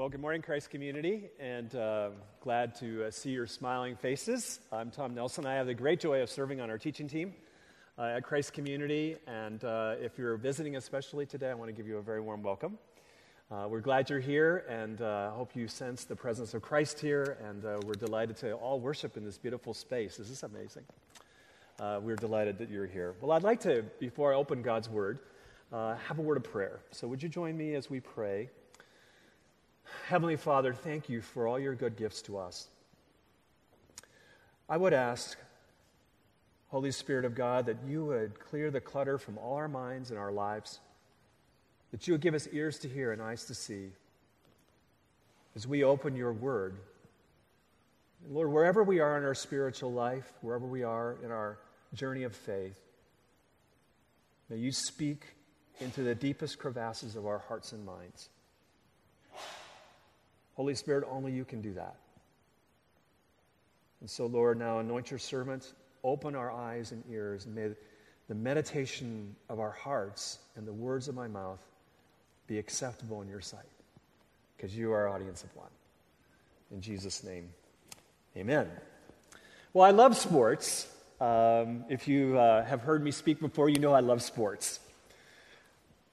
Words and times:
Well, 0.00 0.08
good 0.08 0.22
morning, 0.22 0.40
Christ 0.40 0.70
community, 0.70 1.24
and 1.38 1.74
uh, 1.74 2.08
glad 2.40 2.74
to 2.76 3.04
uh, 3.04 3.10
see 3.10 3.32
your 3.32 3.46
smiling 3.46 3.96
faces. 3.96 4.60
I'm 4.72 4.90
Tom 4.90 5.14
Nelson. 5.14 5.44
I 5.44 5.56
have 5.56 5.66
the 5.66 5.74
great 5.74 6.00
joy 6.00 6.22
of 6.22 6.30
serving 6.30 6.58
on 6.58 6.70
our 6.70 6.78
teaching 6.78 7.06
team 7.06 7.34
uh, 7.98 8.04
at 8.04 8.24
Christ 8.24 8.54
Community, 8.54 9.16
and 9.26 9.62
uh, 9.62 9.96
if 10.00 10.16
you're 10.16 10.38
visiting 10.38 10.76
especially 10.76 11.26
today, 11.26 11.50
I 11.50 11.54
want 11.54 11.68
to 11.68 11.74
give 11.74 11.86
you 11.86 11.98
a 11.98 12.02
very 12.02 12.22
warm 12.22 12.42
welcome. 12.42 12.78
Uh, 13.50 13.66
we're 13.68 13.82
glad 13.82 14.08
you're 14.08 14.20
here, 14.20 14.64
and 14.70 15.02
uh, 15.02 15.32
hope 15.32 15.54
you 15.54 15.68
sense 15.68 16.04
the 16.06 16.16
presence 16.16 16.54
of 16.54 16.62
Christ 16.62 16.98
here, 16.98 17.36
and 17.46 17.62
we're 17.84 17.92
delighted 17.92 18.38
to 18.38 18.54
all 18.54 18.80
worship 18.80 19.18
in 19.18 19.24
this 19.26 19.36
beautiful 19.36 19.74
space. 19.74 20.16
This 20.16 20.30
Is 20.30 20.42
amazing? 20.42 20.84
we're 21.78 22.16
delighted 22.16 22.56
that 22.56 22.70
you're 22.70 22.86
here. 22.86 23.16
Well, 23.20 23.32
I'd 23.32 23.42
like 23.42 23.60
to, 23.60 23.84
before 23.98 24.32
I 24.32 24.36
open 24.36 24.62
God's 24.62 24.88
Word, 24.88 25.18
have 25.70 26.18
a 26.18 26.22
word 26.22 26.38
of 26.38 26.44
prayer. 26.44 26.80
So, 26.90 27.06
would 27.06 27.22
you 27.22 27.28
join 27.28 27.54
me 27.54 27.74
as 27.74 27.90
we 27.90 28.00
pray? 28.00 28.48
Heavenly 30.08 30.36
Father, 30.36 30.74
thank 30.74 31.08
you 31.08 31.22
for 31.22 31.46
all 31.46 31.58
your 31.58 31.74
good 31.74 31.96
gifts 31.96 32.22
to 32.22 32.38
us. 32.38 32.68
I 34.68 34.76
would 34.76 34.92
ask, 34.92 35.38
Holy 36.68 36.92
Spirit 36.92 37.24
of 37.24 37.34
God, 37.34 37.66
that 37.66 37.78
you 37.86 38.04
would 38.04 38.38
clear 38.38 38.70
the 38.70 38.80
clutter 38.80 39.18
from 39.18 39.38
all 39.38 39.54
our 39.56 39.68
minds 39.68 40.10
and 40.10 40.18
our 40.18 40.32
lives, 40.32 40.78
that 41.90 42.06
you 42.06 42.14
would 42.14 42.20
give 42.20 42.34
us 42.34 42.48
ears 42.52 42.78
to 42.80 42.88
hear 42.88 43.12
and 43.12 43.20
eyes 43.20 43.44
to 43.46 43.54
see 43.54 43.90
as 45.56 45.66
we 45.66 45.82
open 45.82 46.14
your 46.14 46.32
word. 46.32 46.76
Lord, 48.28 48.52
wherever 48.52 48.84
we 48.84 49.00
are 49.00 49.18
in 49.18 49.24
our 49.24 49.34
spiritual 49.34 49.92
life, 49.92 50.32
wherever 50.42 50.66
we 50.66 50.84
are 50.84 51.16
in 51.24 51.30
our 51.30 51.58
journey 51.94 52.22
of 52.22 52.36
faith, 52.36 52.78
may 54.48 54.56
you 54.56 54.70
speak 54.70 55.24
into 55.80 56.02
the 56.02 56.14
deepest 56.14 56.58
crevasses 56.58 57.16
of 57.16 57.26
our 57.26 57.38
hearts 57.38 57.72
and 57.72 57.84
minds. 57.84 58.28
Holy 60.60 60.74
Spirit, 60.74 61.04
only 61.10 61.32
you 61.32 61.46
can 61.46 61.62
do 61.62 61.72
that. 61.72 61.96
And 64.02 64.10
so, 64.10 64.26
Lord, 64.26 64.58
now 64.58 64.80
anoint 64.80 65.10
your 65.10 65.18
servants, 65.18 65.72
open 66.04 66.34
our 66.34 66.52
eyes 66.52 66.92
and 66.92 67.02
ears, 67.10 67.46
and 67.46 67.54
may 67.54 67.70
the 68.28 68.34
meditation 68.34 69.34
of 69.48 69.58
our 69.58 69.70
hearts 69.70 70.38
and 70.56 70.68
the 70.68 70.72
words 70.74 71.08
of 71.08 71.14
my 71.14 71.26
mouth 71.26 71.66
be 72.46 72.58
acceptable 72.58 73.22
in 73.22 73.28
your 73.30 73.40
sight, 73.40 73.70
because 74.54 74.76
you 74.76 74.92
are 74.92 75.08
our 75.08 75.08
audience 75.08 75.44
of 75.44 75.56
one. 75.56 75.70
In 76.70 76.82
Jesus' 76.82 77.24
name, 77.24 77.48
amen. 78.36 78.68
Well, 79.72 79.86
I 79.86 79.92
love 79.92 80.14
sports. 80.14 80.86
Um, 81.22 81.86
if 81.88 82.06
you 82.06 82.36
uh, 82.36 82.66
have 82.66 82.82
heard 82.82 83.02
me 83.02 83.12
speak 83.12 83.40
before, 83.40 83.70
you 83.70 83.78
know 83.78 83.94
I 83.94 84.00
love 84.00 84.20
sports. 84.20 84.80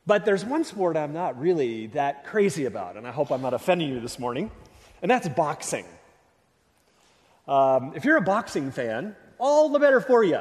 But 0.07 0.23
there's 0.23 0.45
one 0.45 0.63
sport 0.63 0.95
I'm 0.95 1.11
not 1.11 1.37
really 1.37 1.87
that 1.87 2.25
crazy 2.25 2.63
about, 2.63 2.95
and 2.95 3.05
I 3.05 3.11
hope 3.11 3.29
I'm 3.29 3.41
not 3.41 3.53
offending 3.53 3.89
you 3.89 3.99
this 3.99 4.17
morning, 4.17 4.49
and 5.01 5.11
that's 5.11 5.27
boxing. 5.27 5.85
Um, 7.45 7.91
if 7.93 8.05
you're 8.05 8.15
a 8.15 8.21
boxing 8.21 8.71
fan, 8.71 9.17
all 9.37 9.67
the 9.67 9.79
better 9.79 9.99
for 9.99 10.23
you. 10.23 10.39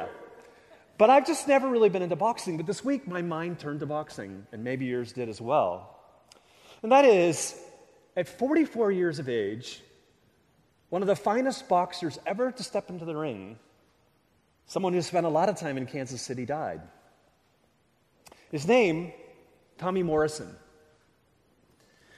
But 0.97 1.09
I've 1.09 1.27
just 1.27 1.49
never 1.49 1.69
really 1.69 1.89
been 1.89 2.01
into 2.01 2.15
boxing. 2.15 2.55
But 2.55 2.65
this 2.65 2.83
week, 2.83 3.07
my 3.07 3.21
mind 3.21 3.59
turned 3.59 3.81
to 3.81 3.85
boxing, 3.85 4.47
and 4.53 4.63
maybe 4.63 4.85
yours 4.85 5.11
did 5.11 5.27
as 5.27 5.41
well. 5.41 5.99
And 6.81 6.93
that 6.93 7.03
is, 7.03 7.53
at 8.15 8.29
44 8.29 8.93
years 8.93 9.19
of 9.19 9.27
age, 9.27 9.81
one 10.89 11.01
of 11.01 11.09
the 11.09 11.15
finest 11.15 11.67
boxers 11.67 12.17
ever 12.25 12.53
to 12.53 12.63
step 12.63 12.89
into 12.89 13.03
the 13.03 13.15
ring, 13.15 13.59
someone 14.65 14.93
who 14.93 15.01
spent 15.01 15.25
a 15.25 15.29
lot 15.29 15.49
of 15.49 15.57
time 15.57 15.77
in 15.77 15.85
Kansas 15.85 16.21
City, 16.21 16.45
died. 16.45 16.81
His 18.49 18.65
name 18.65 19.11
Tommy 19.77 20.03
Morrison. 20.03 20.55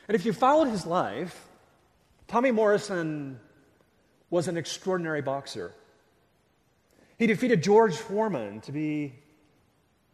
And 0.08 0.16
if 0.16 0.26
you 0.26 0.34
followed 0.34 0.70
his 0.70 0.86
life, 0.86 1.48
Tommy 2.28 2.52
Morrison 2.52 3.40
was 4.30 4.48
an 4.48 4.58
extraordinary 4.58 5.22
boxer. 5.22 5.72
He 7.18 7.28
defeated 7.28 7.62
George 7.62 7.96
Foreman 7.96 8.62
to 8.62 8.72
be 8.72 9.14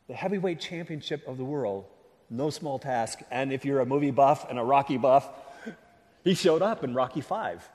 the 0.07 0.13
heavyweight 0.13 0.59
championship 0.59 1.27
of 1.27 1.37
the 1.37 1.43
world. 1.43 1.85
No 2.29 2.49
small 2.49 2.79
task. 2.79 3.19
And 3.29 3.53
if 3.53 3.63
you're 3.63 3.79
a 3.79 3.85
movie 3.85 4.11
buff 4.11 4.49
and 4.49 4.57
a 4.57 4.63
Rocky 4.63 4.97
buff, 4.97 5.27
he 6.23 6.33
showed 6.33 6.61
up 6.61 6.83
in 6.83 6.93
Rocky 6.93 7.21
Five. 7.21 7.67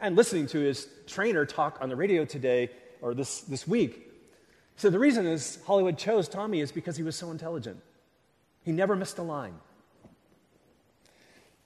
And 0.00 0.16
listening 0.16 0.46
to 0.48 0.58
his 0.58 0.88
trainer 1.06 1.44
talk 1.44 1.78
on 1.80 1.88
the 1.88 1.96
radio 1.96 2.24
today, 2.24 2.70
or 3.00 3.14
this, 3.14 3.42
this 3.42 3.68
week, 3.68 4.10
so 4.76 4.88
the 4.88 4.98
reason 4.98 5.26
is 5.26 5.58
Hollywood 5.66 5.98
chose 5.98 6.26
Tommy 6.26 6.60
is 6.60 6.72
because 6.72 6.96
he 6.96 7.02
was 7.02 7.14
so 7.14 7.30
intelligent. 7.30 7.80
He 8.62 8.72
never 8.72 8.94
missed 8.96 9.18
a 9.18 9.22
line. 9.22 9.54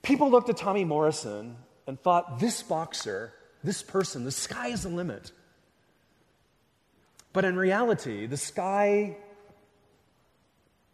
People 0.03 0.31
looked 0.31 0.49
at 0.49 0.57
Tommy 0.57 0.85
Morrison 0.85 1.57
and 1.87 2.01
thought, 2.01 2.39
this 2.39 2.63
boxer, 2.63 3.33
this 3.63 3.83
person, 3.83 4.25
the 4.25 4.31
sky 4.31 4.69
is 4.69 4.83
the 4.83 4.89
limit. 4.89 5.33
But 7.33 7.45
in 7.45 7.57
reality, 7.57 8.27
the 8.27 8.37
sky 8.37 9.17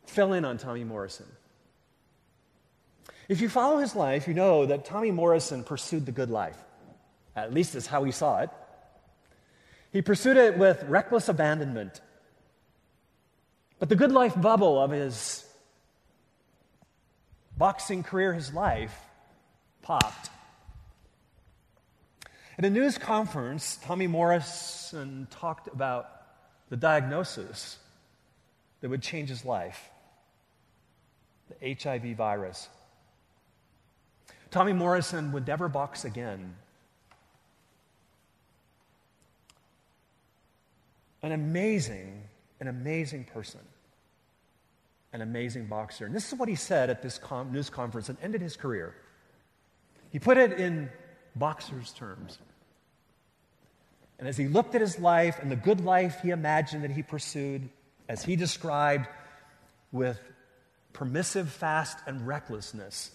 fell 0.06 0.32
in 0.32 0.44
on 0.44 0.58
Tommy 0.58 0.84
Morrison. 0.84 1.26
If 3.28 3.40
you 3.40 3.48
follow 3.48 3.78
his 3.78 3.94
life, 3.94 4.26
you 4.26 4.34
know 4.34 4.66
that 4.66 4.84
Tommy 4.84 5.10
Morrison 5.10 5.62
pursued 5.62 6.06
the 6.06 6.12
good 6.12 6.30
life. 6.30 6.56
At 7.36 7.54
least 7.54 7.74
is 7.74 7.86
how 7.86 8.02
he 8.04 8.10
saw 8.10 8.40
it. 8.40 8.50
He 9.92 10.02
pursued 10.02 10.36
it 10.36 10.58
with 10.58 10.82
reckless 10.84 11.28
abandonment. 11.28 12.00
But 13.78 13.88
the 13.88 13.96
good 13.96 14.12
life 14.12 14.40
bubble 14.40 14.80
of 14.80 14.90
his 14.90 15.44
boxing 17.60 18.02
career, 18.02 18.32
his 18.32 18.54
life, 18.54 19.04
popped. 19.82 20.30
At 22.56 22.64
a 22.64 22.70
news 22.70 22.96
conference, 22.96 23.78
Tommy 23.82 24.06
Morrison 24.06 25.28
talked 25.30 25.68
about 25.68 26.08
the 26.70 26.78
diagnosis 26.78 27.76
that 28.80 28.88
would 28.88 29.02
change 29.02 29.28
his 29.28 29.44
life 29.44 29.90
the 31.60 31.76
HIV 31.82 32.16
virus. 32.16 32.68
Tommy 34.50 34.72
Morrison 34.72 35.32
would 35.32 35.46
never 35.46 35.68
box 35.68 36.06
again. 36.06 36.54
An 41.22 41.32
amazing, 41.32 42.22
an 42.60 42.68
amazing 42.68 43.24
person 43.24 43.60
an 45.12 45.22
amazing 45.22 45.66
boxer. 45.66 46.06
And 46.06 46.14
this 46.14 46.32
is 46.32 46.38
what 46.38 46.48
he 46.48 46.54
said 46.54 46.90
at 46.90 47.02
this 47.02 47.18
com- 47.18 47.52
news 47.52 47.70
conference 47.70 48.08
and 48.08 48.18
ended 48.22 48.40
his 48.40 48.56
career. 48.56 48.94
He 50.10 50.18
put 50.18 50.38
it 50.38 50.58
in 50.58 50.90
boxer's 51.34 51.92
terms. 51.92 52.38
And 54.18 54.28
as 54.28 54.36
he 54.36 54.48
looked 54.48 54.74
at 54.74 54.80
his 54.80 54.98
life 54.98 55.38
and 55.40 55.50
the 55.50 55.56
good 55.56 55.80
life 55.80 56.20
he 56.22 56.30
imagined 56.30 56.84
that 56.84 56.90
he 56.90 57.02
pursued, 57.02 57.68
as 58.08 58.22
he 58.22 58.36
described 58.36 59.06
with 59.92 60.20
permissive 60.92 61.50
fast 61.50 61.98
and 62.06 62.26
recklessness, 62.26 63.10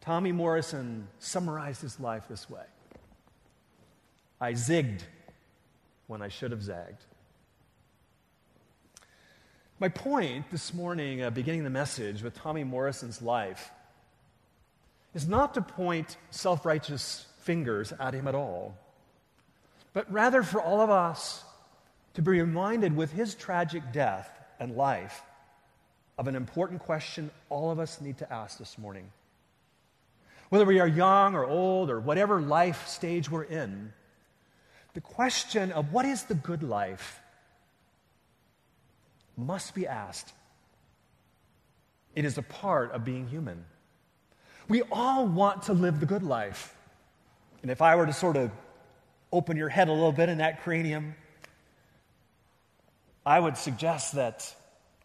Tommy 0.00 0.32
Morrison 0.32 1.08
summarized 1.18 1.82
his 1.82 1.98
life 2.00 2.24
this 2.28 2.48
way 2.48 2.64
I 4.40 4.52
zigged 4.52 5.02
when 6.06 6.22
I 6.22 6.28
should 6.28 6.50
have 6.50 6.62
zagged. 6.62 7.04
My 9.80 9.88
point 9.88 10.50
this 10.50 10.74
morning, 10.74 11.22
uh, 11.22 11.30
beginning 11.30 11.64
the 11.64 11.70
message 11.70 12.22
with 12.22 12.34
Tommy 12.34 12.64
Morrison's 12.64 13.22
life, 13.22 13.70
is 15.14 15.26
not 15.26 15.54
to 15.54 15.62
point 15.62 16.18
self 16.28 16.66
righteous 16.66 17.24
fingers 17.38 17.90
at 17.98 18.12
him 18.12 18.28
at 18.28 18.34
all, 18.34 18.76
but 19.94 20.12
rather 20.12 20.42
for 20.42 20.60
all 20.60 20.82
of 20.82 20.90
us 20.90 21.42
to 22.12 22.20
be 22.20 22.32
reminded 22.32 22.94
with 22.94 23.10
his 23.12 23.34
tragic 23.34 23.90
death 23.90 24.28
and 24.58 24.76
life 24.76 25.22
of 26.18 26.28
an 26.28 26.36
important 26.36 26.82
question 26.82 27.30
all 27.48 27.70
of 27.70 27.78
us 27.78 28.02
need 28.02 28.18
to 28.18 28.30
ask 28.30 28.58
this 28.58 28.76
morning. 28.76 29.10
Whether 30.50 30.66
we 30.66 30.78
are 30.80 30.86
young 30.86 31.34
or 31.34 31.46
old 31.46 31.88
or 31.88 32.00
whatever 32.00 32.42
life 32.42 32.86
stage 32.86 33.30
we're 33.30 33.44
in, 33.44 33.94
the 34.92 35.00
question 35.00 35.72
of 35.72 35.90
what 35.90 36.04
is 36.04 36.24
the 36.24 36.34
good 36.34 36.62
life 36.62 37.19
must 39.40 39.74
be 39.74 39.86
asked. 39.86 40.32
It 42.14 42.24
is 42.24 42.38
a 42.38 42.42
part 42.42 42.92
of 42.92 43.04
being 43.04 43.26
human. 43.28 43.64
We 44.68 44.82
all 44.92 45.26
want 45.26 45.64
to 45.64 45.72
live 45.72 46.00
the 46.00 46.06
good 46.06 46.22
life. 46.22 46.74
And 47.62 47.70
if 47.70 47.82
I 47.82 47.96
were 47.96 48.06
to 48.06 48.12
sort 48.12 48.36
of 48.36 48.50
open 49.32 49.56
your 49.56 49.68
head 49.68 49.88
a 49.88 49.92
little 49.92 50.12
bit 50.12 50.28
in 50.28 50.38
that 50.38 50.62
cranium, 50.62 51.14
I 53.24 53.38
would 53.38 53.56
suggest 53.56 54.14
that 54.14 54.54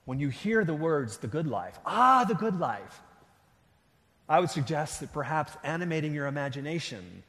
when 0.05 0.19
you 0.19 0.29
hear 0.29 0.63
the 0.63 0.73
words, 0.73 1.17
the 1.17 1.27
good 1.27 1.47
life, 1.47 1.77
ah, 1.85 2.25
the 2.27 2.35
good 2.35 2.59
life, 2.59 3.01
I 4.27 4.39
would 4.39 4.49
suggest 4.49 5.01
that 5.01 5.13
perhaps 5.13 5.55
animating 5.63 6.13
your 6.13 6.27
imagination 6.27 7.23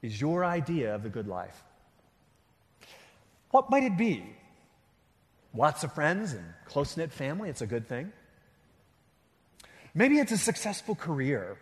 is 0.00 0.20
your 0.20 0.44
idea 0.44 0.94
of 0.94 1.02
the 1.02 1.08
good 1.08 1.26
life. 1.26 1.62
What 3.50 3.70
might 3.70 3.84
it 3.84 3.96
be? 3.96 4.24
Lots 5.54 5.84
of 5.84 5.92
friends 5.92 6.32
and 6.32 6.44
close 6.64 6.96
knit 6.96 7.12
family, 7.12 7.50
it's 7.50 7.60
a 7.60 7.66
good 7.66 7.88
thing. 7.88 8.12
Maybe 9.94 10.18
it's 10.18 10.32
a 10.32 10.38
successful 10.38 10.94
career, 10.94 11.58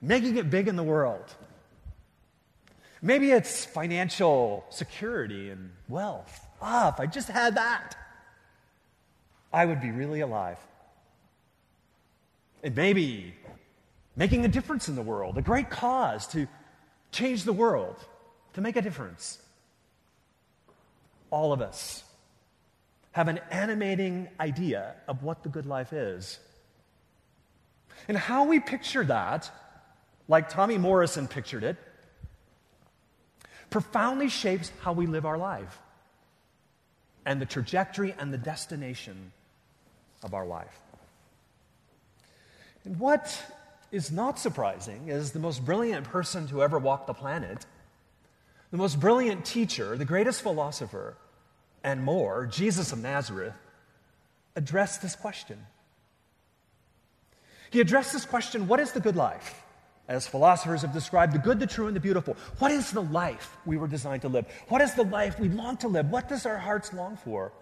making 0.00 0.36
it 0.36 0.48
big 0.50 0.68
in 0.68 0.76
the 0.76 0.84
world. 0.84 1.34
Maybe 3.00 3.32
it's 3.32 3.64
financial 3.64 4.64
security 4.70 5.50
and 5.50 5.70
wealth. 5.88 6.46
Ah, 6.60 6.92
if 6.92 7.00
I 7.00 7.06
just 7.06 7.28
had 7.28 7.56
that, 7.56 7.96
I 9.52 9.66
would 9.66 9.80
be 9.80 9.90
really 9.90 10.20
alive. 10.20 10.58
It 12.62 12.76
may 12.76 12.92
be 12.92 13.34
making 14.14 14.44
a 14.44 14.48
difference 14.48 14.88
in 14.88 14.94
the 14.94 15.02
world, 15.02 15.36
a 15.36 15.42
great 15.42 15.68
cause 15.68 16.28
to 16.28 16.46
change 17.10 17.42
the 17.42 17.52
world, 17.52 17.96
to 18.52 18.60
make 18.60 18.76
a 18.76 18.82
difference. 18.82 19.42
All 21.30 21.52
of 21.52 21.60
us 21.60 22.04
have 23.12 23.28
an 23.28 23.40
animating 23.50 24.28
idea 24.40 24.94
of 25.06 25.22
what 25.22 25.42
the 25.42 25.48
good 25.48 25.66
life 25.66 25.92
is. 25.92 26.38
And 28.08 28.16
how 28.16 28.44
we 28.44 28.58
picture 28.58 29.04
that, 29.04 29.50
like 30.28 30.48
Tommy 30.48 30.78
Morrison 30.78 31.28
pictured 31.28 31.62
it, 31.62 31.76
profoundly 33.70 34.28
shapes 34.28 34.72
how 34.80 34.92
we 34.92 35.06
live 35.06 35.24
our 35.24 35.38
life 35.38 35.78
and 37.24 37.40
the 37.40 37.46
trajectory 37.46 38.14
and 38.18 38.32
the 38.32 38.38
destination 38.38 39.32
of 40.22 40.34
our 40.34 40.46
life. 40.46 40.80
And 42.84 42.98
what 42.98 43.42
is 43.92 44.10
not 44.10 44.38
surprising 44.38 45.08
is 45.08 45.32
the 45.32 45.38
most 45.38 45.64
brilliant 45.64 46.04
person 46.04 46.48
to 46.48 46.62
ever 46.62 46.78
walk 46.78 47.06
the 47.06 47.14
planet, 47.14 47.66
the 48.70 48.78
most 48.78 48.98
brilliant 48.98 49.44
teacher, 49.44 49.96
the 49.96 50.04
greatest 50.04 50.42
philosopher, 50.42 51.16
and 51.84 52.02
more, 52.02 52.46
Jesus 52.46 52.92
of 52.92 53.02
Nazareth, 53.02 53.54
addressed 54.56 55.02
this 55.02 55.16
question. 55.16 55.58
He 57.70 57.80
addressed 57.80 58.12
this 58.12 58.26
question 58.26 58.68
what 58.68 58.80
is 58.80 58.92
the 58.92 59.00
good 59.00 59.16
life? 59.16 59.62
As 60.08 60.26
philosophers 60.26 60.82
have 60.82 60.92
described, 60.92 61.32
the 61.32 61.38
good, 61.38 61.60
the 61.60 61.66
true, 61.66 61.86
and 61.86 61.96
the 61.96 62.00
beautiful. 62.00 62.36
What 62.58 62.70
is 62.70 62.90
the 62.90 63.02
life 63.02 63.56
we 63.64 63.76
were 63.76 63.86
designed 63.86 64.22
to 64.22 64.28
live? 64.28 64.46
What 64.68 64.82
is 64.82 64.94
the 64.94 65.04
life 65.04 65.38
we 65.38 65.48
long 65.48 65.76
to 65.78 65.88
live? 65.88 66.10
What 66.10 66.28
does 66.28 66.44
our 66.44 66.58
hearts 66.58 66.92
long 66.92 67.16
for? 67.16 67.52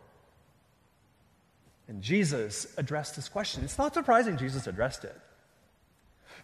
And 1.86 2.02
Jesus 2.02 2.66
addressed 2.76 3.14
this 3.14 3.28
question. 3.28 3.62
It's 3.62 3.76
not 3.76 3.94
surprising 3.94 4.36
Jesus 4.36 4.66
addressed 4.66 5.04
it. 5.04 5.16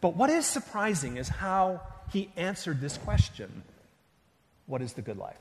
But 0.01 0.17
what 0.17 0.29
is 0.29 0.45
surprising 0.45 1.17
is 1.17 1.29
how 1.29 1.81
he 2.13 2.31
answered 2.37 2.81
this 2.81 2.99
question 2.99 3.63
What 4.67 4.83
is 4.83 4.93
the 4.93 5.03
good 5.03 5.17
life? 5.17 5.39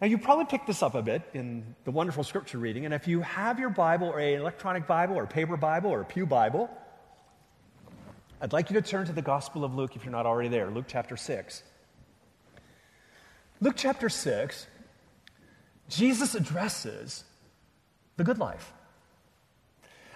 Now, 0.00 0.06
you 0.06 0.16
probably 0.16 0.46
picked 0.46 0.66
this 0.66 0.82
up 0.82 0.94
a 0.94 1.02
bit 1.02 1.28
in 1.34 1.74
the 1.84 1.90
wonderful 1.90 2.24
scripture 2.24 2.56
reading, 2.56 2.86
and 2.86 2.94
if 2.94 3.06
you 3.06 3.20
have 3.20 3.58
your 3.58 3.68
Bible 3.68 4.08
or 4.08 4.18
an 4.18 4.40
electronic 4.40 4.86
Bible 4.86 5.14
or 5.14 5.24
a 5.24 5.26
paper 5.26 5.58
Bible 5.58 5.90
or 5.90 6.00
a 6.00 6.04
Pew 6.06 6.24
Bible, 6.24 6.70
I'd 8.40 8.54
like 8.54 8.70
you 8.70 8.80
to 8.80 8.82
turn 8.82 9.04
to 9.06 9.12
the 9.12 9.20
Gospel 9.20 9.62
of 9.62 9.74
Luke 9.74 9.96
if 9.96 10.04
you're 10.04 10.12
not 10.12 10.24
already 10.24 10.48
there, 10.48 10.70
Luke 10.70 10.86
chapter 10.88 11.18
6. 11.18 11.62
Luke 13.60 13.74
chapter 13.76 14.08
6, 14.08 14.66
Jesus 15.90 16.34
addresses 16.34 17.24
the 18.16 18.24
good 18.24 18.38
life. 18.38 18.72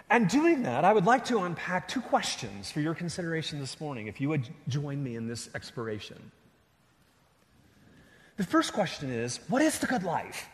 And 0.08 0.30
doing 0.30 0.62
that, 0.62 0.86
I 0.86 0.94
would 0.94 1.04
like 1.04 1.26
to 1.26 1.40
unpack 1.40 1.88
two 1.88 2.00
questions 2.00 2.70
for 2.70 2.80
your 2.80 2.94
consideration 2.94 3.60
this 3.60 3.78
morning, 3.80 4.06
if 4.06 4.18
you 4.18 4.30
would 4.30 4.48
join 4.66 5.02
me 5.02 5.16
in 5.16 5.26
this 5.26 5.50
exploration. 5.54 6.30
The 8.36 8.44
first 8.44 8.72
question 8.72 9.10
is 9.10 9.38
what 9.48 9.62
is 9.62 9.78
the 9.78 9.86
good 9.86 10.02
life? 10.02 10.48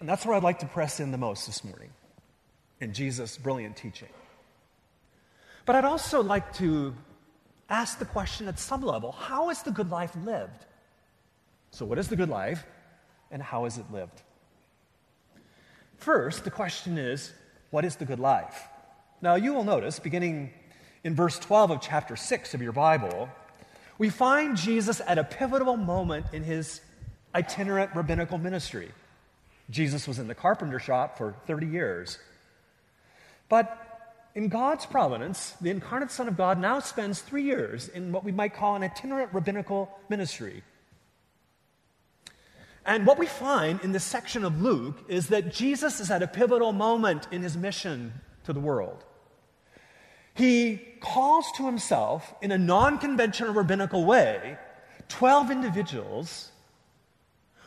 And 0.00 0.08
that's 0.08 0.26
where 0.26 0.36
I'd 0.36 0.42
like 0.42 0.58
to 0.60 0.66
press 0.66 1.00
in 1.00 1.12
the 1.12 1.18
most 1.18 1.46
this 1.46 1.64
morning 1.64 1.90
in 2.80 2.92
Jesus' 2.92 3.38
brilliant 3.38 3.76
teaching. 3.76 4.08
But 5.66 5.76
I'd 5.76 5.84
also 5.84 6.22
like 6.22 6.52
to 6.54 6.94
ask 7.70 7.98
the 7.98 8.04
question 8.04 8.48
at 8.48 8.58
some 8.58 8.82
level 8.82 9.12
how 9.12 9.50
is 9.50 9.62
the 9.62 9.70
good 9.70 9.90
life 9.90 10.14
lived? 10.24 10.66
So, 11.70 11.84
what 11.84 11.98
is 11.98 12.08
the 12.08 12.16
good 12.16 12.28
life 12.28 12.64
and 13.30 13.42
how 13.42 13.64
is 13.64 13.78
it 13.78 13.90
lived? 13.92 14.22
First, 15.96 16.44
the 16.44 16.50
question 16.50 16.98
is 16.98 17.32
what 17.70 17.84
is 17.84 17.96
the 17.96 18.04
good 18.04 18.20
life? 18.20 18.68
Now, 19.22 19.36
you 19.36 19.54
will 19.54 19.64
notice, 19.64 19.98
beginning 19.98 20.50
in 21.02 21.14
verse 21.14 21.38
12 21.38 21.70
of 21.70 21.80
chapter 21.80 22.14
6 22.14 22.52
of 22.52 22.60
your 22.60 22.72
Bible, 22.72 23.28
we 23.98 24.10
find 24.10 24.56
Jesus 24.56 25.00
at 25.06 25.18
a 25.18 25.24
pivotal 25.24 25.76
moment 25.76 26.26
in 26.32 26.42
his 26.42 26.80
itinerant 27.34 27.94
rabbinical 27.94 28.38
ministry. 28.38 28.90
Jesus 29.70 30.06
was 30.06 30.18
in 30.18 30.28
the 30.28 30.34
carpenter 30.34 30.78
shop 30.78 31.16
for 31.16 31.34
30 31.46 31.66
years. 31.66 32.18
But 33.48 33.80
in 34.34 34.48
God's 34.48 34.84
providence, 34.84 35.54
the 35.60 35.70
incarnate 35.70 36.10
Son 36.10 36.28
of 36.28 36.36
God 36.36 36.58
now 36.58 36.80
spends 36.80 37.20
three 37.20 37.44
years 37.44 37.88
in 37.88 38.12
what 38.12 38.24
we 38.24 38.32
might 38.32 38.54
call 38.54 38.74
an 38.74 38.82
itinerant 38.82 39.32
rabbinical 39.32 39.96
ministry. 40.08 40.62
And 42.84 43.06
what 43.06 43.18
we 43.18 43.26
find 43.26 43.80
in 43.82 43.92
this 43.92 44.04
section 44.04 44.44
of 44.44 44.60
Luke 44.60 44.98
is 45.08 45.28
that 45.28 45.52
Jesus 45.52 46.00
is 46.00 46.10
at 46.10 46.22
a 46.22 46.26
pivotal 46.26 46.72
moment 46.72 47.28
in 47.30 47.42
his 47.42 47.56
mission 47.56 48.12
to 48.44 48.52
the 48.52 48.60
world. 48.60 49.04
He 50.34 50.80
calls 51.00 51.50
to 51.52 51.66
himself, 51.66 52.34
in 52.42 52.50
a 52.50 52.58
non 52.58 52.98
conventional 52.98 53.54
rabbinical 53.54 54.04
way, 54.04 54.58
12 55.08 55.50
individuals 55.50 56.50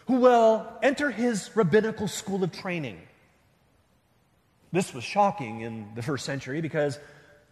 who 0.08 0.18
will 0.18 0.68
enter 0.82 1.12
his 1.12 1.50
rabbinical 1.56 2.08
school 2.08 2.44
of 2.44 2.52
training. 2.52 3.00
This 4.72 4.94
was 4.94 5.04
shocking 5.04 5.62
in 5.62 5.88
the 5.96 6.02
first 6.02 6.26
century 6.26 6.62
because 6.62 7.00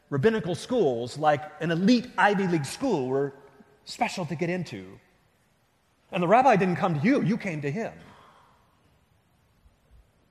rabbinical 0.09 0.56
schools, 0.56 1.17
like 1.17 1.41
an 1.62 1.71
elite 1.71 2.07
Ivy 2.17 2.47
League 2.47 2.65
school, 2.65 3.07
were 3.07 3.33
special 3.85 4.25
to 4.25 4.35
get 4.35 4.50
into. 4.50 5.00
And 6.12 6.21
the 6.21 6.27
rabbi 6.27 6.56
didn't 6.56 6.77
come 6.77 7.00
to 7.00 7.06
you, 7.06 7.21
you 7.21 7.38
came 7.38 7.62
to 7.62 7.71
him. 7.71 7.94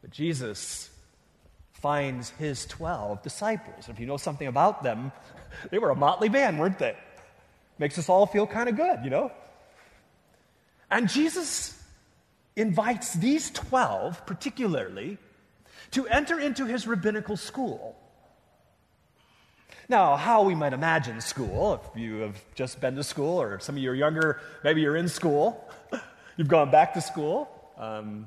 But 0.02 0.10
Jesus 0.10 0.90
finds 1.84 2.30
his 2.38 2.64
12 2.64 3.22
disciples. 3.22 3.90
If 3.90 4.00
you 4.00 4.06
know 4.06 4.16
something 4.16 4.46
about 4.46 4.82
them, 4.82 5.12
they 5.70 5.78
were 5.78 5.90
a 5.90 5.94
motley 5.94 6.30
band, 6.30 6.58
weren't 6.58 6.78
they? 6.78 6.96
Makes 7.78 7.98
us 7.98 8.08
all 8.08 8.24
feel 8.24 8.46
kind 8.46 8.70
of 8.70 8.76
good, 8.76 9.00
you 9.04 9.10
know? 9.10 9.30
And 10.90 11.10
Jesus 11.10 11.78
invites 12.56 13.12
these 13.12 13.50
12, 13.50 14.24
particularly, 14.24 15.18
to 15.90 16.06
enter 16.06 16.40
into 16.40 16.64
his 16.64 16.86
rabbinical 16.86 17.36
school. 17.36 17.94
Now, 19.86 20.16
how 20.16 20.44
we 20.44 20.54
might 20.54 20.72
imagine 20.72 21.20
school, 21.20 21.82
if 21.84 22.00
you 22.00 22.20
have 22.20 22.42
just 22.54 22.80
been 22.80 22.96
to 22.96 23.04
school, 23.04 23.38
or 23.42 23.58
some 23.58 23.76
of 23.76 23.82
you 23.82 23.90
are 23.90 23.94
younger, 23.94 24.40
maybe 24.62 24.80
you're 24.80 24.96
in 24.96 25.08
school, 25.08 25.70
you've 26.38 26.48
gone 26.48 26.70
back 26.70 26.94
to 26.94 27.02
school. 27.02 27.50
Um, 27.76 28.26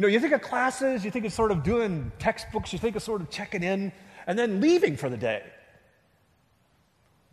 you 0.00 0.06
know, 0.06 0.08
you 0.08 0.18
think 0.18 0.32
of 0.32 0.40
classes, 0.40 1.04
you 1.04 1.10
think 1.10 1.26
of 1.26 1.32
sort 1.34 1.52
of 1.52 1.62
doing 1.62 2.10
textbooks, 2.18 2.72
you 2.72 2.78
think 2.78 2.96
of 2.96 3.02
sort 3.02 3.20
of 3.20 3.28
checking 3.28 3.62
in 3.62 3.92
and 4.26 4.38
then 4.38 4.58
leaving 4.58 4.96
for 4.96 5.10
the 5.10 5.16
day. 5.18 5.42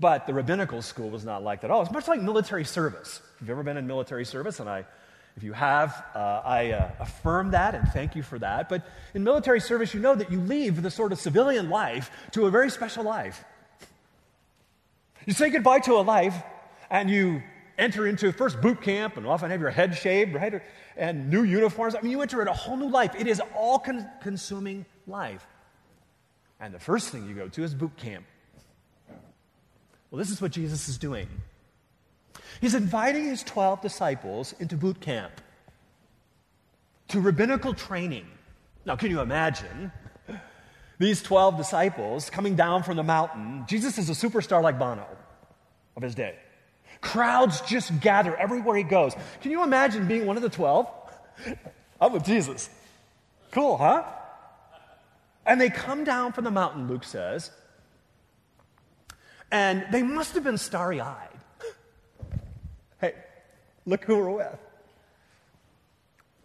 But 0.01 0.27
the 0.27 0.33
rabbinical 0.33 0.81
school 0.81 1.09
was 1.09 1.23
not 1.23 1.43
like 1.43 1.61
that 1.61 1.67
at 1.67 1.71
all. 1.71 1.83
It's 1.83 1.93
much 1.93 2.09
like 2.09 2.21
military 2.21 2.65
service. 2.65 3.21
If 3.35 3.43
you've 3.43 3.51
ever 3.51 3.63
been 3.63 3.77
in 3.77 3.87
military 3.87 4.25
service, 4.25 4.59
and 4.59 4.69
I, 4.69 4.83
if 5.37 5.43
you 5.43 5.53
have, 5.53 6.03
uh, 6.13 6.41
I 6.43 6.71
uh, 6.71 6.91
affirm 6.99 7.51
that 7.51 7.73
and 7.73 7.87
thank 7.93 8.17
you 8.17 8.21
for 8.21 8.37
that. 8.39 8.67
But 8.67 8.85
in 9.13 9.23
military 9.23 9.61
service, 9.61 9.93
you 9.93 10.01
know 10.01 10.15
that 10.15 10.29
you 10.29 10.41
leave 10.41 10.81
the 10.81 10.91
sort 10.91 11.13
of 11.13 11.19
civilian 11.19 11.69
life 11.69 12.11
to 12.31 12.47
a 12.47 12.51
very 12.51 12.69
special 12.69 13.05
life. 13.05 13.45
You 15.25 15.31
say 15.31 15.51
goodbye 15.51 15.79
to 15.79 15.93
a 15.93 16.03
life, 16.03 16.35
and 16.89 17.09
you 17.09 17.43
enter 17.77 18.07
into 18.07 18.31
first 18.31 18.59
boot 18.61 18.81
camp 18.81 19.17
and 19.17 19.27
often 19.27 19.51
have 19.51 19.61
your 19.61 19.69
head 19.69 19.95
shaved, 19.95 20.33
right? 20.33 20.61
And 20.95 21.29
new 21.29 21.43
uniforms. 21.43 21.95
I 21.95 22.01
mean, 22.01 22.11
you 22.11 22.21
enter 22.21 22.41
in 22.41 22.47
a 22.47 22.53
whole 22.53 22.77
new 22.77 22.89
life. 22.89 23.13
It 23.17 23.27
is 23.27 23.41
all 23.55 23.79
con- 23.79 24.09
consuming 24.21 24.85
life. 25.05 25.45
And 26.59 26.73
the 26.73 26.79
first 26.79 27.09
thing 27.09 27.27
you 27.27 27.35
go 27.35 27.47
to 27.47 27.63
is 27.63 27.75
boot 27.75 27.95
camp. 27.97 28.25
Well, 30.09 30.19
this 30.19 30.31
is 30.31 30.41
what 30.41 30.51
Jesus 30.51 30.87
is 30.87 30.97
doing. 30.97 31.27
He's 32.61 32.73
inviting 32.73 33.25
his 33.25 33.43
12 33.43 33.81
disciples 33.81 34.53
into 34.59 34.75
boot 34.75 34.99
camp, 34.99 35.33
to 37.09 37.21
rabbinical 37.21 37.73
training. 37.73 38.25
Now, 38.85 38.95
can 38.95 39.11
you 39.11 39.21
imagine 39.21 39.91
these 40.97 41.21
12 41.21 41.57
disciples 41.57 42.29
coming 42.29 42.55
down 42.55 42.83
from 42.83 42.95
the 42.95 43.03
mountain? 43.03 43.65
Jesus 43.67 43.97
is 43.97 44.09
a 44.09 44.13
superstar 44.13 44.63
like 44.63 44.79
Bono 44.79 45.05
of 45.95 46.01
his 46.01 46.15
day. 46.15 46.35
Crowds 47.01 47.61
just 47.61 47.99
gather 47.99 48.35
everywhere 48.35 48.75
he 48.75 48.83
goes. 48.83 49.13
Can 49.41 49.51
you 49.51 49.63
imagine 49.63 50.07
being 50.07 50.25
one 50.25 50.37
of 50.37 50.43
the 50.43 50.49
12? 50.49 50.87
I'm 52.01 52.13
with 52.13 52.25
Jesus. 52.25 52.69
Cool, 53.51 53.77
huh? 53.77 54.03
And 55.45 55.61
they 55.61 55.69
come 55.69 56.03
down 56.03 56.33
from 56.33 56.43
the 56.43 56.51
mountain, 56.51 56.87
Luke 56.87 57.03
says, 57.03 57.51
and 59.49 59.85
they 59.91 60.03
must 60.03 60.35
have 60.35 60.43
been 60.43 60.57
starry 60.57 60.99
eyed. 60.99 61.29
hey, 63.01 63.13
look 63.85 64.03
who 64.03 64.17
we're 64.17 64.29
with. 64.29 64.59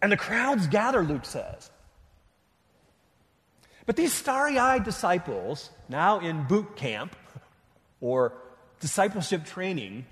And 0.01 0.11
the 0.11 0.17
crowds 0.17 0.67
gather, 0.67 1.03
Luke 1.03 1.25
says. 1.25 1.69
But 3.85 3.97
these 3.97 4.13
starry 4.13 4.57
eyed 4.57 4.85
disciples, 4.85 5.69
now 5.89 6.19
in 6.19 6.43
boot 6.43 6.75
camp 6.77 7.15
or 8.01 8.33
discipleship 8.79 9.45
training, 9.45 10.05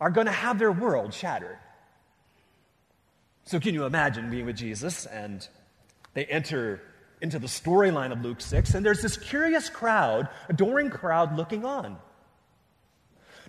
are 0.00 0.10
going 0.10 0.26
to 0.26 0.32
have 0.32 0.58
their 0.58 0.72
world 0.72 1.12
shattered. 1.12 1.58
So, 3.44 3.58
can 3.58 3.74
you 3.74 3.84
imagine 3.84 4.30
being 4.30 4.46
with 4.46 4.56
Jesus 4.56 5.06
and 5.06 5.46
they 6.14 6.24
enter 6.26 6.82
into 7.20 7.38
the 7.38 7.46
storyline 7.46 8.12
of 8.12 8.22
Luke 8.22 8.40
6, 8.40 8.74
and 8.74 8.84
there's 8.84 9.02
this 9.02 9.16
curious 9.16 9.68
crowd, 9.68 10.28
adoring 10.48 10.90
crowd 10.90 11.36
looking 11.36 11.64
on. 11.64 11.98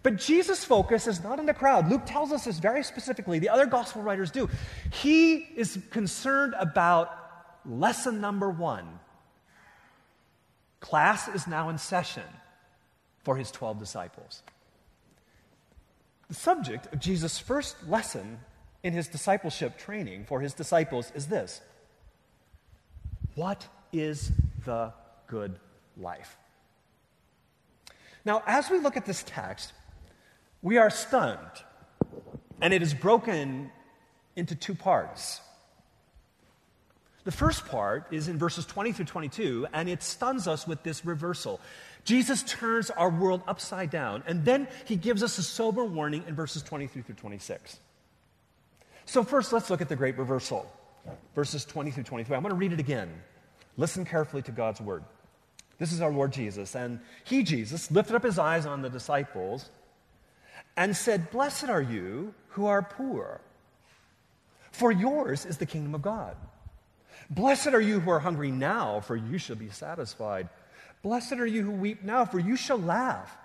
But 0.01 0.15
Jesus' 0.15 0.63
focus 0.63 1.07
is 1.07 1.23
not 1.23 1.39
on 1.39 1.45
the 1.45 1.53
crowd. 1.53 1.89
Luke 1.89 2.03
tells 2.05 2.31
us 2.31 2.45
this 2.45 2.57
very 2.57 2.83
specifically. 2.83 3.39
The 3.39 3.49
other 3.49 3.65
gospel 3.65 4.01
writers 4.01 4.31
do. 4.31 4.49
He 4.91 5.35
is 5.35 5.77
concerned 5.91 6.55
about 6.57 7.13
lesson 7.65 8.21
number 8.21 8.49
one. 8.49 8.87
Class 10.79 11.27
is 11.27 11.45
now 11.47 11.67
in 11.67 11.77
session 11.77 12.23
for 13.25 13.35
his 13.35 13.51
12 13.51 13.77
disciples. 13.77 14.41
The 16.29 16.35
subject 16.35 16.93
of 16.93 16.99
Jesus' 16.99 17.39
first 17.39 17.75
lesson 17.87 18.39
in 18.83 18.93
his 18.93 19.07
discipleship 19.07 19.77
training 19.77 20.25
for 20.25 20.39
his 20.39 20.53
disciples 20.53 21.11
is 21.15 21.27
this 21.27 21.59
What 23.35 23.67
is 23.91 24.31
the 24.63 24.93
good 25.27 25.59
life? 25.97 26.37
Now, 28.23 28.43
as 28.45 28.69
we 28.69 28.79
look 28.79 28.95
at 28.95 29.05
this 29.05 29.23
text, 29.23 29.73
we 30.61 30.77
are 30.77 30.91
stunned, 30.91 31.39
and 32.61 32.73
it 32.73 32.83
is 32.83 32.93
broken 32.93 33.71
into 34.35 34.55
two 34.55 34.75
parts. 34.75 35.41
The 37.29 37.37
first 37.37 37.67
part 37.67 38.07
is 38.09 38.27
in 38.27 38.39
verses 38.39 38.65
20 38.65 38.91
through 38.91 39.05
22, 39.05 39.67
and 39.71 39.87
it 39.87 40.01
stuns 40.01 40.47
us 40.47 40.65
with 40.65 40.81
this 40.81 41.05
reversal. 41.05 41.61
Jesus 42.03 42.41
turns 42.41 42.89
our 42.89 43.11
world 43.11 43.43
upside 43.47 43.91
down, 43.91 44.23
and 44.25 44.43
then 44.43 44.67
he 44.85 44.95
gives 44.95 45.21
us 45.21 45.37
a 45.37 45.43
sober 45.43 45.85
warning 45.85 46.23
in 46.27 46.33
verses 46.33 46.63
23 46.63 47.03
through 47.03 47.13
26. 47.13 47.79
So, 49.05 49.23
first, 49.23 49.53
let's 49.53 49.69
look 49.69 49.79
at 49.79 49.89
the 49.89 49.95
great 49.95 50.17
reversal. 50.17 50.65
Verses 51.35 51.65
20 51.65 51.91
through 51.91 52.05
23. 52.05 52.35
I'm 52.35 52.41
going 52.41 52.49
to 52.49 52.57
read 52.57 52.73
it 52.73 52.79
again. 52.79 53.11
Listen 53.77 54.05
carefully 54.05 54.41
to 54.41 54.51
God's 54.51 54.81
word. 54.81 55.03
This 55.77 55.91
is 55.91 56.01
our 56.01 56.11
Lord 56.11 56.33
Jesus. 56.33 56.73
And 56.75 56.99
he, 57.25 57.43
Jesus, 57.43 57.91
lifted 57.91 58.15
up 58.15 58.23
his 58.23 58.39
eyes 58.39 58.65
on 58.65 58.81
the 58.81 58.89
disciples 58.89 59.69
and 60.75 60.97
said, 60.97 61.29
Blessed 61.29 61.69
are 61.69 61.79
you 61.79 62.33
who 62.47 62.65
are 62.65 62.81
poor, 62.81 63.39
for 64.71 64.91
yours 64.91 65.45
is 65.45 65.59
the 65.59 65.67
kingdom 65.67 65.93
of 65.93 66.01
God. 66.01 66.35
Blessed 67.29 67.67
are 67.67 67.81
you 67.81 67.99
who 67.99 68.09
are 68.09 68.19
hungry 68.19 68.51
now, 68.51 69.01
for 69.01 69.15
you 69.15 69.37
shall 69.37 69.55
be 69.55 69.69
satisfied. 69.69 70.49
Blessed 71.03 71.33
are 71.33 71.45
you 71.45 71.63
who 71.63 71.71
weep 71.71 72.03
now, 72.03 72.25
for 72.25 72.39
you 72.39 72.55
shall 72.55 72.79
laugh. 72.79 73.37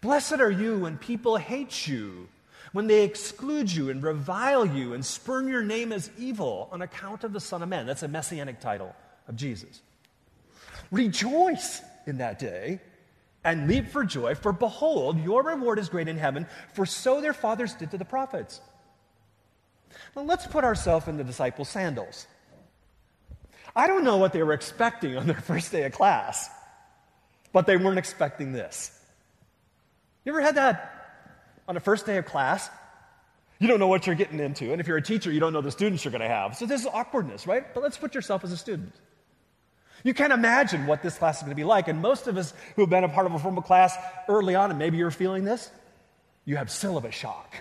Blessed 0.00 0.40
are 0.40 0.50
you 0.50 0.78
when 0.78 0.98
people 0.98 1.36
hate 1.36 1.86
you, 1.86 2.28
when 2.72 2.86
they 2.86 3.04
exclude 3.04 3.72
you 3.72 3.90
and 3.90 4.02
revile 4.02 4.66
you 4.66 4.92
and 4.92 5.04
spurn 5.04 5.48
your 5.48 5.62
name 5.62 5.92
as 5.92 6.10
evil 6.18 6.68
on 6.72 6.82
account 6.82 7.24
of 7.24 7.32
the 7.32 7.40
Son 7.40 7.62
of 7.62 7.68
Man. 7.68 7.86
That's 7.86 8.02
a 8.02 8.08
messianic 8.08 8.60
title 8.60 8.94
of 9.28 9.36
Jesus. 9.36 9.80
Rejoice 10.90 11.80
in 12.06 12.18
that 12.18 12.38
day 12.38 12.80
and 13.44 13.68
leap 13.68 13.88
for 13.88 14.04
joy, 14.04 14.34
for 14.34 14.52
behold, 14.52 15.18
your 15.20 15.44
reward 15.44 15.78
is 15.78 15.88
great 15.88 16.08
in 16.08 16.18
heaven, 16.18 16.46
for 16.74 16.84
so 16.84 17.20
their 17.20 17.32
fathers 17.32 17.74
did 17.74 17.92
to 17.92 17.98
the 17.98 18.04
prophets. 18.04 18.60
Now 20.16 20.22
let's 20.22 20.46
put 20.46 20.64
ourselves 20.64 21.06
in 21.06 21.16
the 21.16 21.24
disciples' 21.24 21.68
sandals. 21.68 22.26
I 23.76 23.86
don't 23.86 24.04
know 24.04 24.16
what 24.16 24.32
they 24.32 24.42
were 24.42 24.54
expecting 24.54 25.18
on 25.18 25.26
their 25.26 25.40
first 25.42 25.70
day 25.70 25.84
of 25.84 25.92
class, 25.92 26.48
but 27.52 27.66
they 27.66 27.76
weren't 27.76 27.98
expecting 27.98 28.52
this. 28.52 28.90
You 30.24 30.32
ever 30.32 30.40
had 30.40 30.54
that 30.54 30.92
on 31.68 31.74
the 31.74 31.80
first 31.80 32.06
day 32.06 32.16
of 32.16 32.24
class? 32.24 32.70
You 33.58 33.68
don't 33.68 33.78
know 33.78 33.86
what 33.86 34.06
you're 34.06 34.16
getting 34.16 34.40
into, 34.40 34.72
and 34.72 34.80
if 34.80 34.88
you're 34.88 34.96
a 34.96 35.02
teacher, 35.02 35.30
you 35.30 35.40
don't 35.40 35.52
know 35.52 35.60
the 35.60 35.70
students 35.70 36.04
you're 36.04 36.12
going 36.12 36.22
to 36.22 36.28
have. 36.28 36.56
So 36.56 36.66
this 36.66 36.80
is 36.80 36.86
awkwardness, 36.86 37.46
right? 37.46 37.72
But 37.74 37.82
let's 37.82 37.96
put 37.96 38.14
yourself 38.14 38.44
as 38.44 38.52
a 38.52 38.56
student. 38.56 38.92
You 40.04 40.14
can't 40.14 40.32
imagine 40.32 40.86
what 40.86 41.02
this 41.02 41.16
class 41.16 41.38
is 41.38 41.42
going 41.42 41.52
to 41.52 41.56
be 41.56 41.64
like. 41.64 41.88
And 41.88 42.00
most 42.00 42.26
of 42.26 42.36
us 42.36 42.52
who 42.76 42.82
have 42.82 42.90
been 42.90 43.04
a 43.04 43.08
part 43.08 43.26
of 43.26 43.34
a 43.34 43.38
formal 43.38 43.62
class 43.62 43.96
early 44.28 44.54
on, 44.54 44.70
and 44.70 44.78
maybe 44.78 44.98
you're 44.98 45.10
feeling 45.10 45.44
this, 45.44 45.70
you 46.44 46.56
have 46.56 46.70
syllabus 46.70 47.14
shock. 47.14 47.56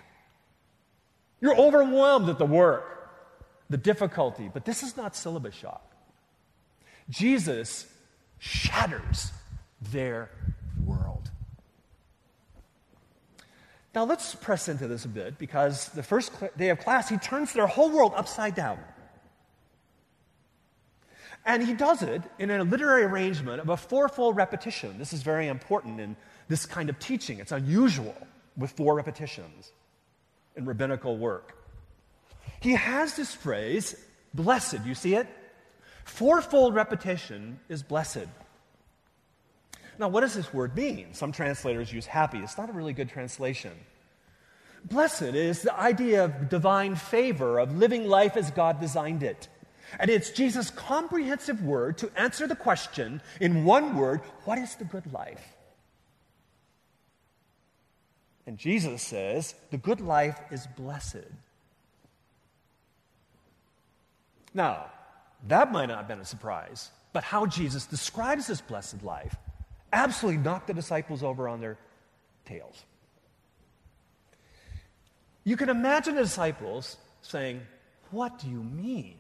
You're 1.40 1.58
overwhelmed 1.58 2.30
at 2.30 2.38
the 2.38 2.46
work, 2.46 3.10
the 3.70 3.78
difficulty, 3.78 4.50
but 4.54 4.66
this 4.66 4.84
is 4.84 4.98
not 4.98 5.16
syllabus 5.16 5.56
shock. 5.56 5.95
Jesus 7.10 7.88
shatters 8.40 9.32
their 9.92 10.30
world. 10.84 11.30
Now 13.94 14.04
let's 14.04 14.36
press 14.36 14.68
into 14.68 14.88
this 14.88 15.06
a 15.06 15.08
bit 15.08 15.38
because 15.38 15.90
the 15.90 16.04
first 16.04 16.32
day 16.58 16.70
of 16.70 16.80
class, 16.80 17.08
he 17.08 17.18
turns 17.18 17.54
their 17.54 17.68
whole 17.68 17.90
world 17.90 18.14
upside 18.16 18.54
down. 18.56 18.80
And 21.46 21.64
he 21.64 21.74
does 21.74 22.02
it 22.02 22.24
in 22.40 22.50
a 22.50 22.64
literary 22.64 23.04
arrangement 23.04 23.62
of 23.62 23.70
a 23.70 23.78
fourfold 23.78 24.36
repetition. 24.36 24.98
This 24.98 25.14
is 25.14 25.22
very 25.22 25.48
important 25.48 26.00
in 26.02 26.18
this 26.48 26.66
kind 26.66 26.90
of 26.90 26.98
teaching. 27.00 27.40
It's 27.40 27.52
unusual 27.52 28.16
with 28.58 28.72
four 28.72 28.96
repetitions 28.96 29.72
in 30.56 30.66
rabbinical 30.66 31.18
work. 31.18 31.56
He 32.60 32.72
has 32.72 33.16
this 33.16 33.34
phrase, 33.34 33.96
blessed. 34.34 34.86
You 34.86 34.96
see 34.96 35.16
it? 35.16 35.28
Fourfold 36.06 36.76
repetition 36.76 37.60
is 37.68 37.84
blessed. 37.84 38.28
Now, 39.98 40.08
what 40.08 40.22
does 40.22 40.36
this 40.36 40.54
word 40.54 40.76
mean? 40.76 41.14
Some 41.14 41.32
translators 41.32 41.92
use 41.92 42.06
happy. 42.06 42.38
It's 42.38 42.58
not 42.58 42.70
a 42.70 42.74
really 42.74 42.94
good 42.94 43.10
translation. 43.10 43.72
Blessed 44.86 45.24
is 45.24 45.64
the 45.64 45.78
idea 45.78 46.24
of 46.24 46.48
divine 46.48 46.96
favor, 46.96 47.60
of 47.60 47.76
living 47.76 48.08
life 48.08 48.38
as 48.38 48.52
God 48.52 48.80
designed 48.80 49.24
it. 49.24 49.48
And 50.00 50.12
it's 50.12 50.30
Jesus' 50.30 50.70
comprehensive 50.70 51.64
word 51.64 51.98
to 52.00 52.12
answer 52.16 52.46
the 52.46 52.56
question 52.56 53.22
in 53.42 53.66
one 53.66 53.96
word 53.96 54.22
what 54.44 54.60
is 54.60 54.76
the 54.76 54.86
good 54.86 55.12
life? 55.12 55.56
And 58.46 58.60
Jesus 58.60 59.02
says 59.02 59.56
the 59.72 59.78
good 59.78 60.02
life 60.02 60.40
is 60.52 60.68
blessed. 60.78 61.26
Now, 64.54 64.92
that 65.48 65.72
might 65.72 65.88
not 65.88 65.98
have 65.98 66.08
been 66.08 66.20
a 66.20 66.26
surprise, 66.26 66.92
but 67.14 67.24
how 67.24 67.46
Jesus 67.46 67.86
describes 67.86 68.48
this 68.48 68.62
blessed 68.62 69.04
life 69.04 69.36
absolutely 69.94 70.42
knocked 70.42 70.68
the 70.68 70.74
disciples 70.74 71.24
over 71.24 71.48
on 71.48 71.62
their 71.62 71.78
tails. 72.46 72.84
You 75.44 75.58
can 75.58 75.70
imagine 75.70 76.16
the 76.16 76.24
disciples 76.24 76.98
saying, 77.22 77.62
What 78.12 78.40
do 78.40 78.50
you 78.50 78.64
mean? 78.64 79.18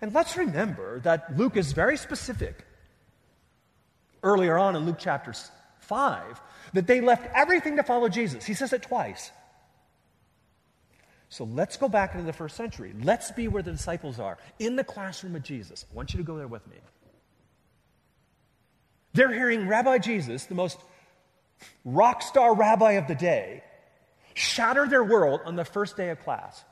And 0.00 0.12
let's 0.12 0.36
remember 0.36 1.00
that 1.00 1.36
Luke 1.36 1.56
is 1.56 1.72
very 1.72 1.96
specific 1.96 2.64
earlier 4.22 4.58
on 4.58 4.74
in 4.76 4.86
Luke 4.86 4.98
chapter 4.98 5.32
5 5.80 6.40
that 6.72 6.86
they 6.86 7.00
left 7.00 7.28
everything 7.34 7.76
to 7.76 7.82
follow 7.82 8.08
Jesus. 8.08 8.44
He 8.44 8.54
says 8.54 8.72
it 8.72 8.82
twice. 8.82 9.30
So 11.32 11.44
let's 11.44 11.78
go 11.78 11.88
back 11.88 12.12
into 12.12 12.26
the 12.26 12.32
first 12.34 12.56
century. 12.56 12.92
Let's 13.02 13.30
be 13.30 13.48
where 13.48 13.62
the 13.62 13.72
disciples 13.72 14.20
are, 14.20 14.36
in 14.58 14.76
the 14.76 14.84
classroom 14.84 15.34
of 15.34 15.42
Jesus. 15.42 15.86
I 15.90 15.94
want 15.94 16.12
you 16.12 16.18
to 16.18 16.24
go 16.24 16.36
there 16.36 16.46
with 16.46 16.66
me. 16.68 16.76
They're 19.14 19.32
hearing 19.32 19.66
Rabbi 19.66 19.96
Jesus, 19.96 20.44
the 20.44 20.54
most 20.54 20.78
rock 21.86 22.20
star 22.20 22.54
rabbi 22.54 22.92
of 22.92 23.06
the 23.06 23.14
day, 23.14 23.64
shatter 24.34 24.86
their 24.86 25.02
world 25.02 25.40
on 25.46 25.56
the 25.56 25.64
first 25.64 25.96
day 25.96 26.10
of 26.10 26.20
class. 26.20 26.64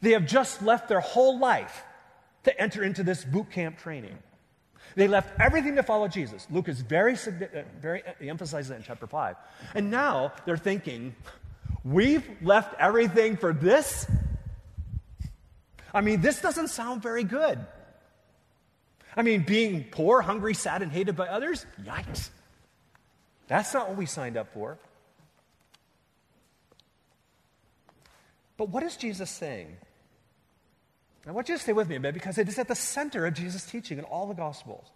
They 0.00 0.12
have 0.12 0.24
just 0.24 0.62
left 0.62 0.88
their 0.88 1.00
whole 1.00 1.38
life 1.38 1.84
to 2.44 2.58
enter 2.58 2.82
into 2.82 3.02
this 3.02 3.26
boot 3.26 3.50
camp 3.50 3.76
training. 3.76 4.16
They 4.94 5.06
left 5.06 5.38
everything 5.38 5.76
to 5.76 5.82
follow 5.82 6.08
Jesus. 6.08 6.46
Luke 6.50 6.70
is 6.70 6.80
very, 6.80 7.12
uh, 7.12 7.62
very 7.78 8.02
he 8.18 8.30
emphasizes 8.30 8.70
that 8.70 8.76
in 8.76 8.84
chapter 8.84 9.06
5. 9.06 9.36
And 9.74 9.90
now 9.90 10.32
they're 10.46 10.56
thinking, 10.56 11.14
We've 11.84 12.24
left 12.42 12.74
everything 12.78 13.36
for 13.36 13.52
this? 13.52 14.06
I 15.94 16.00
mean, 16.00 16.20
this 16.20 16.40
doesn't 16.40 16.68
sound 16.68 17.02
very 17.02 17.24
good. 17.24 17.58
I 19.16 19.22
mean, 19.22 19.42
being 19.42 19.84
poor, 19.90 20.20
hungry, 20.20 20.54
sad, 20.54 20.82
and 20.82 20.92
hated 20.92 21.16
by 21.16 21.28
others? 21.28 21.66
Yikes. 21.82 22.30
That's 23.48 23.72
not 23.72 23.88
what 23.88 23.96
we 23.96 24.06
signed 24.06 24.36
up 24.36 24.52
for. 24.52 24.78
But 28.56 28.68
what 28.68 28.82
is 28.82 28.96
Jesus 28.96 29.30
saying? 29.30 29.76
I 31.26 31.32
want 31.32 31.48
you 31.48 31.56
to 31.56 31.62
stay 31.62 31.72
with 31.72 31.88
me 31.88 31.96
a 31.96 32.00
bit 32.00 32.14
because 32.14 32.38
it 32.38 32.48
is 32.48 32.58
at 32.58 32.68
the 32.68 32.74
center 32.74 33.26
of 33.26 33.34
Jesus' 33.34 33.64
teaching 33.64 33.98
in 33.98 34.04
all 34.04 34.26
the 34.26 34.34
Gospels. 34.34 34.86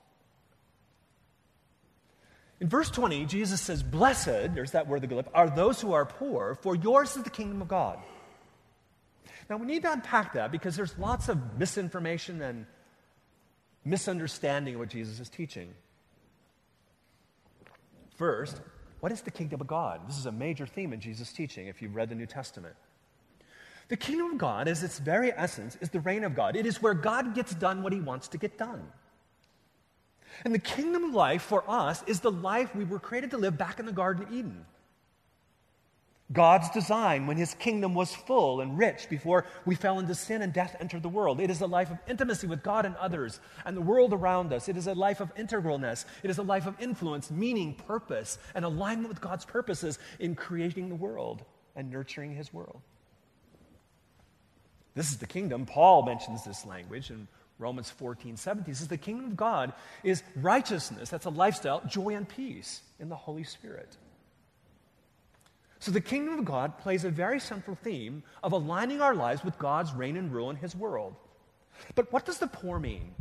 In 2.62 2.68
verse 2.68 2.90
20, 2.90 3.26
Jesus 3.26 3.60
says, 3.60 3.82
Blessed, 3.82 4.54
there's 4.54 4.70
that 4.70 4.86
word, 4.86 5.00
the 5.00 5.08
glip, 5.08 5.26
are 5.34 5.50
those 5.50 5.80
who 5.80 5.94
are 5.94 6.06
poor, 6.06 6.56
for 6.62 6.76
yours 6.76 7.16
is 7.16 7.24
the 7.24 7.28
kingdom 7.28 7.60
of 7.60 7.66
God. 7.66 7.98
Now, 9.50 9.56
we 9.56 9.66
need 9.66 9.82
to 9.82 9.90
unpack 9.90 10.34
that 10.34 10.52
because 10.52 10.76
there's 10.76 10.96
lots 10.96 11.28
of 11.28 11.58
misinformation 11.58 12.40
and 12.40 12.66
misunderstanding 13.84 14.74
of 14.74 14.78
what 14.78 14.90
Jesus 14.90 15.18
is 15.18 15.28
teaching. 15.28 15.74
First, 18.14 18.60
what 19.00 19.10
is 19.10 19.22
the 19.22 19.32
kingdom 19.32 19.60
of 19.60 19.66
God? 19.66 20.06
This 20.06 20.16
is 20.16 20.26
a 20.26 20.32
major 20.32 20.64
theme 20.64 20.92
in 20.92 21.00
Jesus' 21.00 21.32
teaching 21.32 21.66
if 21.66 21.82
you've 21.82 21.96
read 21.96 22.10
the 22.10 22.14
New 22.14 22.26
Testament. 22.26 22.76
The 23.88 23.96
kingdom 23.96 24.34
of 24.34 24.38
God, 24.38 24.68
as 24.68 24.84
its 24.84 25.00
very 25.00 25.32
essence, 25.32 25.76
is 25.80 25.90
the 25.90 25.98
reign 25.98 26.22
of 26.22 26.36
God. 26.36 26.54
It 26.54 26.64
is 26.64 26.80
where 26.80 26.94
God 26.94 27.34
gets 27.34 27.56
done 27.56 27.82
what 27.82 27.92
he 27.92 27.98
wants 27.98 28.28
to 28.28 28.38
get 28.38 28.56
done. 28.56 28.86
And 30.44 30.54
the 30.54 30.58
kingdom 30.58 31.04
of 31.04 31.14
life 31.14 31.42
for 31.42 31.64
us 31.68 32.02
is 32.06 32.20
the 32.20 32.30
life 32.30 32.74
we 32.74 32.84
were 32.84 32.98
created 32.98 33.30
to 33.30 33.38
live 33.38 33.58
back 33.58 33.78
in 33.80 33.86
the 33.86 33.92
Garden 33.92 34.24
of 34.24 34.32
Eden. 34.32 34.64
God's 36.32 36.70
design 36.70 37.26
when 37.26 37.36
his 37.36 37.54
kingdom 37.54 37.94
was 37.94 38.14
full 38.14 38.60
and 38.60 38.78
rich 38.78 39.08
before 39.10 39.44
we 39.66 39.74
fell 39.74 39.98
into 39.98 40.14
sin 40.14 40.40
and 40.40 40.52
death 40.52 40.76
entered 40.80 41.02
the 41.02 41.08
world. 41.08 41.40
It 41.40 41.50
is 41.50 41.60
a 41.60 41.66
life 41.66 41.90
of 41.90 41.98
intimacy 42.08 42.46
with 42.46 42.62
God 42.62 42.86
and 42.86 42.96
others 42.96 43.40
and 43.66 43.76
the 43.76 43.82
world 43.82 44.14
around 44.14 44.52
us. 44.52 44.68
It 44.68 44.76
is 44.76 44.86
a 44.86 44.94
life 44.94 45.20
of 45.20 45.34
integralness. 45.34 46.06
It 46.22 46.30
is 46.30 46.38
a 46.38 46.42
life 46.42 46.66
of 46.66 46.80
influence, 46.80 47.30
meaning, 47.30 47.74
purpose, 47.74 48.38
and 48.54 48.64
alignment 48.64 49.08
with 49.08 49.20
God's 49.20 49.44
purposes 49.44 49.98
in 50.18 50.34
creating 50.34 50.88
the 50.88 50.94
world 50.94 51.44
and 51.76 51.90
nurturing 51.90 52.34
his 52.34 52.52
world. 52.52 52.80
This 54.94 55.10
is 55.10 55.18
the 55.18 55.26
kingdom. 55.26 55.66
Paul 55.66 56.04
mentions 56.04 56.44
this 56.44 56.64
language 56.64 57.10
in 57.10 57.28
Romans 57.62 57.88
14, 57.90 58.36
17. 58.36 58.66
He 58.66 58.76
says, 58.76 58.88
The 58.88 58.98
kingdom 58.98 59.26
of 59.26 59.36
God 59.36 59.72
is 60.02 60.22
righteousness. 60.36 61.08
That's 61.08 61.26
a 61.26 61.30
lifestyle, 61.30 61.80
joy 61.86 62.14
and 62.16 62.28
peace 62.28 62.82
in 62.98 63.08
the 63.08 63.16
Holy 63.16 63.44
Spirit. 63.44 63.96
So 65.78 65.90
the 65.90 66.00
kingdom 66.00 66.38
of 66.38 66.44
God 66.44 66.78
plays 66.78 67.04
a 67.04 67.10
very 67.10 67.40
central 67.40 67.76
theme 67.76 68.22
of 68.42 68.52
aligning 68.52 69.00
our 69.00 69.14
lives 69.14 69.42
with 69.42 69.58
God's 69.58 69.92
reign 69.92 70.16
and 70.16 70.32
rule 70.32 70.50
in 70.50 70.56
his 70.56 70.76
world. 70.76 71.14
But 71.94 72.12
what 72.12 72.24
does 72.24 72.38
the 72.38 72.46
poor 72.46 72.78
mean? 72.78 73.14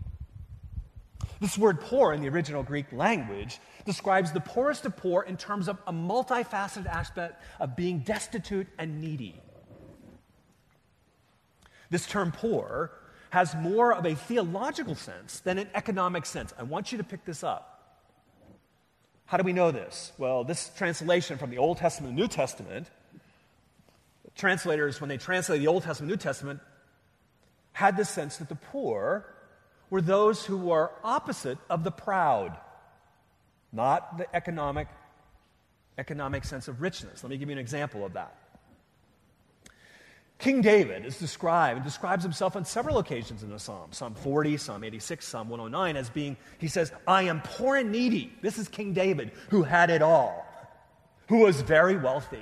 This 1.40 1.58
word 1.58 1.82
poor 1.82 2.14
in 2.14 2.22
the 2.22 2.30
original 2.30 2.62
Greek 2.62 2.92
language 2.92 3.60
describes 3.86 4.32
the 4.32 4.40
poorest 4.40 4.86
of 4.86 4.96
poor 4.96 5.24
in 5.24 5.38
terms 5.38 5.68
of 5.68 5.80
a 5.88 5.94
multifaceted 5.94 6.86
aspect 6.86 7.44
of 7.60 7.76
being 7.76 8.00
destitute 8.00 8.68
and 8.78 9.02
needy. 9.02 9.42
This 11.90 12.06
term 12.06 12.32
poor 12.32 12.92
has 13.32 13.56
more 13.56 13.94
of 13.94 14.06
a 14.06 14.14
theological 14.14 14.94
sense 14.94 15.40
than 15.40 15.58
an 15.58 15.70
economic 15.74 16.26
sense. 16.26 16.54
I 16.60 16.64
want 16.64 16.92
you 16.92 16.98
to 16.98 17.04
pick 17.04 17.26
this 17.26 17.44
up. 17.44 17.72
How 19.26 19.38
do 19.38 19.44
we 19.44 19.54
know 19.54 19.72
this? 19.72 20.12
Well, 20.18 20.44
this 20.44 20.70
translation 20.76 21.38
from 21.38 21.50
the 21.50 21.58
Old 21.58 21.78
Testament 21.78 22.12
and 22.12 22.20
New 22.20 22.28
Testament, 22.28 22.88
translators, 24.36 25.00
when 25.00 25.08
they 25.08 25.16
translate 25.16 25.62
the 25.62 25.68
Old 25.68 25.84
Testament 25.84 26.12
New 26.12 26.18
Testament, 26.18 26.60
had 27.72 27.96
this 27.96 28.10
sense 28.10 28.36
that 28.38 28.50
the 28.50 28.56
poor 28.56 29.26
were 29.90 30.02
those 30.02 30.46
who 30.46 30.58
were 30.58 30.92
opposite 31.02 31.58
of 31.70 31.86
the 31.86 31.92
proud, 31.92 32.58
not 33.72 34.18
the 34.18 34.36
economic, 34.36 34.90
economic 35.98 36.44
sense 36.44 36.68
of 36.68 36.82
richness. 36.82 37.24
Let 37.24 37.30
me 37.30 37.38
give 37.38 37.48
you 37.48 37.54
an 37.54 37.60
example 37.60 38.06
of 38.06 38.12
that. 38.14 38.36
King 40.42 40.62
David 40.62 41.06
is 41.06 41.20
described 41.20 41.78
and 41.78 41.86
describes 41.86 42.24
himself 42.24 42.56
on 42.56 42.66
several 42.66 42.98
occasions 42.98 43.44
in 43.44 43.52
the 43.52 43.60
Psalm. 43.60 43.92
Psalm 43.92 44.16
40, 44.16 44.58
Psalm 44.58 44.84
86, 44.84 45.24
Psalm 45.24 45.50
109 45.50 45.96
as 45.96 46.10
being, 46.10 46.36
he 46.58 46.68
says, 46.68 46.92
I 47.08 47.24
am 47.24 47.42
poor 47.42 47.76
and 47.76 47.92
needy. 47.92 48.34
This 48.42 48.58
is 48.58 48.68
King 48.68 48.92
David 48.92 49.34
who 49.50 49.62
had 49.62 49.92
it 49.92 50.02
all, 50.02 50.44
who 51.28 51.42
was 51.42 51.62
very 51.62 51.96
wealthy. 51.96 52.42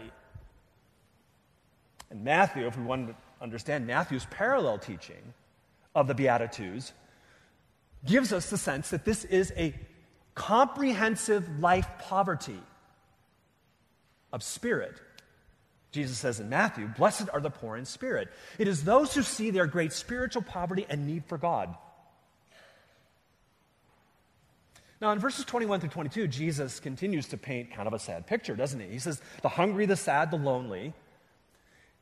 And 2.10 2.24
Matthew, 2.24 2.66
if 2.68 2.78
we 2.78 2.86
want 2.86 3.10
to 3.10 3.16
understand 3.42 3.86
Matthew's 3.86 4.26
parallel 4.32 4.78
teaching 4.78 5.34
of 5.94 6.08
the 6.08 6.16
Beatitudes, 6.16 6.94
gives 8.06 8.32
us 8.32 8.50
the 8.50 8.58
sense 8.58 8.92
that 8.92 9.04
this 9.04 9.26
is 9.26 9.52
a 9.58 9.76
comprehensive 10.36 11.60
life 11.60 11.90
poverty 12.00 12.62
of 14.32 14.42
spirit 14.42 15.02
Jesus 15.92 16.18
says 16.18 16.40
in 16.40 16.50
Matthew, 16.50 16.88
Blessed 16.88 17.30
are 17.34 17.40
the 17.40 17.50
poor 17.50 17.76
in 17.76 17.86
spirit. 17.86 18.30
It 18.58 18.68
is 18.68 18.84
those 18.84 19.14
who 19.14 19.24
see 19.24 19.50
their 19.50 19.68
great 19.68 19.92
spiritual 19.92 20.44
poverty 20.44 20.86
and 20.90 21.08
need 21.08 21.26
for 21.26 21.38
God. 21.38 21.76
Now, 25.02 25.12
in 25.12 25.20
verses 25.20 25.46
21 25.46 25.80
through 25.80 25.90
22, 25.90 26.28
Jesus 26.28 26.80
continues 26.80 27.28
to 27.30 27.38
paint 27.38 27.74
kind 27.74 27.88
of 27.88 27.94
a 27.94 28.00
sad 28.00 28.28
picture, 28.28 28.56
doesn't 28.56 28.80
he? 28.80 28.88
He 28.88 29.00
says, 29.00 29.22
The 29.42 29.50
hungry, 29.50 29.86
the 29.86 29.96
sad, 29.96 30.30
the 30.30 30.38
lonely. 30.38 30.94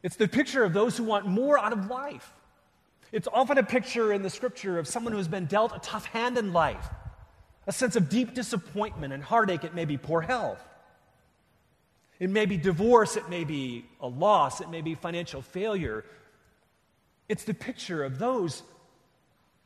It's 0.02 0.16
the 0.16 0.28
picture 0.28 0.64
of 0.64 0.74
those 0.74 0.98
who 0.98 1.04
want 1.04 1.28
more 1.28 1.60
out 1.60 1.74
of 1.74 1.90
life. 1.90 2.34
It's 3.12 3.28
often 3.32 3.58
a 3.58 3.64
picture 3.64 4.12
in 4.12 4.22
the 4.22 4.30
scripture 4.30 4.80
of 4.80 4.88
someone 4.88 5.14
who 5.14 5.18
has 5.18 5.28
been 5.28 5.46
dealt 5.46 5.76
a 5.76 5.80
tough 5.80 6.06
hand 6.06 6.38
in 6.38 6.54
life, 6.54 6.90
a 7.68 7.72
sense 7.72 7.96
of 7.96 8.10
deep 8.10 8.34
disappointment 8.34 9.14
and 9.14 9.24
heartache. 9.24 9.64
It 9.64 9.76
may 9.76 9.86
be 9.86 9.98
poor 9.98 10.22
health. 10.22 10.62
It 12.20 12.30
may 12.30 12.46
be 12.46 12.58
divorce, 12.58 13.16
it 13.16 13.30
may 13.30 13.44
be 13.44 13.86
a 14.02 14.08
loss, 14.08 14.62
it 14.62 14.70
may 14.70 14.82
be 14.82 14.96
financial 14.96 15.42
failure. 15.42 16.04
It's 17.30 17.44
the 17.44 17.54
picture 17.54 18.04
of 18.04 18.18
those 18.18 18.64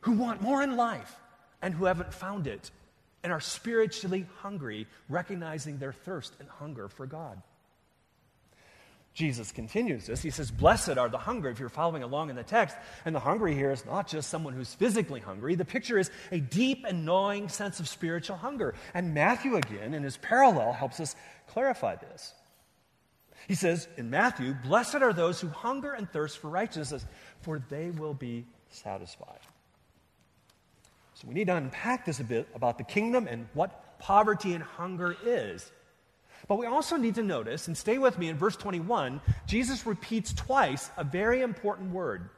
who 0.01 0.13
want 0.13 0.41
more 0.41 0.61
in 0.61 0.75
life 0.75 1.15
and 1.61 1.73
who 1.73 1.85
haven't 1.85 2.13
found 2.13 2.47
it 2.47 2.71
and 3.23 3.31
are 3.31 3.39
spiritually 3.39 4.25
hungry, 4.39 4.87
recognizing 5.07 5.77
their 5.77 5.93
thirst 5.93 6.33
and 6.39 6.49
hunger 6.49 6.87
for 6.87 7.05
God. 7.05 7.41
Jesus 9.13 9.51
continues 9.51 10.05
this. 10.05 10.21
He 10.21 10.29
says, 10.29 10.51
Blessed 10.51 10.97
are 10.97 11.09
the 11.09 11.17
hungry, 11.17 11.51
if 11.51 11.59
you're 11.59 11.67
following 11.67 12.01
along 12.01 12.29
in 12.29 12.37
the 12.37 12.43
text. 12.43 12.77
And 13.03 13.13
the 13.13 13.19
hungry 13.19 13.53
here 13.53 13.71
is 13.71 13.85
not 13.85 14.07
just 14.07 14.29
someone 14.29 14.53
who's 14.53 14.73
physically 14.73 15.19
hungry. 15.19 15.55
The 15.55 15.65
picture 15.65 15.99
is 15.99 16.09
a 16.31 16.39
deep 16.39 16.85
and 16.87 17.05
gnawing 17.05 17.49
sense 17.49 17.81
of 17.81 17.89
spiritual 17.89 18.37
hunger. 18.37 18.73
And 18.93 19.13
Matthew, 19.13 19.57
again, 19.57 19.93
in 19.93 20.03
his 20.03 20.15
parallel, 20.17 20.71
helps 20.71 21.01
us 21.01 21.15
clarify 21.47 21.97
this. 21.97 22.33
He 23.47 23.55
says 23.55 23.87
in 23.97 24.09
Matthew, 24.09 24.53
Blessed 24.63 24.95
are 24.95 25.13
those 25.13 25.41
who 25.41 25.47
hunger 25.49 25.93
and 25.93 26.09
thirst 26.11 26.37
for 26.37 26.49
righteousness, 26.49 27.05
for 27.41 27.59
they 27.69 27.89
will 27.91 28.13
be 28.13 28.45
satisfied. 28.69 29.39
So 31.15 31.27
we 31.27 31.33
need 31.33 31.47
to 31.47 31.55
unpack 31.55 32.05
this 32.05 32.19
a 32.19 32.23
bit 32.23 32.47
about 32.55 32.77
the 32.77 32.83
kingdom 32.83 33.27
and 33.27 33.47
what 33.53 33.99
poverty 33.99 34.53
and 34.53 34.63
hunger 34.63 35.15
is. 35.23 35.71
But 36.47 36.57
we 36.57 36.65
also 36.65 36.97
need 36.97 37.15
to 37.15 37.23
notice, 37.23 37.67
and 37.67 37.77
stay 37.77 37.97
with 37.99 38.17
me 38.17 38.27
in 38.27 38.37
verse 38.37 38.55
21, 38.55 39.21
Jesus 39.45 39.85
repeats 39.85 40.33
twice 40.33 40.89
a 40.97 41.03
very 41.03 41.41
important 41.41 41.91
word. 41.91 42.29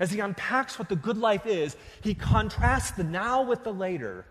As 0.00 0.10
he 0.10 0.18
unpacks 0.18 0.78
what 0.78 0.88
the 0.88 0.96
good 0.96 1.16
life 1.16 1.46
is, 1.46 1.76
he 2.02 2.14
contrasts 2.14 2.90
the 2.90 3.04
now 3.04 3.42
with 3.42 3.62
the 3.62 3.72
later, 3.72 4.26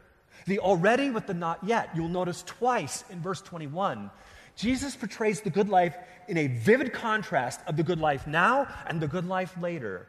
the 0.46 0.60
already 0.60 1.10
with 1.10 1.26
the 1.26 1.34
not 1.34 1.64
yet. 1.64 1.90
You'll 1.96 2.10
notice 2.10 2.44
twice 2.44 3.06
in 3.10 3.22
verse 3.22 3.42
21 3.42 4.12
Jesus 4.56 4.96
portrays 4.96 5.42
the 5.42 5.50
good 5.50 5.70
life 5.70 5.96
in 6.28 6.38
a 6.38 6.48
vivid 6.48 6.94
contrast 6.94 7.60
of 7.68 7.76
the 7.76 7.84
good 7.84 8.00
life 8.00 8.28
now 8.28 8.68
and 8.88 9.02
the 9.02 9.08
good 9.08 9.26
life 9.26 9.56
later. 9.60 10.08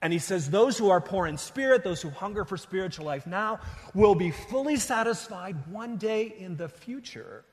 And 0.00 0.12
he 0.12 0.18
says, 0.18 0.50
Those 0.50 0.76
who 0.76 0.90
are 0.90 1.00
poor 1.00 1.26
in 1.26 1.38
spirit, 1.38 1.84
those 1.84 2.02
who 2.02 2.10
hunger 2.10 2.44
for 2.44 2.56
spiritual 2.56 3.06
life 3.06 3.26
now, 3.26 3.60
will 3.94 4.14
be 4.14 4.30
fully 4.30 4.76
satisfied 4.76 5.56
one 5.70 5.96
day 5.96 6.34
in 6.38 6.56
the 6.56 6.68
future. 6.68 7.44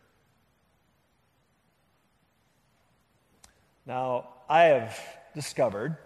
Now, 3.86 4.30
I 4.50 4.64
have 4.64 5.00
discovered, 5.34 5.98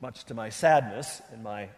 much 0.00 0.24
to 0.24 0.34
my 0.34 0.48
sadness 0.48 1.20
in 1.32 1.42
my 1.42 1.68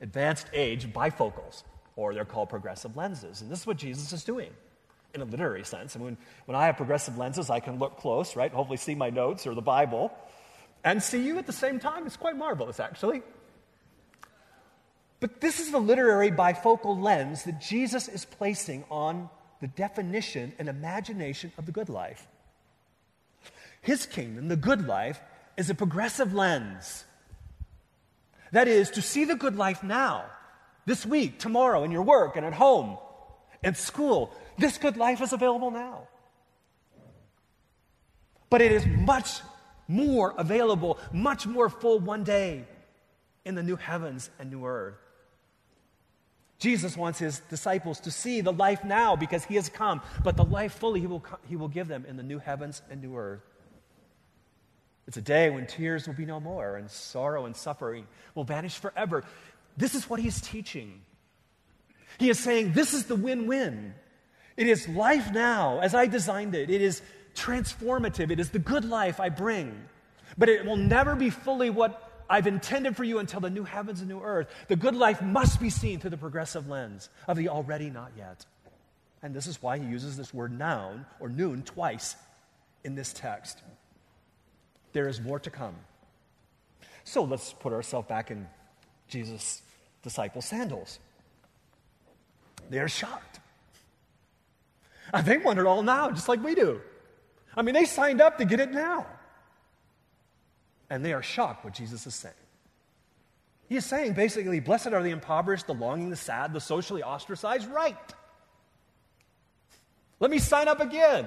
advanced 0.00 0.46
age, 0.52 0.92
bifocals, 0.92 1.62
or 1.96 2.14
they're 2.14 2.24
called 2.24 2.48
progressive 2.48 2.96
lenses. 2.96 3.40
And 3.40 3.50
this 3.50 3.60
is 3.60 3.66
what 3.66 3.76
Jesus 3.76 4.12
is 4.12 4.24
doing 4.24 4.50
in 5.14 5.20
a 5.20 5.24
literary 5.24 5.64
sense. 5.64 5.96
I 5.96 5.98
mean, 5.98 6.16
when 6.46 6.56
I 6.56 6.66
have 6.66 6.76
progressive 6.76 7.18
lenses, 7.18 7.50
I 7.50 7.60
can 7.60 7.78
look 7.78 7.98
close, 7.98 8.36
right? 8.36 8.52
Hopefully, 8.52 8.76
see 8.76 8.94
my 8.94 9.10
notes 9.10 9.46
or 9.46 9.54
the 9.54 9.62
Bible 9.62 10.12
and 10.84 11.02
see 11.02 11.24
you 11.24 11.38
at 11.38 11.46
the 11.46 11.52
same 11.52 11.78
time. 11.78 12.06
It's 12.06 12.16
quite 12.16 12.36
marvelous, 12.36 12.80
actually. 12.80 13.22
But 15.20 15.40
this 15.40 15.60
is 15.60 15.70
the 15.70 15.78
literary 15.78 16.30
bifocal 16.30 17.00
lens 17.00 17.44
that 17.44 17.60
Jesus 17.60 18.08
is 18.08 18.24
placing 18.24 18.84
on 18.90 19.28
the 19.60 19.68
definition 19.68 20.54
and 20.58 20.68
imagination 20.68 21.52
of 21.58 21.66
the 21.66 21.72
good 21.72 21.90
life. 21.90 22.26
His 23.82 24.06
kingdom, 24.06 24.48
the 24.48 24.56
good 24.56 24.86
life, 24.86 25.20
is 25.56 25.68
a 25.68 25.74
progressive 25.74 26.32
lens. 26.32 27.04
That 28.52 28.66
is, 28.66 28.90
to 28.92 29.02
see 29.02 29.24
the 29.24 29.36
good 29.36 29.56
life 29.56 29.82
now, 29.82 30.24
this 30.86 31.04
week, 31.04 31.38
tomorrow, 31.38 31.84
in 31.84 31.90
your 31.90 32.02
work 32.02 32.36
and 32.36 32.46
at 32.46 32.54
home, 32.54 32.96
and 33.62 33.76
school, 33.76 34.32
this 34.58 34.78
good 34.78 34.96
life 34.96 35.20
is 35.20 35.32
available 35.32 35.70
now. 35.70 36.08
But 38.48 38.60
it 38.60 38.72
is 38.72 38.86
much 38.86 39.40
more 39.86 40.34
available, 40.36 40.98
much 41.12 41.46
more 41.46 41.68
full 41.68 41.98
one 42.00 42.24
day 42.24 42.64
in 43.44 43.54
the 43.54 43.62
new 43.62 43.76
heavens 43.76 44.30
and 44.38 44.50
new 44.50 44.64
earth. 44.64 44.96
Jesus 46.58 46.94
wants 46.96 47.18
his 47.18 47.40
disciples 47.48 48.00
to 48.00 48.10
see 48.10 48.42
the 48.42 48.52
life 48.52 48.84
now 48.84 49.16
because 49.16 49.44
he 49.44 49.54
has 49.54 49.70
come, 49.70 50.02
but 50.22 50.36
the 50.36 50.44
life 50.44 50.74
fully 50.74 51.00
he 51.00 51.06
will, 51.06 51.24
he 51.48 51.56
will 51.56 51.68
give 51.68 51.88
them 51.88 52.04
in 52.06 52.16
the 52.16 52.22
new 52.22 52.38
heavens 52.38 52.82
and 52.90 53.00
new 53.00 53.16
earth. 53.16 53.40
It's 55.08 55.16
a 55.16 55.22
day 55.22 55.48
when 55.50 55.66
tears 55.66 56.06
will 56.06 56.14
be 56.14 56.26
no 56.26 56.38
more 56.38 56.76
and 56.76 56.90
sorrow 56.90 57.46
and 57.46 57.56
suffering 57.56 58.06
will 58.34 58.44
vanish 58.44 58.78
forever. 58.78 59.24
This 59.76 59.94
is 59.94 60.08
what 60.08 60.20
he's 60.20 60.40
teaching. 60.40 61.00
He 62.20 62.28
is 62.28 62.38
saying, 62.38 62.74
This 62.74 62.92
is 62.92 63.06
the 63.06 63.16
win 63.16 63.46
win. 63.46 63.94
It 64.58 64.66
is 64.66 64.86
life 64.86 65.32
now 65.32 65.80
as 65.80 65.94
I 65.94 66.06
designed 66.06 66.54
it. 66.54 66.68
It 66.68 66.82
is 66.82 67.00
transformative. 67.34 68.30
It 68.30 68.38
is 68.38 68.50
the 68.50 68.58
good 68.58 68.84
life 68.84 69.20
I 69.20 69.30
bring. 69.30 69.88
But 70.36 70.50
it 70.50 70.66
will 70.66 70.76
never 70.76 71.16
be 71.16 71.30
fully 71.30 71.70
what 71.70 72.26
I've 72.28 72.46
intended 72.46 72.94
for 72.94 73.04
you 73.04 73.20
until 73.20 73.40
the 73.40 73.48
new 73.48 73.64
heavens 73.64 74.00
and 74.00 74.10
new 74.10 74.20
earth. 74.20 74.48
The 74.68 74.76
good 74.76 74.94
life 74.94 75.22
must 75.22 75.62
be 75.62 75.70
seen 75.70 75.98
through 75.98 76.10
the 76.10 76.18
progressive 76.18 76.68
lens 76.68 77.08
of 77.26 77.38
the 77.38 77.48
already 77.48 77.88
not 77.88 78.12
yet. 78.18 78.44
And 79.22 79.34
this 79.34 79.46
is 79.46 79.62
why 79.62 79.78
he 79.78 79.86
uses 79.86 80.18
this 80.18 80.34
word 80.34 80.52
noun 80.52 81.06
or 81.20 81.30
noon 81.30 81.62
twice 81.62 82.16
in 82.84 82.96
this 82.96 83.14
text. 83.14 83.62
There 84.92 85.08
is 85.08 85.22
more 85.22 85.38
to 85.40 85.50
come. 85.50 85.76
So 87.04 87.24
let's 87.24 87.54
put 87.54 87.72
ourselves 87.72 88.08
back 88.08 88.30
in 88.30 88.46
Jesus' 89.08 89.62
disciple 90.02 90.42
sandals. 90.42 90.98
They 92.70 92.78
are 92.78 92.88
shocked. 92.88 93.40
And 95.12 95.26
they 95.26 95.38
want 95.38 95.58
it 95.58 95.66
all 95.66 95.82
now, 95.82 96.10
just 96.10 96.28
like 96.28 96.42
we 96.42 96.54
do. 96.54 96.80
I 97.56 97.62
mean, 97.62 97.74
they 97.74 97.84
signed 97.84 98.20
up 98.20 98.38
to 98.38 98.44
get 98.44 98.60
it 98.60 98.70
now. 98.70 99.06
And 100.88 101.04
they 101.04 101.12
are 101.12 101.22
shocked 101.22 101.64
what 101.64 101.74
Jesus 101.74 102.06
is 102.06 102.14
saying. 102.14 102.34
He 103.68 103.76
is 103.76 103.84
saying 103.84 104.14
basically, 104.14 104.60
blessed 104.60 104.88
are 104.88 105.02
the 105.02 105.10
impoverished, 105.10 105.66
the 105.66 105.74
longing, 105.74 106.10
the 106.10 106.16
sad, 106.16 106.52
the 106.52 106.60
socially 106.60 107.02
ostracized. 107.02 107.70
Right. 107.70 107.96
Let 110.20 110.30
me 110.30 110.38
sign 110.38 110.68
up 110.68 110.80
again. 110.80 111.26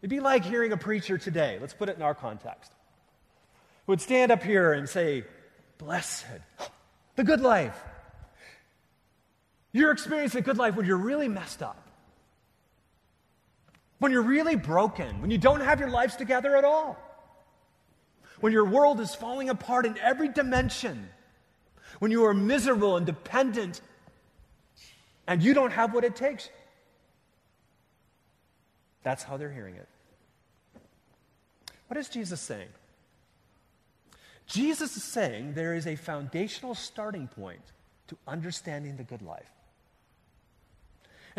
It'd 0.00 0.10
be 0.10 0.20
like 0.20 0.44
hearing 0.44 0.72
a 0.72 0.76
preacher 0.78 1.18
today, 1.18 1.58
let's 1.60 1.74
put 1.74 1.90
it 1.90 1.96
in 1.96 2.02
our 2.02 2.14
context, 2.14 2.72
who 3.84 3.92
would 3.92 4.00
stand 4.00 4.32
up 4.32 4.42
here 4.42 4.72
and 4.72 4.88
say, 4.88 5.24
Blessed, 5.76 6.26
the 7.16 7.24
good 7.24 7.40
life. 7.40 7.78
You're 9.72 9.92
experiencing 9.92 10.40
a 10.40 10.42
good 10.42 10.58
life 10.58 10.74
when 10.76 10.86
you're 10.86 10.96
really 10.96 11.28
messed 11.28 11.62
up, 11.62 11.88
when 13.98 14.10
you're 14.10 14.22
really 14.22 14.56
broken, 14.56 15.20
when 15.20 15.30
you 15.30 15.38
don't 15.38 15.60
have 15.60 15.78
your 15.78 15.90
lives 15.90 16.16
together 16.16 16.56
at 16.56 16.64
all, 16.64 16.98
when 18.40 18.52
your 18.52 18.64
world 18.64 19.00
is 19.00 19.14
falling 19.14 19.48
apart 19.48 19.86
in 19.86 19.96
every 19.98 20.28
dimension, 20.28 21.08
when 22.00 22.10
you 22.10 22.24
are 22.24 22.34
miserable 22.34 22.96
and 22.96 23.06
dependent 23.06 23.80
and 25.26 25.42
you 25.42 25.54
don't 25.54 25.70
have 25.70 25.94
what 25.94 26.02
it 26.02 26.16
takes. 26.16 26.48
That's 29.02 29.22
how 29.22 29.36
they're 29.36 29.52
hearing 29.52 29.76
it. 29.76 29.88
What 31.86 31.96
is 31.96 32.08
Jesus 32.08 32.40
saying? 32.40 32.68
Jesus 34.46 34.96
is 34.96 35.04
saying 35.04 35.54
there 35.54 35.74
is 35.74 35.86
a 35.86 35.94
foundational 35.94 36.74
starting 36.74 37.28
point 37.28 37.62
to 38.08 38.16
understanding 38.26 38.96
the 38.96 39.04
good 39.04 39.22
life. 39.22 39.50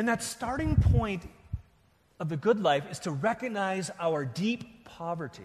And 0.02 0.08
that 0.08 0.24
starting 0.24 0.76
point 0.78 1.22
of 2.20 2.28
the 2.28 2.36
good 2.36 2.60
life 2.60 2.90
is 2.90 2.98
to 3.02 3.12
recognize 3.12 3.92
our 4.00 4.26
deep 4.26 4.84
poverty 4.84 5.44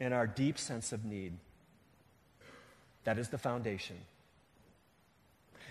and 0.00 0.12
our 0.12 0.26
deep 0.26 0.58
sense 0.58 0.90
of 0.90 1.04
need. 1.04 1.34
That 3.04 3.16
is 3.16 3.28
the 3.28 3.38
foundation. 3.38 3.94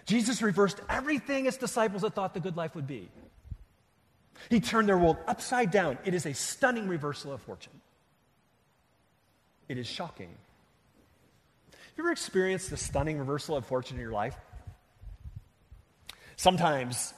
Jesus 0.05 0.41
reversed 0.41 0.79
everything 0.87 1.43
his 1.43 1.57
disciples 1.57 2.03
had 2.03 2.15
thought 2.15 2.33
the 2.33 2.39
good 2.39 2.55
life 2.55 2.73
would 2.73 2.87
be. 2.87 3.09
He 4.49 4.61
turned 4.61 4.87
their 4.87 4.97
world 4.97 5.17
upside 5.27 5.71
down. 5.71 5.97
It 6.05 6.13
is 6.13 6.25
a 6.25 6.33
stunning 6.33 6.87
reversal 6.87 7.33
of 7.33 7.41
fortune. 7.41 7.81
It 9.67 9.77
is 9.77 9.87
shocking. 9.87 10.29
Have 11.69 11.97
you 11.97 12.03
ever 12.05 12.13
experienced 12.13 12.69
the 12.69 12.77
stunning 12.77 13.19
reversal 13.19 13.57
of 13.57 13.65
fortune 13.65 13.97
in 13.97 14.01
your 14.01 14.13
life? 14.13 14.37
Sometimes 16.37 17.13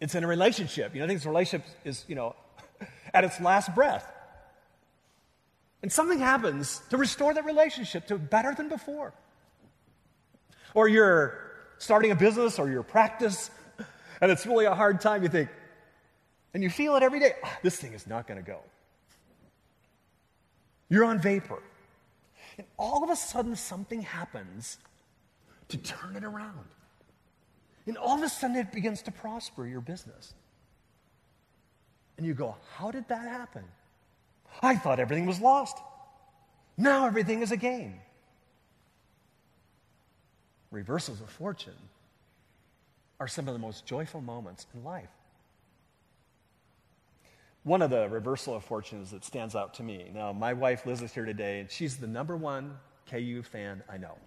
it's 0.00 0.14
in 0.14 0.24
a 0.24 0.26
relationship. 0.26 0.94
You 0.94 1.00
know, 1.00 1.04
I 1.04 1.08
think 1.08 1.20
this 1.20 1.26
relationship 1.26 1.68
is, 1.84 2.04
you 2.08 2.14
know, 2.14 2.34
at 3.14 3.22
its 3.22 3.40
last 3.40 3.74
breath. 3.74 4.10
And 5.82 5.92
something 5.92 6.18
happens 6.18 6.80
to 6.88 6.96
restore 6.96 7.34
that 7.34 7.44
relationship 7.44 8.06
to 8.08 8.18
better 8.18 8.54
than 8.54 8.70
before. 8.70 9.12
Or 10.72 10.88
you're 10.88 11.38
starting 11.78 12.10
a 12.10 12.16
business 12.16 12.58
or 12.58 12.70
your 12.70 12.82
practice, 12.82 13.50
and 14.20 14.32
it's 14.32 14.46
really 14.46 14.64
a 14.64 14.74
hard 14.74 15.00
time. 15.02 15.22
You 15.22 15.28
think, 15.28 15.50
and 16.54 16.62
you 16.62 16.70
feel 16.70 16.96
it 16.96 17.02
every 17.02 17.20
day. 17.20 17.34
Ah, 17.44 17.58
this 17.62 17.76
thing 17.76 17.92
is 17.92 18.06
not 18.06 18.26
going 18.26 18.42
to 18.42 18.46
go. 18.46 18.60
You're 20.88 21.04
on 21.04 21.20
vapor. 21.20 21.62
And 22.56 22.66
all 22.78 23.04
of 23.04 23.10
a 23.10 23.16
sudden, 23.16 23.54
something 23.56 24.00
happens 24.00 24.78
to 25.68 25.76
turn 25.76 26.16
it 26.16 26.24
around. 26.24 26.73
And 27.86 27.98
all 27.98 28.16
of 28.16 28.22
a 28.22 28.28
sudden, 28.28 28.56
it 28.56 28.72
begins 28.72 29.02
to 29.02 29.10
prosper 29.10 29.66
your 29.66 29.80
business. 29.80 30.34
And 32.16 32.26
you 32.26 32.34
go, 32.34 32.56
How 32.76 32.90
did 32.90 33.08
that 33.08 33.26
happen? 33.28 33.64
I 34.62 34.76
thought 34.76 35.00
everything 35.00 35.26
was 35.26 35.40
lost. 35.40 35.78
Now 36.76 37.06
everything 37.06 37.42
is 37.42 37.52
a 37.52 37.56
gain. 37.56 38.00
Reversals 40.70 41.20
of 41.20 41.30
fortune 41.30 41.74
are 43.20 43.28
some 43.28 43.46
of 43.46 43.54
the 43.54 43.60
most 43.60 43.86
joyful 43.86 44.20
moments 44.20 44.66
in 44.74 44.82
life. 44.82 45.08
One 47.62 47.80
of 47.80 47.90
the 47.90 48.08
reversal 48.08 48.54
of 48.56 48.64
fortunes 48.64 49.10
that 49.12 49.24
stands 49.24 49.54
out 49.54 49.74
to 49.74 49.82
me. 49.82 50.10
Now, 50.12 50.32
my 50.32 50.52
wife 50.52 50.84
Liz 50.84 51.00
is 51.00 51.14
here 51.14 51.24
today, 51.24 51.60
and 51.60 51.70
she's 51.70 51.96
the 51.96 52.06
number 52.06 52.36
one 52.36 52.76
KU 53.08 53.42
fan 53.42 53.82
I 53.88 53.96
know. 53.96 54.18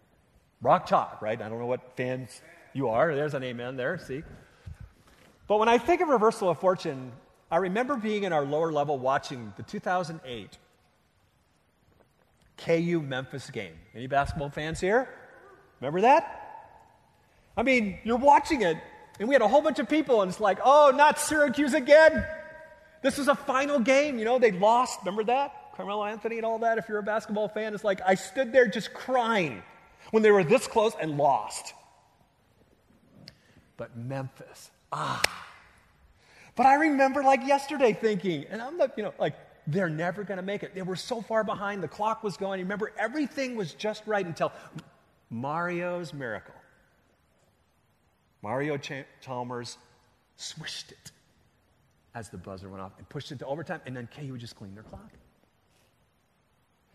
Rock 0.62 0.88
Chalk, 0.88 1.22
right? 1.22 1.40
I 1.40 1.50
don't 1.50 1.60
know 1.60 1.68
what 1.68 1.96
fans 1.96 2.42
you 2.78 2.90
are. 2.90 3.14
There's 3.14 3.34
an 3.34 3.44
amen 3.44 3.76
there, 3.76 3.98
see? 3.98 4.24
But 5.48 5.58
when 5.58 5.68
I 5.68 5.78
think 5.78 6.02
of 6.02 6.10
reversal 6.10 6.50
of 6.50 6.60
fortune, 6.60 7.12
I 7.50 7.58
remember 7.58 7.96
being 7.96 8.24
in 8.24 8.34
our 8.34 8.46
lower 8.46 8.72
level 8.72 9.00
watching 9.00 9.54
the 9.58 9.64
2008 9.64 10.58
KU 12.58 13.02
Memphis 13.02 13.50
game. 13.50 13.74
Any 13.96 14.08
basketball 14.08 14.50
fans 14.50 14.80
here? 14.80 15.10
Remember 15.80 16.02
that? 16.02 16.44
I 17.56 17.64
mean, 17.64 17.98
you're 18.04 18.18
watching 18.18 18.62
it, 18.62 18.78
and 19.20 19.28
we 19.28 19.34
had 19.34 19.42
a 19.42 19.48
whole 19.48 19.62
bunch 19.62 19.80
of 19.80 19.90
people, 19.90 20.22
and 20.22 20.30
it's 20.30 20.40
like, 20.40 20.60
oh, 20.64 20.94
not 20.96 21.20
Syracuse 21.20 21.74
again. 21.74 22.26
This 23.02 23.18
was 23.18 23.28
a 23.28 23.36
final 23.36 23.80
game. 23.80 24.20
You 24.20 24.26
know, 24.26 24.38
they 24.38 24.52
lost. 24.52 25.00
Remember 25.00 25.24
that? 25.26 25.76
Carmelo 25.76 26.04
Anthony 26.04 26.38
and 26.38 26.46
all 26.46 26.60
that. 26.60 26.78
If 26.78 26.90
you're 26.90 26.98
a 26.98 27.04
basketball 27.04 27.48
fan, 27.48 27.74
it's 27.74 27.84
like 27.84 28.02
I 28.06 28.16
stood 28.16 28.52
there 28.52 28.68
just 28.68 28.94
crying 28.94 29.64
when 30.12 30.24
they 30.24 30.32
were 30.32 30.44
this 30.44 30.68
close 30.68 30.94
and 31.00 31.18
lost. 31.18 31.74
But 33.78 33.96
Memphis, 33.96 34.72
ah. 34.92 35.22
But 36.56 36.66
I 36.66 36.76
remember 36.76 37.24
like 37.24 37.46
yesterday 37.46 37.94
thinking, 37.94 38.46
and 38.50 38.62
I'm 38.62 38.78
like, 38.78 38.94
you 38.98 39.04
know, 39.04 39.14
like, 39.20 39.36
they're 39.68 39.90
never 39.90 40.24
going 40.24 40.38
to 40.38 40.44
make 40.44 40.64
it. 40.64 40.74
They 40.74 40.82
were 40.82 40.96
so 40.96 41.22
far 41.22 41.44
behind. 41.44 41.84
The 41.84 41.88
clock 41.88 42.24
was 42.24 42.38
going. 42.38 42.62
Remember, 42.62 42.92
everything 42.98 43.56
was 43.56 43.74
just 43.74 44.08
right 44.08 44.26
until 44.26 44.52
Mario's 45.30 46.14
miracle. 46.14 46.56
Mario 48.42 48.78
Chalmers 49.20 49.78
swished 50.38 50.94
it 50.94 51.12
as 52.16 52.30
the 52.30 52.38
buzzer 52.38 52.70
went 52.70 52.82
off 52.82 52.94
and 52.98 53.08
pushed 53.10 53.32
it 53.32 53.40
to 53.40 53.46
overtime, 53.46 53.82
and 53.86 53.96
then 53.96 54.08
KU 54.16 54.32
would 54.32 54.40
just 54.40 54.56
clean 54.56 54.74
their 54.74 54.84
clock. 54.84 55.12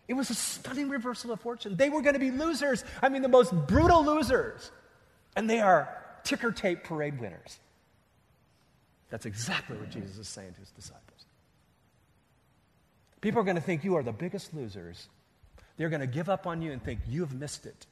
It 0.07 0.15
was 0.15 0.29
a 0.29 0.35
stunning 0.35 0.89
reversal 0.89 1.31
of 1.31 1.39
fortune. 1.39 1.75
They 1.77 1.89
were 1.89 2.01
going 2.01 2.13
to 2.13 2.19
be 2.19 2.31
losers. 2.31 2.83
I 3.01 3.09
mean, 3.09 3.21
the 3.21 3.29
most 3.29 3.53
brutal 3.67 4.03
losers. 4.03 4.71
And 5.35 5.49
they 5.49 5.61
are 5.61 6.02
ticker 6.23 6.51
tape 6.51 6.83
parade 6.83 7.19
winners. 7.19 7.59
That's 9.09 9.25
exactly 9.25 9.77
what 9.77 9.89
Jesus 9.89 10.17
is 10.17 10.27
saying 10.27 10.53
to 10.53 10.59
his 10.59 10.69
disciples. 10.69 11.25
People 13.21 13.41
are 13.41 13.43
going 13.43 13.55
to 13.55 13.61
think 13.61 13.83
you 13.83 13.95
are 13.95 14.03
the 14.03 14.11
biggest 14.11 14.53
losers. 14.53 15.07
They're 15.77 15.89
going 15.89 16.01
to 16.01 16.07
give 16.07 16.29
up 16.29 16.45
on 16.47 16.61
you 16.61 16.71
and 16.71 16.83
think 16.83 16.99
you've 17.07 17.33
missed 17.33 17.65
it. 17.65 17.85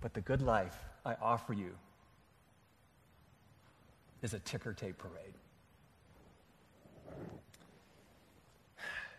But 0.00 0.14
the 0.14 0.20
good 0.20 0.42
life 0.42 0.76
I 1.04 1.16
offer 1.20 1.52
you 1.52 1.72
is 4.22 4.32
a 4.34 4.38
ticker 4.38 4.72
tape 4.72 4.98
parade. 4.98 5.34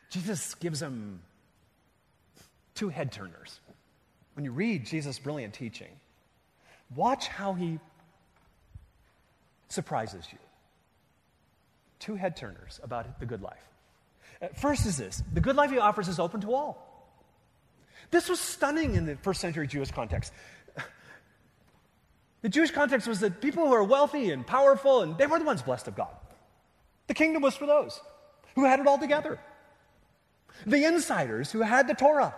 Jesus 0.10 0.56
gives 0.56 0.80
them 0.80 1.22
two 2.76 2.90
head 2.90 3.12
turners. 3.12 3.60
When 4.34 4.46
you 4.46 4.52
read 4.52 4.86
Jesus' 4.86 5.20
brilliant 5.20 5.54
teaching, 5.54 5.90
watch 6.96 7.28
how 7.28 7.54
he 7.54 7.80
surprises 9.70 10.26
you. 10.32 10.38
Two 12.00 12.16
head 12.16 12.36
turners 12.36 12.80
about 12.84 13.20
the 13.20 13.26
good 13.26 13.42
life. 13.42 13.68
Uh, 14.42 14.48
first 14.56 14.86
is 14.86 14.98
this 14.98 15.24
the 15.34 15.42
good 15.42 15.56
life 15.56 15.72
he 15.72 15.78
offers 15.78 16.08
is 16.08 16.20
open 16.20 16.42
to 16.42 16.54
all. 16.54 16.88
This 18.10 18.28
was 18.28 18.40
stunning 18.40 18.96
in 18.96 19.06
the 19.06 19.16
first 19.18 19.40
century 19.40 19.68
Jewish 19.68 19.92
context. 19.92 20.34
The 22.42 22.50
Jewish 22.50 22.72
context 22.72 23.08
was 23.08 23.20
that 23.20 23.40
people 23.40 23.68
who 23.68 23.74
are 23.74 23.84
wealthy 23.84 24.32
and 24.32 24.46
powerful, 24.46 25.02
and 25.02 25.16
they 25.18 25.28
were 25.28 25.38
the 25.38 25.46
ones 25.46 25.62
blessed 25.62 25.88
of 25.88 25.96
God. 25.96 26.10
The 27.08 27.14
kingdom 27.14 27.44
was 27.44 27.56
for 27.56 27.68
those. 27.68 28.02
who 28.56 28.66
had 28.66 28.80
it 28.80 28.88
all 28.88 28.98
together. 28.98 29.40
The 30.66 30.84
insiders 30.86 31.52
who 31.52 31.62
had 31.62 31.88
the 31.88 31.94
Torah. 31.94 32.34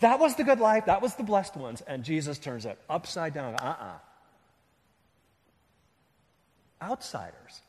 That 0.00 0.18
was 0.18 0.34
the 0.34 0.44
good 0.44 0.60
life, 0.60 0.86
that 0.86 1.02
was 1.02 1.14
the 1.14 1.22
blessed 1.22 1.56
ones. 1.56 1.82
And 1.86 2.02
Jesus 2.04 2.38
turns 2.38 2.66
it 2.66 2.78
upside 2.88 3.34
down. 3.34 3.54
Uh 3.54 3.58
uh-uh. 3.62 3.84
uh 3.84 3.98
Outsiders, 6.82 7.60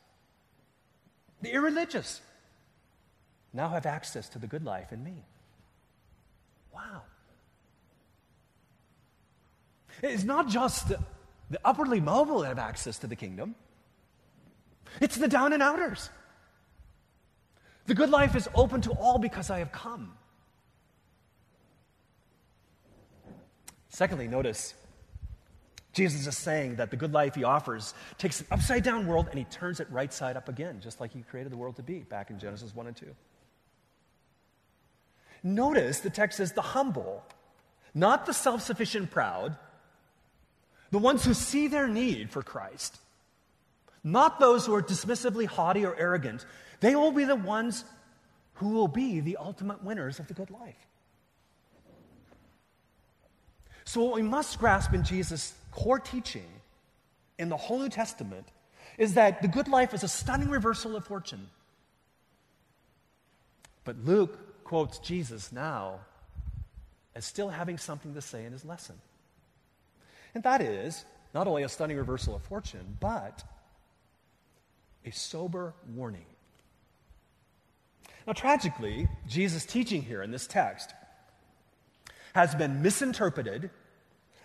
the 1.42 1.52
irreligious, 1.52 2.22
now 3.52 3.68
have 3.68 3.84
access 3.84 4.30
to 4.30 4.38
the 4.38 4.46
good 4.46 4.64
life 4.64 4.90
in 4.90 5.04
me. 5.04 5.24
Wow. 6.72 7.02
It's 10.02 10.24
not 10.24 10.48
just 10.48 10.88
the, 10.88 10.98
the 11.50 11.60
upwardly 11.62 12.00
mobile 12.00 12.40
that 12.40 12.48
have 12.48 12.58
access 12.58 12.98
to 13.00 13.06
the 13.06 13.16
kingdom, 13.16 13.54
it's 15.00 15.16
the 15.16 15.28
down 15.28 15.52
and 15.52 15.62
outers. 15.62 16.08
The 17.84 17.94
good 17.94 18.10
life 18.10 18.34
is 18.34 18.48
open 18.54 18.80
to 18.82 18.92
all 18.92 19.18
because 19.18 19.50
I 19.50 19.58
have 19.58 19.72
come. 19.72 20.14
Secondly, 23.92 24.26
notice 24.26 24.72
Jesus 25.92 26.26
is 26.26 26.36
saying 26.36 26.76
that 26.76 26.90
the 26.90 26.96
good 26.96 27.12
life 27.12 27.34
he 27.34 27.44
offers 27.44 27.92
takes 28.16 28.40
an 28.40 28.46
upside 28.50 28.82
down 28.82 29.06
world 29.06 29.28
and 29.28 29.38
he 29.38 29.44
turns 29.44 29.80
it 29.80 29.88
right 29.90 30.10
side 30.10 30.34
up 30.34 30.48
again, 30.48 30.80
just 30.80 30.98
like 30.98 31.12
he 31.12 31.20
created 31.20 31.52
the 31.52 31.58
world 31.58 31.76
to 31.76 31.82
be 31.82 31.98
back 31.98 32.30
in 32.30 32.38
Genesis 32.38 32.74
1 32.74 32.86
and 32.86 32.96
2. 32.96 33.06
Notice 35.42 36.00
the 36.00 36.08
text 36.08 36.38
says 36.38 36.52
the 36.52 36.62
humble, 36.62 37.22
not 37.94 38.24
the 38.24 38.32
self 38.32 38.62
sufficient 38.62 39.10
proud, 39.10 39.58
the 40.90 40.98
ones 40.98 41.24
who 41.26 41.34
see 41.34 41.68
their 41.68 41.86
need 41.86 42.30
for 42.30 42.42
Christ, 42.42 42.98
not 44.02 44.40
those 44.40 44.64
who 44.64 44.74
are 44.74 44.82
dismissively 44.82 45.44
haughty 45.44 45.84
or 45.84 45.94
arrogant, 45.96 46.46
they 46.80 46.96
will 46.96 47.12
be 47.12 47.24
the 47.24 47.36
ones 47.36 47.84
who 48.54 48.70
will 48.70 48.88
be 48.88 49.20
the 49.20 49.36
ultimate 49.36 49.84
winners 49.84 50.18
of 50.18 50.28
the 50.28 50.34
good 50.34 50.50
life. 50.50 50.86
So, 53.84 54.02
what 54.04 54.14
we 54.14 54.22
must 54.22 54.58
grasp 54.58 54.92
in 54.92 55.04
Jesus' 55.04 55.54
core 55.70 55.98
teaching 55.98 56.46
in 57.38 57.48
the 57.48 57.56
whole 57.56 57.78
New 57.78 57.88
Testament 57.88 58.46
is 58.98 59.14
that 59.14 59.42
the 59.42 59.48
good 59.48 59.68
life 59.68 59.94
is 59.94 60.02
a 60.02 60.08
stunning 60.08 60.48
reversal 60.48 60.96
of 60.96 61.04
fortune. 61.04 61.48
But 63.84 63.96
Luke 64.04 64.64
quotes 64.64 64.98
Jesus 64.98 65.50
now 65.50 66.00
as 67.14 67.24
still 67.24 67.48
having 67.48 67.78
something 67.78 68.14
to 68.14 68.20
say 68.20 68.44
in 68.44 68.52
his 68.52 68.64
lesson. 68.64 68.96
And 70.34 70.44
that 70.44 70.60
is 70.60 71.04
not 71.34 71.46
only 71.46 71.62
a 71.62 71.68
stunning 71.68 71.96
reversal 71.96 72.34
of 72.34 72.42
fortune, 72.42 72.96
but 73.00 73.42
a 75.04 75.10
sober 75.10 75.74
warning. 75.94 76.24
Now, 78.26 78.32
tragically, 78.34 79.08
Jesus' 79.26 79.66
teaching 79.66 80.02
here 80.02 80.22
in 80.22 80.30
this 80.30 80.46
text 80.46 80.94
has 82.34 82.54
been 82.54 82.82
misinterpreted, 82.82 83.70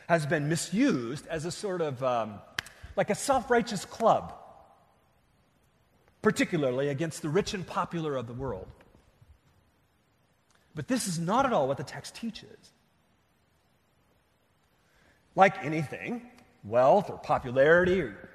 has 0.07 0.25
been 0.25 0.49
misused 0.49 1.25
as 1.27 1.45
a 1.45 1.51
sort 1.51 1.81
of 1.81 2.03
um, 2.03 2.39
like 2.95 3.09
a 3.09 3.15
self 3.15 3.49
righteous 3.49 3.85
club, 3.85 4.33
particularly 6.21 6.89
against 6.89 7.21
the 7.21 7.29
rich 7.29 7.53
and 7.53 7.65
popular 7.65 8.15
of 8.15 8.27
the 8.27 8.33
world. 8.33 8.67
But 10.75 10.87
this 10.87 11.07
is 11.07 11.17
not 11.17 11.45
at 11.45 11.53
all 11.53 11.67
what 11.67 11.77
the 11.77 11.83
text 11.83 12.15
teaches. 12.15 12.71
Like 15.35 15.63
anything, 15.63 16.21
wealth 16.63 17.09
or 17.09 17.17
popularity 17.17 18.01
or 18.01 18.29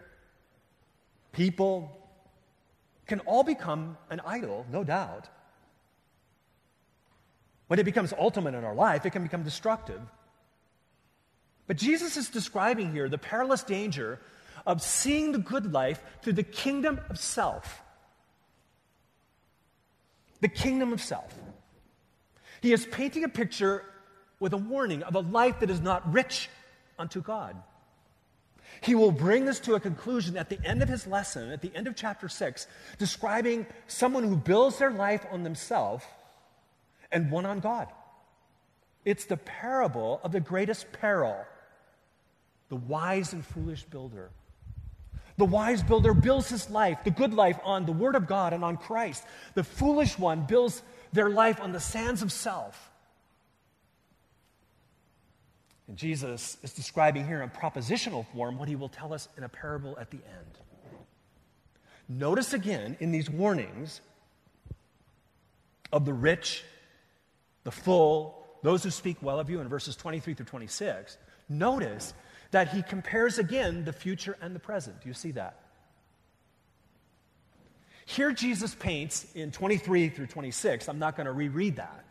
people 1.32 1.98
can 3.06 3.20
all 3.20 3.42
become 3.42 3.96
an 4.10 4.20
idol, 4.24 4.66
no 4.70 4.84
doubt. 4.84 5.28
When 7.72 7.78
it 7.78 7.84
becomes 7.84 8.12
ultimate 8.12 8.54
in 8.54 8.64
our 8.64 8.74
life, 8.74 9.06
it 9.06 9.12
can 9.12 9.22
become 9.22 9.44
destructive. 9.44 9.98
But 11.66 11.78
Jesus 11.78 12.18
is 12.18 12.28
describing 12.28 12.92
here 12.92 13.08
the 13.08 13.16
perilous 13.16 13.62
danger 13.62 14.20
of 14.66 14.82
seeing 14.82 15.32
the 15.32 15.38
good 15.38 15.72
life 15.72 16.02
through 16.20 16.34
the 16.34 16.42
kingdom 16.42 17.00
of 17.08 17.18
self. 17.18 17.80
The 20.42 20.48
kingdom 20.48 20.92
of 20.92 21.00
self. 21.00 21.34
He 22.60 22.74
is 22.74 22.84
painting 22.84 23.24
a 23.24 23.28
picture 23.30 23.86
with 24.38 24.52
a 24.52 24.58
warning 24.58 25.02
of 25.04 25.14
a 25.14 25.20
life 25.20 25.60
that 25.60 25.70
is 25.70 25.80
not 25.80 26.12
rich 26.12 26.50
unto 26.98 27.22
God. 27.22 27.56
He 28.82 28.94
will 28.94 29.12
bring 29.12 29.46
this 29.46 29.60
to 29.60 29.76
a 29.76 29.80
conclusion 29.80 30.36
at 30.36 30.50
the 30.50 30.62
end 30.62 30.82
of 30.82 30.90
his 30.90 31.06
lesson, 31.06 31.50
at 31.50 31.62
the 31.62 31.74
end 31.74 31.86
of 31.86 31.96
chapter 31.96 32.28
6, 32.28 32.66
describing 32.98 33.64
someone 33.86 34.24
who 34.24 34.36
builds 34.36 34.76
their 34.76 34.90
life 34.90 35.24
on 35.30 35.42
themselves 35.42 36.04
and 37.12 37.30
one 37.30 37.46
on 37.46 37.60
God. 37.60 37.88
It's 39.04 39.24
the 39.24 39.36
parable 39.36 40.20
of 40.22 40.32
the 40.32 40.40
greatest 40.40 40.92
peril 40.92 41.36
the 42.68 42.76
wise 42.76 43.34
and 43.34 43.44
foolish 43.44 43.82
builder. 43.82 44.30
The 45.36 45.44
wise 45.44 45.82
builder 45.82 46.14
builds 46.14 46.48
his 46.48 46.70
life, 46.70 47.04
the 47.04 47.10
good 47.10 47.34
life, 47.34 47.58
on 47.64 47.84
the 47.84 47.92
Word 47.92 48.14
of 48.14 48.26
God 48.26 48.54
and 48.54 48.64
on 48.64 48.78
Christ. 48.78 49.24
The 49.52 49.62
foolish 49.62 50.18
one 50.18 50.46
builds 50.46 50.82
their 51.12 51.28
life 51.28 51.60
on 51.60 51.72
the 51.72 51.80
sands 51.80 52.22
of 52.22 52.32
self. 52.32 52.90
And 55.86 55.98
Jesus 55.98 56.56
is 56.62 56.72
describing 56.72 57.26
here 57.26 57.42
in 57.42 57.50
propositional 57.50 58.26
form 58.34 58.56
what 58.56 58.68
he 58.68 58.76
will 58.76 58.88
tell 58.88 59.12
us 59.12 59.28
in 59.36 59.44
a 59.44 59.48
parable 59.50 59.98
at 59.98 60.10
the 60.10 60.16
end. 60.16 60.58
Notice 62.08 62.54
again 62.54 62.96
in 63.00 63.12
these 63.12 63.28
warnings 63.28 64.00
of 65.92 66.06
the 66.06 66.14
rich 66.14 66.64
the 67.64 67.70
full, 67.70 68.46
those 68.62 68.82
who 68.82 68.90
speak 68.90 69.22
well 69.22 69.38
of 69.38 69.50
you 69.50 69.60
in 69.60 69.68
verses 69.68 69.96
23 69.96 70.34
through 70.34 70.46
26, 70.46 71.18
notice 71.48 72.14
that 72.50 72.68
he 72.68 72.82
compares 72.82 73.38
again 73.38 73.84
the 73.84 73.92
future 73.92 74.36
and 74.40 74.54
the 74.54 74.60
present. 74.60 75.00
Do 75.00 75.08
you 75.08 75.14
see 75.14 75.32
that? 75.32 75.58
Here, 78.04 78.32
Jesus 78.32 78.74
paints 78.74 79.26
in 79.34 79.52
23 79.52 80.08
through 80.08 80.26
26, 80.26 80.88
I'm 80.88 80.98
not 80.98 81.16
going 81.16 81.26
to 81.26 81.32
reread 81.32 81.76
that, 81.76 82.04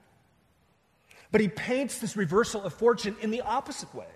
but 1.31 1.41
he 1.41 1.47
paints 1.47 1.99
this 1.99 2.15
reversal 2.15 2.63
of 2.63 2.73
fortune 2.73 3.15
in 3.21 3.31
the 3.31 3.41
opposite 3.41 3.93
way. 3.93 4.07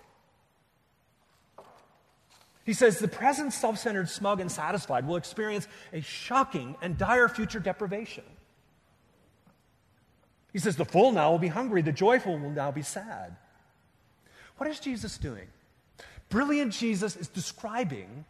He 2.64 2.72
says 2.72 2.98
the 2.98 3.06
present 3.06 3.52
self 3.52 3.78
centered, 3.78 4.08
smug, 4.08 4.40
and 4.40 4.50
satisfied 4.50 5.06
will 5.06 5.16
experience 5.16 5.68
a 5.92 6.00
shocking 6.00 6.74
and 6.82 6.98
dire 6.98 7.28
future 7.28 7.60
deprivation. 7.60 8.24
He 10.56 10.60
says, 10.60 10.76
The 10.76 10.86
full 10.86 11.12
now 11.12 11.30
will 11.30 11.38
be 11.38 11.48
hungry, 11.48 11.82
the 11.82 11.92
joyful 11.92 12.38
will 12.38 12.48
now 12.48 12.70
be 12.70 12.80
sad. 12.80 13.36
What 14.56 14.70
is 14.70 14.80
Jesus 14.80 15.18
doing? 15.18 15.48
Brilliant 16.30 16.72
Jesus 16.72 17.14
is 17.14 17.28
describing 17.28 18.24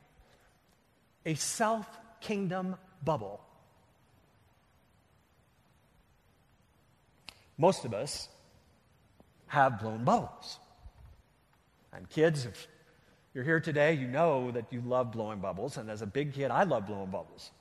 a 1.24 1.36
self 1.36 1.86
kingdom 2.20 2.74
bubble. 3.04 3.40
Most 7.56 7.84
of 7.84 7.94
us 7.94 8.28
have 9.46 9.78
blown 9.78 10.02
bubbles. 10.02 10.58
And 11.92 12.10
kids, 12.10 12.44
if 12.44 12.66
you're 13.34 13.44
here 13.44 13.60
today, 13.60 13.92
you 13.92 14.08
know 14.08 14.50
that 14.50 14.72
you 14.72 14.80
love 14.80 15.12
blowing 15.12 15.38
bubbles. 15.38 15.76
And 15.76 15.88
as 15.88 16.02
a 16.02 16.06
big 16.06 16.34
kid, 16.34 16.50
I 16.50 16.64
love 16.64 16.88
blowing 16.88 17.10
bubbles. 17.12 17.52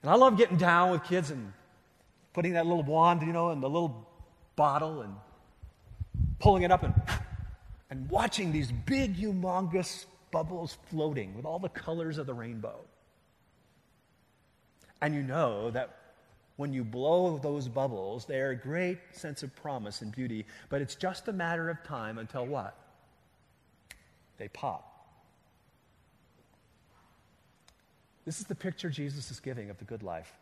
And 0.00 0.12
I 0.12 0.14
love 0.14 0.38
getting 0.38 0.58
down 0.58 0.92
with 0.92 1.02
kids 1.02 1.32
and 1.32 1.52
putting 2.32 2.52
that 2.54 2.66
little 2.66 2.82
wand, 2.82 3.22
you 3.22 3.32
know, 3.32 3.50
in 3.50 3.60
the 3.60 3.68
little 3.68 4.08
bottle 4.56 5.02
and 5.02 5.14
pulling 6.38 6.62
it 6.62 6.70
up 6.70 6.82
and, 6.82 6.94
and 7.90 8.08
watching 8.08 8.52
these 8.52 8.72
big, 8.72 9.16
humongous 9.16 10.06
bubbles 10.30 10.78
floating 10.88 11.34
with 11.34 11.44
all 11.44 11.58
the 11.58 11.68
colors 11.68 12.18
of 12.18 12.26
the 12.26 12.34
rainbow. 12.34 12.78
And 15.02 15.14
you 15.14 15.22
know 15.22 15.70
that 15.70 15.96
when 16.56 16.72
you 16.72 16.84
blow 16.84 17.38
those 17.38 17.68
bubbles, 17.68 18.26
they 18.26 18.40
are 18.40 18.50
a 18.50 18.56
great 18.56 18.98
sense 19.12 19.42
of 19.42 19.54
promise 19.56 20.02
and 20.02 20.12
beauty, 20.12 20.44
but 20.68 20.82
it's 20.82 20.94
just 20.94 21.28
a 21.28 21.32
matter 21.32 21.70
of 21.70 21.82
time 21.84 22.18
until 22.18 22.46
what? 22.46 22.76
They 24.36 24.48
pop. 24.48 24.86
This 28.26 28.40
is 28.40 28.46
the 28.46 28.54
picture 28.54 28.90
Jesus 28.90 29.30
is 29.30 29.40
giving 29.40 29.70
of 29.70 29.78
the 29.78 29.84
good 29.84 30.02
life. 30.02 30.39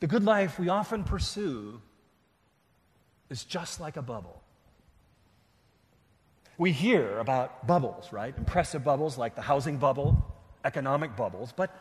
The 0.00 0.06
good 0.06 0.24
life 0.24 0.58
we 0.58 0.68
often 0.68 1.04
pursue 1.04 1.80
is 3.28 3.44
just 3.44 3.80
like 3.80 3.96
a 3.96 4.02
bubble. 4.02 4.42
We 6.58 6.72
hear 6.72 7.18
about 7.18 7.66
bubbles, 7.66 8.12
right? 8.12 8.36
Impressive 8.36 8.84
bubbles 8.84 9.16
like 9.16 9.34
the 9.34 9.42
housing 9.42 9.76
bubble, 9.78 10.22
economic 10.64 11.16
bubbles, 11.16 11.52
but 11.54 11.74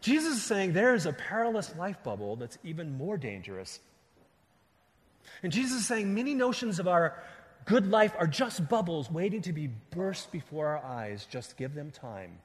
Jesus 0.00 0.38
is 0.38 0.42
saying 0.42 0.72
there 0.72 0.94
is 0.94 1.06
a 1.06 1.12
perilous 1.12 1.74
life 1.76 2.02
bubble 2.02 2.36
that's 2.36 2.58
even 2.64 2.96
more 2.96 3.16
dangerous. 3.16 3.80
And 5.42 5.52
Jesus 5.52 5.80
is 5.82 5.86
saying 5.86 6.14
many 6.14 6.34
notions 6.34 6.78
of 6.78 6.88
our 6.88 7.22
good 7.64 7.88
life 7.88 8.14
are 8.18 8.26
just 8.26 8.68
bubbles 8.68 9.10
waiting 9.10 9.42
to 9.42 9.52
be 9.52 9.68
burst 9.90 10.32
before 10.32 10.66
our 10.66 10.84
eyes. 10.84 11.26
Just 11.30 11.56
give 11.56 11.74
them 11.74 11.90
time. 11.90 12.38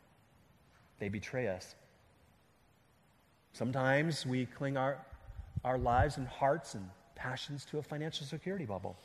They 0.99 1.09
betray 1.09 1.47
us. 1.47 1.75
Sometimes 3.53 4.25
we 4.25 4.45
cling 4.45 4.77
our, 4.77 5.03
our 5.63 5.77
lives 5.77 6.17
and 6.17 6.27
hearts 6.27 6.75
and 6.75 6.89
passions 7.15 7.65
to 7.65 7.77
a 7.77 7.81
financial 7.81 8.25
security 8.25 8.65
bubble. 8.65 8.97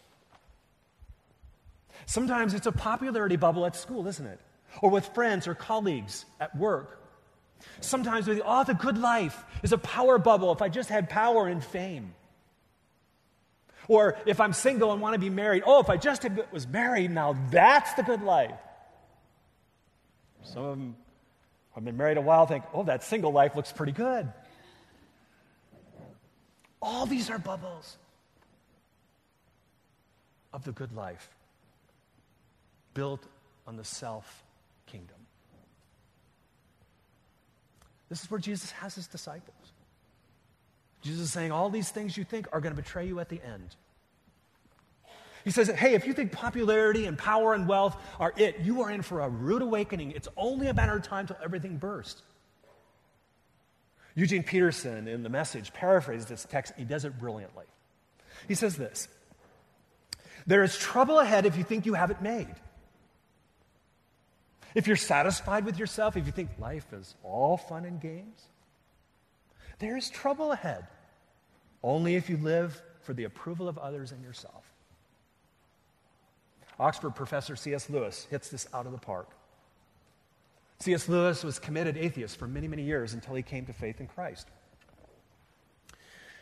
Sometimes 2.06 2.54
it's 2.54 2.66
a 2.66 2.72
popularity 2.72 3.36
bubble 3.36 3.66
at 3.66 3.76
school, 3.76 4.06
isn't 4.06 4.26
it? 4.26 4.40
Or 4.80 4.90
with 4.90 5.06
friends 5.08 5.46
or 5.46 5.54
colleagues 5.54 6.24
at 6.40 6.56
work. 6.56 6.98
Sometimes 7.80 8.26
think, 8.26 8.42
oh, 8.44 8.64
the 8.64 8.74
good 8.74 8.98
life 8.98 9.44
is 9.62 9.72
a 9.72 9.78
power 9.78 10.18
bubble 10.18 10.52
if 10.52 10.62
I 10.62 10.68
just 10.68 10.88
had 10.88 11.08
power 11.08 11.46
and 11.46 11.62
fame. 11.62 12.14
Or 13.88 14.16
if 14.26 14.40
I'm 14.40 14.52
single 14.52 14.92
and 14.92 15.00
want 15.00 15.14
to 15.14 15.18
be 15.18 15.30
married, 15.30 15.64
oh, 15.66 15.80
if 15.80 15.90
I 15.90 15.96
just 15.96 16.26
was 16.52 16.66
married, 16.66 17.10
now 17.10 17.36
that's 17.50 17.92
the 17.94 18.02
good 18.02 18.22
life. 18.22 18.58
Some 20.44 20.64
of 20.64 20.70
them 20.70 20.96
have 21.74 21.84
been 21.84 21.96
married 21.96 22.16
a 22.16 22.20
while 22.20 22.46
think, 22.46 22.64
oh, 22.72 22.84
that 22.84 23.02
single 23.02 23.32
life 23.32 23.56
looks 23.56 23.72
pretty 23.72 23.92
good. 23.92 24.32
All 26.82 27.06
these 27.06 27.30
are 27.30 27.38
bubbles 27.38 27.96
of 30.52 30.64
the 30.64 30.72
good 30.72 30.94
life 30.94 31.30
built 32.92 33.24
on 33.66 33.76
the 33.76 33.84
self 33.84 34.42
kingdom. 34.86 35.16
This 38.08 38.22
is 38.22 38.30
where 38.30 38.40
Jesus 38.40 38.72
has 38.72 38.96
his 38.96 39.06
disciples. 39.06 39.72
Jesus 41.00 41.22
is 41.22 41.32
saying, 41.32 41.52
All 41.52 41.70
these 41.70 41.90
things 41.90 42.16
you 42.16 42.24
think 42.24 42.48
are 42.52 42.60
going 42.60 42.74
to 42.74 42.82
betray 42.82 43.06
you 43.06 43.20
at 43.20 43.28
the 43.28 43.40
end. 43.42 43.76
He 45.44 45.50
says, 45.50 45.68
Hey, 45.68 45.94
if 45.94 46.06
you 46.06 46.12
think 46.12 46.32
popularity 46.32 47.06
and 47.06 47.16
power 47.16 47.54
and 47.54 47.66
wealth 47.66 47.96
are 48.18 48.32
it, 48.36 48.60
you 48.60 48.82
are 48.82 48.90
in 48.90 49.02
for 49.02 49.20
a 49.20 49.28
rude 49.28 49.62
awakening. 49.62 50.10
It's 50.12 50.28
only 50.36 50.66
a 50.66 50.74
matter 50.74 50.96
of 50.96 51.02
time 51.02 51.26
till 51.26 51.38
everything 51.42 51.76
bursts. 51.76 52.22
Eugene 54.14 54.42
Peterson, 54.42 55.08
in 55.08 55.22
the 55.22 55.28
message, 55.28 55.72
paraphrases 55.72 56.26
this 56.26 56.46
text. 56.48 56.74
He 56.76 56.84
does 56.84 57.04
it 57.04 57.18
brilliantly. 57.18 57.64
He 58.48 58.54
says 58.54 58.76
this 58.76 59.08
There 60.46 60.62
is 60.62 60.76
trouble 60.76 61.18
ahead 61.18 61.46
if 61.46 61.56
you 61.56 61.64
think 61.64 61.86
you 61.86 61.94
have 61.94 62.10
it 62.10 62.20
made. 62.20 62.54
If 64.74 64.86
you're 64.86 64.96
satisfied 64.96 65.64
with 65.64 65.78
yourself, 65.78 66.16
if 66.16 66.26
you 66.26 66.32
think 66.32 66.50
life 66.58 66.86
is 66.92 67.14
all 67.22 67.56
fun 67.56 67.84
and 67.84 68.00
games, 68.00 68.40
there 69.78 69.96
is 69.96 70.08
trouble 70.08 70.52
ahead. 70.52 70.86
Only 71.82 72.14
if 72.14 72.30
you 72.30 72.36
live 72.36 72.80
for 73.02 73.12
the 73.12 73.24
approval 73.24 73.68
of 73.68 73.76
others 73.78 74.12
and 74.12 74.22
yourself. 74.22 74.72
Oxford 76.78 77.14
professor 77.14 77.56
C.S. 77.56 77.90
Lewis 77.90 78.26
hits 78.30 78.48
this 78.48 78.66
out 78.72 78.86
of 78.86 78.92
the 78.92 78.98
park. 78.98 79.28
C.S. 80.82 81.08
Lewis 81.08 81.44
was 81.44 81.60
committed 81.60 81.96
atheist 81.96 82.36
for 82.36 82.48
many, 82.48 82.66
many 82.66 82.82
years 82.82 83.14
until 83.14 83.36
he 83.36 83.42
came 83.42 83.66
to 83.66 83.72
faith 83.72 84.00
in 84.00 84.08
Christ. 84.08 84.48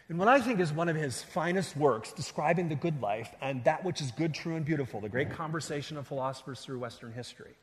In 0.09 0.16
what 0.16 0.29
I 0.29 0.40
think 0.40 0.61
is 0.61 0.72
one 0.72 0.88
of 0.88 0.96
his 0.96 1.22
finest 1.22 1.76
works 1.76 2.12
describing 2.12 2.70
the 2.70 2.74
good 2.74 3.03
life 3.03 3.31
and 3.42 3.62
that 3.64 3.85
which 3.85 4.00
is 4.00 4.11
good, 4.12 4.33
true, 4.33 4.57
and 4.57 4.64
beautiful, 4.64 5.00
the 5.00 5.11
great 5.11 5.31
conversation 5.31 5.98
of 5.98 6.07
philosophers 6.09 6.61
through 6.61 6.79
Western 6.79 7.12
history. 7.12 7.55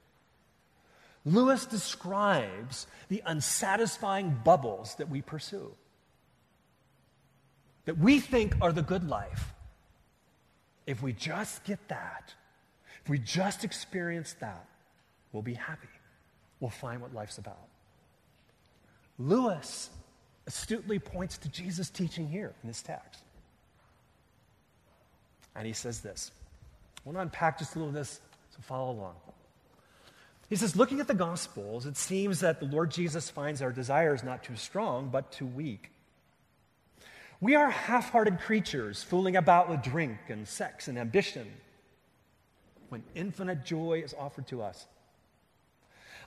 Lewis 1.26 1.66
describes 1.66 2.86
the 3.10 3.24
unsatisfying 3.26 4.40
bubbles 4.46 4.94
that 4.96 5.10
we 5.10 5.22
pursue, 5.24 5.74
that 7.86 7.98
we 7.98 8.20
think 8.20 8.56
are 8.62 8.72
the 8.72 8.84
good 8.84 9.10
life. 9.10 9.54
If 10.86 11.02
we 11.02 11.12
just 11.12 11.64
get 11.64 11.86
that, 11.90 12.36
if 13.04 13.10
we 13.10 13.18
just 13.18 13.64
experience 13.64 14.36
that, 14.40 14.66
we'll 15.34 15.42
be 15.42 15.56
happy. 15.56 15.90
We'll 16.60 16.70
find 16.70 17.02
what 17.02 17.14
life's 17.14 17.38
about. 17.38 17.68
Lewis 19.20 19.90
astutely 20.46 21.00
points 21.00 21.38
to 21.40 21.50
Jesus' 21.50 21.90
teaching 21.90 22.28
here 22.28 22.54
in 22.64 22.68
this 22.68 22.82
text. 22.82 23.22
And 25.56 25.66
he 25.66 25.74
says 25.74 26.02
this. 26.02 26.32
I 26.98 27.02
want 27.10 27.18
to 27.18 27.22
unpack 27.22 27.60
just 27.60 27.76
a 27.76 27.80
little 27.80 27.90
of 27.90 27.96
this, 27.96 28.22
so 28.52 28.58
follow 28.62 28.92
along. 28.92 29.16
He 30.50 30.56
says, 30.56 30.76
looking 30.76 31.00
at 31.00 31.08
the 31.08 31.14
Gospels, 31.14 31.86
it 31.86 31.98
seems 31.98 32.40
that 32.40 32.60
the 32.60 32.68
Lord 32.68 32.92
Jesus 32.92 33.30
finds 33.30 33.62
our 33.62 33.72
desires 33.72 34.24
not 34.24 34.44
too 34.44 34.56
strong, 34.56 35.10
but 35.10 35.32
too 35.32 35.46
weak. 35.46 35.92
We 37.42 37.56
are 37.56 37.70
half 37.70 38.12
hearted 38.12 38.40
creatures 38.40 39.04
fooling 39.04 39.36
about 39.36 39.70
with 39.70 39.84
drink 39.84 40.18
and 40.30 40.48
sex 40.48 40.88
and 40.88 40.98
ambition 40.98 41.52
when 42.90 43.04
infinite 43.14 43.66
joy 43.66 44.02
is 44.04 44.16
offered 44.18 44.48
to 44.48 44.62
us. 44.62 44.88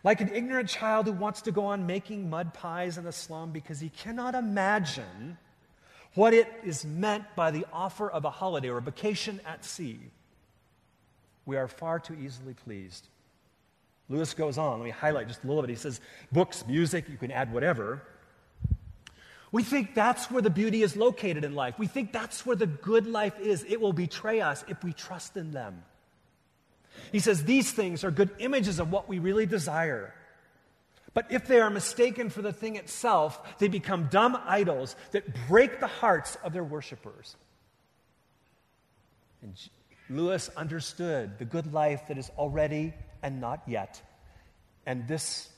Like 0.03 0.21
an 0.21 0.31
ignorant 0.35 0.69
child 0.69 1.07
who 1.07 1.13
wants 1.13 1.43
to 1.43 1.53
go 1.53 1.67
on 1.67 1.87
making 1.87 2.31
mud 2.31 2.55
pies 2.55 2.97
in 2.97 3.05
the 3.05 3.13
slum 3.13 3.51
because 3.51 3.81
he 3.81 3.91
cannot 3.91 4.35
imagine 4.35 5.37
what 6.15 6.33
it 6.35 6.49
is 6.65 6.85
meant 6.85 7.25
by 7.37 7.51
the 7.51 7.67
offer 7.73 8.11
of 8.11 8.25
a 8.25 8.31
holiday 8.31 8.71
or 8.71 8.79
a 8.79 8.83
vacation 8.83 9.41
at 9.47 9.65
sea. 9.65 10.01
We 11.45 11.57
are 11.57 11.69
far 11.69 11.99
too 11.99 12.15
easily 12.15 12.55
pleased. 12.55 13.09
Lewis 14.09 14.35
goes 14.35 14.59
on. 14.59 14.81
Let 14.81 14.85
me 14.85 14.91
highlight 14.91 15.29
just 15.29 15.45
a 15.45 15.47
little 15.47 15.63
bit. 15.63 15.71
He 15.71 15.77
says, 15.77 16.01
books, 16.33 16.65
music, 16.67 17.09
you 17.09 17.17
can 17.17 17.31
add 17.31 17.53
whatever. 17.53 18.03
We 19.53 19.63
think 19.63 19.95
that's 19.95 20.31
where 20.31 20.43
the 20.43 20.51
beauty 20.51 20.83
is 20.83 20.97
located 20.97 21.45
in 21.45 21.55
life. 21.55 21.79
We 21.79 21.87
think 21.87 22.13
that's 22.13 22.47
where 22.47 22.57
the 22.57 22.67
good 22.67 23.07
life 23.07 23.39
is. 23.41 23.65
It 23.69 23.81
will 23.81 23.93
betray 23.93 24.41
us 24.41 24.65
if 24.69 24.83
we 24.83 24.93
trust 24.93 25.37
in 25.37 25.53
them. 25.53 25.83
He 27.13 27.19
says 27.19 27.45
these 27.45 27.73
things 27.73 28.05
are 28.05 28.11
good 28.11 28.31
images 28.39 28.79
of 28.79 28.91
what 28.91 29.09
we 29.09 29.19
really 29.19 29.47
desire. 29.47 30.15
But 31.13 31.33
if 31.33 31.47
they 31.47 31.61
are 31.61 31.71
mistaken 31.71 32.31
for 32.31 32.41
the 32.41 32.53
thing 32.53 32.77
itself, 32.77 33.59
they 33.59 33.69
become 33.69 34.09
dumb 34.11 34.41
idols 34.45 34.95
that 35.11 35.49
break 35.49 35.81
the 35.81 35.89
hearts 35.89 36.37
of 36.45 36.53
their 36.53 36.65
worshippers. 36.65 37.37
And 39.43 39.55
Lewis 40.09 40.51
understood 40.57 41.39
the 41.39 41.45
good 41.45 41.73
life 41.73 42.09
that 42.09 42.19
is 42.19 42.31
already 42.39 42.95
and 43.23 43.41
not 43.41 43.63
yet. 43.67 44.01
And 44.87 45.09
this 45.09 45.49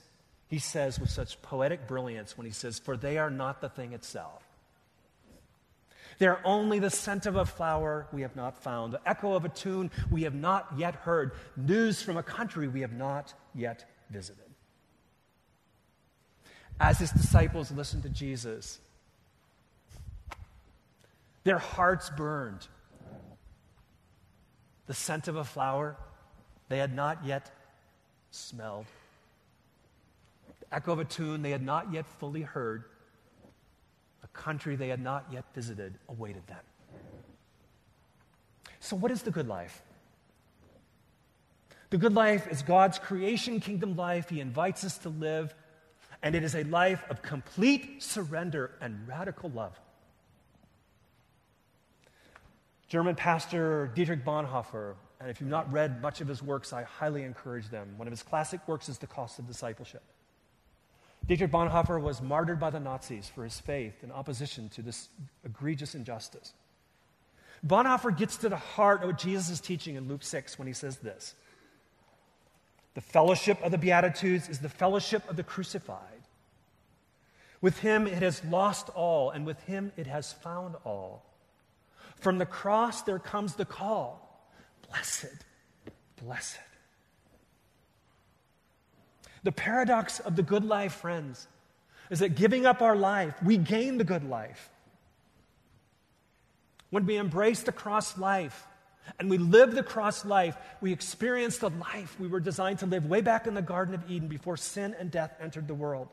he 0.49 0.59
says 0.59 1.01
with 1.01 1.09
such 1.09 1.41
poetic 1.41 1.89
brilliance 1.89 2.37
when 2.37 2.47
he 2.47 2.53
says, 2.53 2.79
For 2.79 2.95
they 2.95 3.17
are 3.17 3.31
not 3.31 3.63
the 3.63 3.71
thing 3.71 3.95
itself. 3.95 4.43
They're 6.23 6.47
only 6.47 6.79
the 6.79 6.89
scent 6.89 7.27
of 7.27 7.35
a 7.35 7.45
flower 7.45 8.07
we 8.13 8.23
have 8.23 8.37
not 8.37 8.57
found, 8.63 8.93
the 8.93 9.01
echo 9.05 9.33
of 9.33 9.45
a 9.45 9.49
tune 9.49 9.91
we 10.09 10.23
have 10.23 10.37
not 10.37 10.69
yet 10.77 10.95
heard, 10.95 11.33
news 11.57 12.01
from 12.01 12.17
a 12.17 12.23
country 12.23 12.69
we 12.69 12.83
have 12.83 12.93
not 12.93 13.35
yet 13.57 13.85
visited. 14.09 14.45
As 16.79 17.01
his 17.01 17.11
disciples 17.11 17.73
listened 17.73 18.05
to 18.05 18.09
Jesus, 18.09 18.79
their 21.43 21.59
hearts 21.59 22.09
burned. 22.11 22.69
The 24.87 24.95
scent 24.95 25.27
of 25.27 25.35
a 25.35 25.43
flower 25.43 25.97
they 26.69 26.79
had 26.79 26.95
not 26.95 27.27
yet 27.27 27.51
smelled. 28.31 28.87
The 30.61 30.77
echo 30.77 30.93
of 30.93 31.01
a 31.01 31.05
tune 31.05 31.43
they 31.43 31.51
had 31.51 31.67
not 31.67 31.93
yet 31.93 32.07
fully 32.07 32.43
heard. 32.43 32.85
Country 34.33 34.77
they 34.77 34.89
had 34.89 35.01
not 35.01 35.27
yet 35.31 35.45
visited 35.55 35.99
awaited 36.09 36.47
them. 36.47 36.61
So, 38.81 38.97
what 38.97 39.11
is 39.11 39.23
the 39.23 39.31
good 39.31 39.49
life? 39.49 39.83
The 41.91 41.99
good 41.99 42.15
life 42.15 42.51
is 42.51 42.63
God's 42.63 42.99
creation 42.99 43.61
kingdom 43.61 43.97
life. 43.97 44.31
He 44.31 44.41
invites 44.41 44.83
us 44.85 44.99
to 44.99 45.11
live, 45.11 45.55
and 46.23 46.35
it 46.35 46.43
is 46.43 46.55
a 46.55 46.65
life 46.65 47.05
of 47.11 47.21
complete 47.21 48.03
surrender 48.03 48.71
and 48.81 49.07
radical 49.07 49.51
love. 49.51 49.79
German 52.89 53.15
pastor 53.15 53.91
Dietrich 53.95 54.25
Bonhoeffer 54.25 54.95
and 55.23 55.31
if 55.31 55.41
you've 55.41 55.49
not 55.49 55.73
read 55.73 56.03
much 56.03 56.21
of 56.21 56.27
his 56.27 56.43
works, 56.43 56.73
I 56.73 56.83
highly 56.83 57.23
encourage 57.23 57.69
them. 57.69 57.95
One 57.97 58.09
of 58.09 58.11
his 58.11 58.25
classic 58.25 58.67
works 58.67 58.89
is 58.89 58.99
The 58.99 59.07
Cost 59.07 59.39
of 59.39 59.47
Discipleship. 59.47 60.03
Dietrich 61.27 61.51
Bonhoeffer 61.51 62.01
was 62.01 62.21
martyred 62.21 62.59
by 62.59 62.71
the 62.71 62.81
Nazis 62.81 63.31
for 63.33 63.45
his 63.45 63.59
faith 63.61 64.03
in 64.03 64.11
opposition 64.11 64.69
to 64.71 64.83
this 64.83 65.09
egregious 65.45 65.95
injustice. 65.95 66.53
Bonhoeffer 67.65 68.17
gets 68.17 68.37
to 68.39 68.49
the 68.49 68.57
heart 68.57 69.03
of 69.03 69.09
what 69.09 69.19
Jesus 69.19 69.49
is 69.49 69.61
teaching 69.61 69.95
in 69.95 70.09
Luke 70.09 70.25
6 70.25 70.59
when 70.59 70.67
he 70.67 70.75
says 70.75 70.97
this 70.99 71.35
The 72.95 73.01
fellowship 73.01 73.63
of 73.63 73.71
the 73.71 73.79
Beatitudes 73.79 74.49
is 74.49 74.59
the 74.59 74.69
fellowship 74.69 75.29
of 75.31 75.37
the 75.37 75.45
crucified. 75.45 75.99
With 77.61 77.79
him 77.79 78.09
it 78.09 78.23
has 78.23 78.45
lost 78.45 78.89
all, 78.91 79.31
and 79.31 79.47
with 79.47 79.61
him 79.63 79.93
it 79.97 80.09
has 80.09 80.33
found 80.33 80.75
all. 80.85 81.25
From 82.17 82.39
the 82.39 82.47
cross 82.47 83.03
there 83.03 83.21
comes 83.21 83.55
the 83.55 83.65
call 83.65 84.29
Blessed, 84.91 85.45
blessed. 86.23 86.59
The 89.43 89.53
paradox 89.53 90.21
of 90.21 90.37
the 90.37 90.43
good 90.43 90.65
life, 90.65 90.95
friends, 90.95 91.49
is 92.11 92.21
that 92.21 92.37
giving 92.37 92.67
up 92.67 92.83
our 92.83 92.95
life, 92.95 93.35
we 93.43 93.57
gain 93.57 93.99
the 93.99 94.05
good 94.05 94.29
life. 94.29 94.71
When 96.91 97.07
we 97.07 97.17
embrace 97.17 97.63
the 97.63 97.73
cross 97.73 98.19
life 98.19 98.67
and 99.19 99.31
we 99.31 99.39
live 99.39 99.75
the 99.75 99.83
cross 99.83 100.25
life, 100.25 100.57
we 100.81 100.93
experience 100.93 101.59
the 101.59 101.71
life 101.71 102.21
we 102.21 102.29
were 102.29 102.39
designed 102.39 102.81
to 102.81 102.87
live 102.87 103.07
way 103.07 103.21
back 103.21 103.47
in 103.47 103.55
the 103.55 103.63
Garden 103.63 103.95
of 103.95 104.09
Eden 104.11 104.29
before 104.29 104.57
sin 104.57 104.95
and 104.99 105.11
death 105.11 105.35
entered 105.41 105.67
the 105.67 105.75
world. 105.75 106.09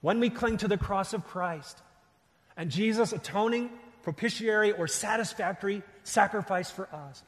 When 0.00 0.20
we 0.20 0.30
cling 0.30 0.58
to 0.58 0.68
the 0.68 0.76
cross 0.76 1.14
of 1.14 1.26
Christ 1.26 1.78
and 2.56 2.70
Jesus' 2.70 3.12
atoning, 3.12 3.70
propitiatory, 4.02 4.72
or 4.72 4.86
satisfactory 4.86 5.82
sacrifice 6.02 6.70
for 6.70 6.86
us, 6.94 7.22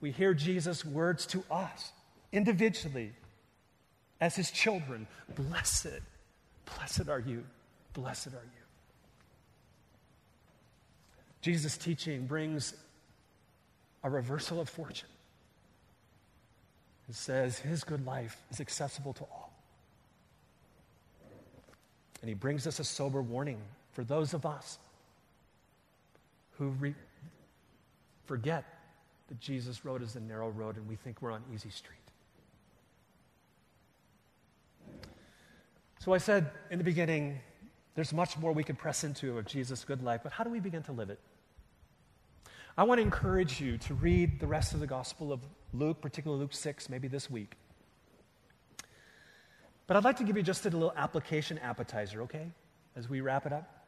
we 0.00 0.10
hear 0.10 0.34
Jesus' 0.34 0.84
words 0.84 1.24
to 1.26 1.44
us 1.48 1.92
individually 2.32 3.12
as 4.20 4.36
his 4.36 4.50
children 4.50 5.06
Blessed, 5.34 6.00
blessed 6.76 7.08
are 7.08 7.20
you, 7.20 7.44
blessed 7.94 8.28
are 8.28 8.44
you. 8.44 8.62
Jesus' 11.40 11.76
teaching 11.76 12.26
brings 12.26 12.74
a 14.04 14.10
reversal 14.10 14.60
of 14.60 14.68
fortune. 14.68 15.08
It 17.08 17.14
says 17.14 17.58
his 17.58 17.82
good 17.84 18.06
life 18.06 18.36
is 18.50 18.60
accessible 18.60 19.12
to 19.14 19.22
all. 19.24 19.52
And 22.20 22.28
he 22.28 22.34
brings 22.34 22.66
us 22.66 22.78
a 22.78 22.84
sober 22.84 23.20
warning 23.20 23.60
for 23.92 24.04
those 24.04 24.34
of 24.34 24.46
us 24.46 24.78
who 26.52 26.68
re- 26.68 26.94
forget 28.24 28.64
that 29.28 29.40
Jesus' 29.40 29.84
road 29.84 30.02
is 30.02 30.12
the 30.12 30.20
narrow 30.20 30.50
road 30.50 30.76
and 30.76 30.88
we 30.88 30.94
think 30.94 31.20
we're 31.20 31.32
on 31.32 31.42
easy 31.52 31.70
street. 31.70 32.01
So 36.02 36.12
I 36.12 36.18
said 36.18 36.50
in 36.68 36.78
the 36.78 36.84
beginning, 36.84 37.38
there's 37.94 38.12
much 38.12 38.36
more 38.36 38.50
we 38.50 38.64
could 38.64 38.76
press 38.76 39.04
into 39.04 39.38
of 39.38 39.46
Jesus' 39.46 39.84
good 39.84 40.02
life, 40.02 40.22
but 40.24 40.32
how 40.32 40.42
do 40.42 40.50
we 40.50 40.58
begin 40.58 40.82
to 40.82 40.92
live 40.92 41.10
it? 41.10 41.20
I 42.76 42.82
want 42.82 42.98
to 42.98 43.02
encourage 43.02 43.60
you 43.60 43.78
to 43.78 43.94
read 43.94 44.40
the 44.40 44.48
rest 44.48 44.74
of 44.74 44.80
the 44.80 44.86
Gospel 44.88 45.32
of 45.32 45.38
Luke, 45.72 46.00
particularly 46.00 46.40
Luke 46.42 46.54
6, 46.54 46.88
maybe 46.88 47.06
this 47.06 47.30
week. 47.30 47.52
But 49.86 49.96
I'd 49.96 50.02
like 50.02 50.16
to 50.16 50.24
give 50.24 50.36
you 50.36 50.42
just 50.42 50.66
a 50.66 50.70
little 50.70 50.92
application 50.96 51.58
appetizer, 51.58 52.22
okay, 52.22 52.48
as 52.96 53.08
we 53.08 53.20
wrap 53.20 53.46
it 53.46 53.52
up. 53.52 53.86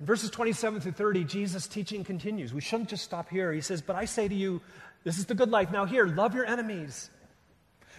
In 0.00 0.06
verses 0.06 0.30
27 0.30 0.80
through 0.80 0.92
30, 0.92 1.22
Jesus' 1.26 1.68
teaching 1.68 2.02
continues. 2.02 2.52
We 2.52 2.60
shouldn't 2.60 2.88
just 2.88 3.04
stop 3.04 3.30
here. 3.30 3.52
He 3.52 3.60
says, 3.60 3.82
But 3.82 3.94
I 3.94 4.04
say 4.04 4.26
to 4.26 4.34
you, 4.34 4.60
this 5.04 5.18
is 5.18 5.26
the 5.26 5.34
good 5.36 5.50
life. 5.50 5.70
Now, 5.70 5.84
here, 5.84 6.06
love 6.08 6.34
your 6.34 6.44
enemies. 6.44 7.08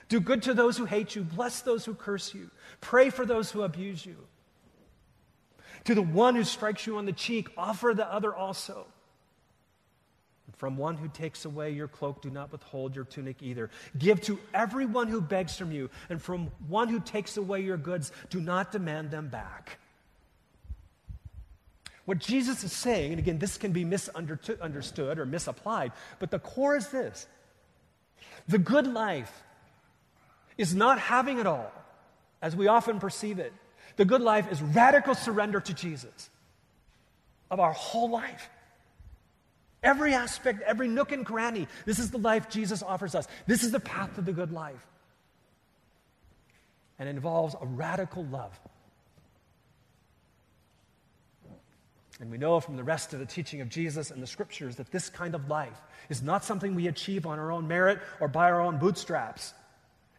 Do 0.10 0.20
good 0.20 0.43
to 0.43 0.53
those 0.53 0.78
who 0.78 0.86
hate 0.86 1.16
you. 1.16 1.24
Bless 1.24 1.62
those 1.62 1.86
who 1.86 1.93
curse 1.93 2.34
you. 2.34 2.49
Pray 2.82 3.10
for 3.10 3.26
those 3.26 3.51
who 3.51 3.64
abuse 3.64 4.05
you. 4.05 4.16
To 5.86 5.95
the 5.95 6.01
one 6.01 6.36
who 6.36 6.43
strikes 6.43 6.88
you 6.88 6.97
on 6.97 7.05
the 7.05 7.14
cheek, 7.14 7.49
offer 7.58 7.93
the 7.93 8.12
other 8.12 8.34
also. 8.34 8.88
From 10.55 10.76
one 10.76 10.97
who 10.97 11.08
takes 11.08 11.45
away 11.45 11.72
your 11.72 11.88
cloak, 11.88 12.22
do 12.22 12.32
not 12.32 12.51
withhold 12.51 12.95
your 12.95 13.05
tunic 13.05 13.43
either. 13.43 13.70
Give 13.97 14.20
to 14.22 14.39
everyone 14.53 15.08
who 15.08 15.22
begs 15.22 15.55
from 15.55 15.72
you, 15.72 15.89
and 16.10 16.20
from 16.22 16.51
one 16.68 16.88
who 16.88 16.99
takes 16.99 17.38
away 17.38 17.62
your 17.62 17.78
goods, 17.78 18.12
do 18.30 18.39
not 18.39 18.72
demand 18.72 19.12
them 19.12 19.28
back. 19.28 19.78
What 22.05 22.18
Jesus 22.18 22.64
is 22.64 22.72
saying, 22.72 23.12
and 23.12 23.20
again, 23.20 23.38
this 23.38 23.58
can 23.58 23.72
be 23.72 23.84
misunderstood 23.84 25.20
or 25.20 25.26
misapplied, 25.26 25.91
but 26.20 26.32
the 26.32 26.39
core 26.39 26.76
is 26.76 26.88
this 26.88 27.28
the 28.47 28.58
good 28.58 28.88
life 28.88 29.43
is 30.58 30.74
not 30.76 30.99
having 30.99 31.39
it 31.39 31.47
all, 31.47 31.72
as 32.41 32.55
we 32.55 32.68
often 32.68 32.99
perceive 32.99 33.39
it. 33.39 33.53
The 33.95 34.05
good 34.05 34.22
life 34.22 34.51
is 34.51 34.62
radical 34.62 35.16
surrender 35.16 35.60
to 35.60 35.74
Jesus 35.74 36.30
of 37.49 37.60
our 37.60 37.74
whole 37.74 38.10
life. 38.10 38.49
Every 39.84 40.14
aspect, 40.14 40.62
every 40.64 40.88
nook 40.88 41.12
and 41.12 41.26
cranny. 41.26 41.68
This 41.86 41.99
is 41.99 42.12
the 42.12 42.18
life 42.18 42.49
Jesus 42.49 42.82
offers 42.84 43.16
us. 43.16 43.28
This 43.45 43.64
is 43.64 43.72
the 43.72 43.80
path 43.80 44.16
to 44.16 44.22
the 44.22 44.34
good 44.34 44.51
life. 44.51 44.86
And 46.99 47.08
involves 47.08 47.55
a 47.60 47.66
radical 47.66 48.26
love. 48.26 48.60
And 52.20 52.32
we 52.32 52.39
know 52.39 52.60
from 52.60 52.76
the 52.76 52.84
rest 52.84 53.14
of 53.14 53.20
the 53.20 53.26
teaching 53.26 53.62
of 53.62 53.70
Jesus 53.70 54.10
and 54.10 54.22
the 54.22 54.28
scriptures 54.28 54.78
that 54.78 54.91
this 54.91 55.10
kind 55.10 55.36
of 55.36 55.47
life 55.47 55.80
is 56.10 56.24
not 56.24 56.43
something 56.43 56.74
we 56.74 56.88
achieve 56.88 57.28
on 57.28 57.38
our 57.38 57.51
own 57.51 57.68
merit 57.68 57.99
or 58.20 58.28
by 58.28 58.45
our 58.45 58.60
own 58.60 58.80
bootstraps. 58.80 59.53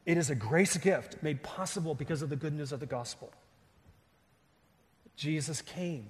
It 0.09 0.17
is 0.17 0.31
a 0.31 0.35
grace 0.35 0.75
gift 0.79 1.23
made 1.23 1.43
possible 1.43 1.95
because 1.95 2.23
of 2.23 2.31
the 2.31 2.37
good 2.37 2.55
news 2.55 2.73
of 2.73 2.81
the 2.81 2.87
gospel. 2.87 3.31
Jesus 5.17 5.61
came 5.61 6.07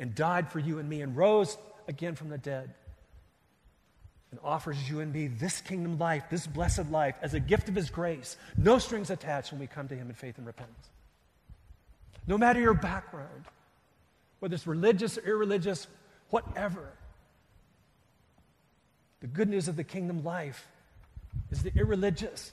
and 0.00 0.16
died 0.16 0.50
for 0.50 0.58
you 0.58 0.80
and 0.80 0.88
me 0.88 1.00
and 1.00 1.16
rose 1.16 1.56
again 1.86 2.16
from 2.16 2.28
the 2.28 2.38
dead 2.38 2.74
and 4.32 4.40
offers 4.42 4.90
you 4.90 4.98
and 4.98 5.12
me 5.12 5.28
this 5.28 5.60
kingdom 5.60 5.96
life, 5.96 6.24
this 6.28 6.44
blessed 6.44 6.90
life, 6.90 7.14
as 7.22 7.34
a 7.34 7.38
gift 7.38 7.68
of 7.68 7.76
his 7.76 7.88
grace. 7.88 8.36
No 8.56 8.80
strings 8.80 9.10
attached 9.10 9.52
when 9.52 9.60
we 9.60 9.68
come 9.68 9.86
to 9.86 9.94
him 9.94 10.08
in 10.08 10.14
faith 10.16 10.36
and 10.38 10.46
repentance. 10.48 10.88
No 12.26 12.36
matter 12.36 12.58
your 12.58 12.74
background, 12.74 13.44
whether 14.40 14.56
it's 14.56 14.66
religious 14.66 15.18
or 15.18 15.24
irreligious, 15.24 15.86
whatever. 16.30 16.88
The 19.20 19.28
good 19.28 19.48
news 19.48 19.68
of 19.68 19.76
the 19.76 19.84
kingdom 19.84 20.24
life 20.24 20.66
is 21.52 21.62
the 21.62 21.72
irreligious, 21.76 22.50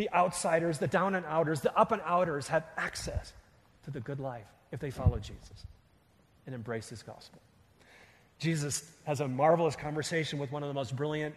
the 0.00 0.10
outsiders, 0.14 0.78
the 0.78 0.86
down 0.86 1.14
and 1.14 1.26
outers, 1.26 1.60
the 1.60 1.78
up 1.78 1.92
and 1.92 2.00
outers 2.06 2.48
have 2.48 2.64
access 2.78 3.34
to 3.84 3.90
the 3.90 4.00
good 4.00 4.18
life 4.18 4.46
if 4.72 4.80
they 4.80 4.90
follow 4.90 5.18
Jesus 5.18 5.66
and 6.46 6.54
embrace 6.54 6.88
his 6.88 7.02
gospel. 7.02 7.38
Jesus 8.38 8.90
has 9.04 9.20
a 9.20 9.28
marvelous 9.28 9.76
conversation 9.76 10.38
with 10.38 10.50
one 10.50 10.62
of 10.62 10.68
the 10.68 10.74
most 10.74 10.96
brilliant 10.96 11.34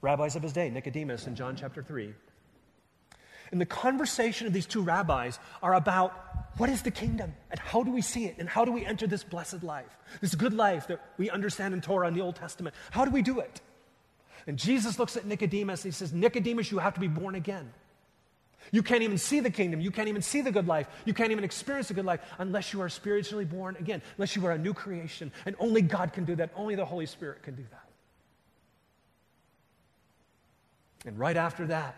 rabbis 0.00 0.34
of 0.34 0.42
his 0.42 0.54
day, 0.54 0.70
Nicodemus, 0.70 1.26
in 1.26 1.34
John 1.34 1.56
chapter 1.56 1.82
3. 1.82 2.14
And 3.52 3.60
the 3.60 3.66
conversation 3.66 4.46
of 4.46 4.54
these 4.54 4.64
two 4.64 4.80
rabbis 4.80 5.38
are 5.62 5.74
about 5.74 6.14
what 6.56 6.70
is 6.70 6.80
the 6.80 6.90
kingdom 6.90 7.34
and 7.50 7.60
how 7.60 7.82
do 7.82 7.90
we 7.90 8.00
see 8.00 8.24
it 8.24 8.36
and 8.38 8.48
how 8.48 8.64
do 8.64 8.72
we 8.72 8.86
enter 8.86 9.06
this 9.06 9.24
blessed 9.24 9.62
life, 9.62 9.98
this 10.22 10.34
good 10.34 10.54
life 10.54 10.86
that 10.86 11.04
we 11.18 11.28
understand 11.28 11.74
in 11.74 11.82
Torah 11.82 12.06
and 12.06 12.16
the 12.16 12.22
Old 12.22 12.36
Testament. 12.36 12.74
How 12.92 13.04
do 13.04 13.10
we 13.10 13.20
do 13.20 13.40
it? 13.40 13.60
And 14.46 14.58
Jesus 14.58 14.98
looks 14.98 15.18
at 15.18 15.26
Nicodemus 15.26 15.84
and 15.84 15.92
he 15.92 15.94
says, 15.94 16.14
Nicodemus, 16.14 16.70
you 16.70 16.78
have 16.78 16.94
to 16.94 17.00
be 17.00 17.08
born 17.08 17.34
again. 17.34 17.70
You 18.72 18.82
can't 18.82 19.02
even 19.02 19.18
see 19.18 19.40
the 19.40 19.50
kingdom. 19.50 19.80
You 19.80 19.90
can't 19.90 20.08
even 20.08 20.22
see 20.22 20.42
the 20.42 20.52
good 20.52 20.66
life. 20.66 20.88
You 21.04 21.14
can't 21.14 21.32
even 21.32 21.44
experience 21.44 21.88
the 21.88 21.94
good 21.94 22.04
life 22.04 22.20
unless 22.38 22.72
you 22.72 22.80
are 22.80 22.88
spiritually 22.88 23.44
born 23.44 23.76
again, 23.76 24.02
unless 24.16 24.36
you 24.36 24.46
are 24.46 24.52
a 24.52 24.58
new 24.58 24.74
creation. 24.74 25.32
And 25.46 25.56
only 25.58 25.82
God 25.82 26.12
can 26.12 26.24
do 26.24 26.36
that. 26.36 26.50
Only 26.54 26.74
the 26.74 26.84
Holy 26.84 27.06
Spirit 27.06 27.42
can 27.42 27.54
do 27.56 27.64
that. 27.70 27.88
And 31.06 31.18
right 31.18 31.36
after 31.36 31.66
that, 31.68 31.96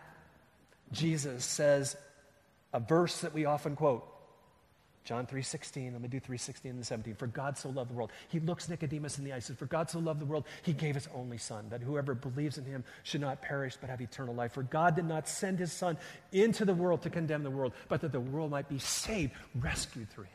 Jesus 0.93 1.45
says 1.45 1.97
a 2.73 2.81
verse 2.81 3.21
that 3.21 3.35
we 3.35 3.45
often 3.45 3.77
quote 3.77 4.09
John 5.05 5.26
3.16, 5.26 5.92
let 5.92 6.00
me 6.00 6.07
do 6.07 6.20
3.16 6.20 6.64
and 6.66 6.86
17. 6.86 7.16
For 7.16 7.26
God 7.26 7.59
so 7.59 7.70
loved 7.70 7.90
the 7.90 7.94
world. 7.94 8.12
He 8.28 8.38
looks 8.38 8.68
Nicodemus 8.68 9.18
in 9.18 9.24
the 9.24 9.32
eye 9.32 9.36
and 9.36 9.44
says, 9.44 9.57
For 9.57 9.66
God 9.66 9.90
so 9.90 9.98
loved 9.98 10.20
the 10.20 10.26
world, 10.26 10.44
he 10.62 10.72
gave 10.72 10.94
his 10.94 11.09
only 11.12 11.38
son, 11.38 11.66
that 11.70 11.82
whoever 11.82 12.14
believes 12.14 12.57
in 12.57 12.64
him 12.64 12.84
should 13.03 13.20
not 13.20 13.42
perish 13.42 13.76
but 13.80 13.90
have 13.90 14.00
eternal 14.00 14.34
life. 14.34 14.53
For 14.53 14.62
God 14.62 14.94
did 14.94 15.07
not 15.07 15.26
send 15.26 15.59
his 15.59 15.72
son 15.72 15.98
into 16.30 16.64
the 16.64 16.74
world 16.74 17.03
to 17.03 17.11
condemn 17.11 17.42
the 17.42 17.50
world, 17.50 17.72
but 17.88 18.00
that 18.03 18.12
the 18.12 18.20
world 18.20 18.53
might 18.53 18.68
be 18.68 18.78
saved, 18.78 19.32
rescued 19.57 20.09
through 20.11 20.24
him. 20.24 20.30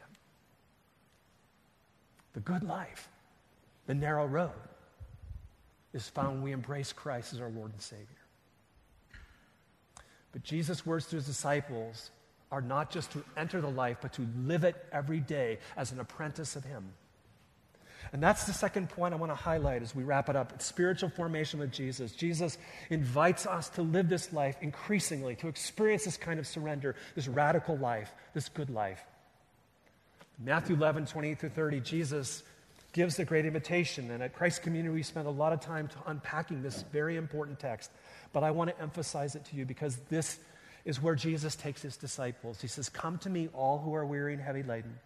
The 2.34 2.41
good 2.41 2.63
life, 2.63 3.07
the 3.86 3.95
narrow 3.95 4.26
road, 4.26 4.51
is 5.93 6.09
found 6.09 6.36
when 6.36 6.41
we 6.41 6.51
embrace 6.51 6.91
Christ 6.91 7.34
as 7.34 7.39
our 7.39 7.49
Lord 7.49 7.72
and 7.72 7.82
Savior. 7.82 8.05
But 10.34 10.43
Jesus' 10.43 10.86
words 10.86 11.05
to 11.07 11.15
his 11.15 11.26
disciples 11.26 12.11
are 12.52 12.62
not 12.62 12.91
just 12.91 13.12
to 13.12 13.24
enter 13.36 13.62
the 13.62 13.70
life, 13.70 13.98
but 14.02 14.14
to 14.14 14.28
live 14.43 14.64
it 14.64 14.76
every 14.91 15.20
day 15.20 15.60
as 15.76 15.91
an 15.91 16.00
apprentice 16.00 16.56
of 16.56 16.64
Him. 16.64 16.93
And 18.14 18.24
that's 18.24 18.45
the 18.45 18.54
second 18.54 18.89
point 18.89 19.14
I 19.14 19.18
want 19.18 19.32
to 19.32 19.36
highlight 19.36 19.82
as 19.82 19.93
we 19.93 20.04
wrap 20.04 20.30
it 20.30 20.36
up. 20.36 20.54
It's 20.54 20.66
spiritual 20.66 21.10
formation 21.10 21.60
with 21.60 21.72
Jesus. 21.72 22.14
Jesus 22.14 22.58
invites 22.89 23.45
us 23.45 23.70
to 23.72 23.82
live 23.82 24.08
this 24.08 24.32
life 24.32 24.56
increasingly, 24.62 25.36
to 25.38 25.48
experience 25.48 26.06
this 26.06 26.18
kind 26.18 26.39
of 26.39 26.48
surrender, 26.48 26.95
this 27.16 27.28
radical 27.28 27.78
life, 27.78 28.14
this 28.34 28.50
good 28.50 28.70
life. 28.70 29.04
Matthew 30.39 30.76
11, 30.76 31.08
28 31.08 31.39
through 31.39 31.50
30, 31.50 31.80
Jesus 31.82 32.43
gives 32.93 33.18
the 33.18 33.26
great 33.26 33.45
invitation. 33.45 34.12
And 34.12 34.24
at 34.24 34.34
Christ 34.34 34.62
Community, 34.62 34.93
we 34.93 35.04
spend 35.04 35.28
a 35.28 35.32
lot 35.32 35.52
of 35.52 35.60
time 35.60 35.89
unpacking 36.06 36.62
this 36.62 36.84
very 36.84 37.18
important 37.18 37.60
text. 37.60 37.91
But 38.34 38.43
I 38.43 38.52
want 38.52 38.70
to 38.70 38.82
emphasize 38.82 39.36
it 39.36 39.45
to 39.45 39.56
you 39.56 39.66
because 39.66 39.98
this 40.10 40.39
is 40.88 41.02
where 41.02 41.16
Jesus 41.16 41.54
takes 41.54 41.82
his 41.82 41.98
disciples. 41.98 42.62
He 42.62 42.70
says, 42.70 42.88
Come 42.88 43.18
to 43.20 43.30
me, 43.30 43.50
all 43.54 43.78
who 43.78 43.94
are 43.94 44.06
weary 44.06 44.34
and 44.34 44.42
heavy 44.42 44.64
laden, 44.64 44.98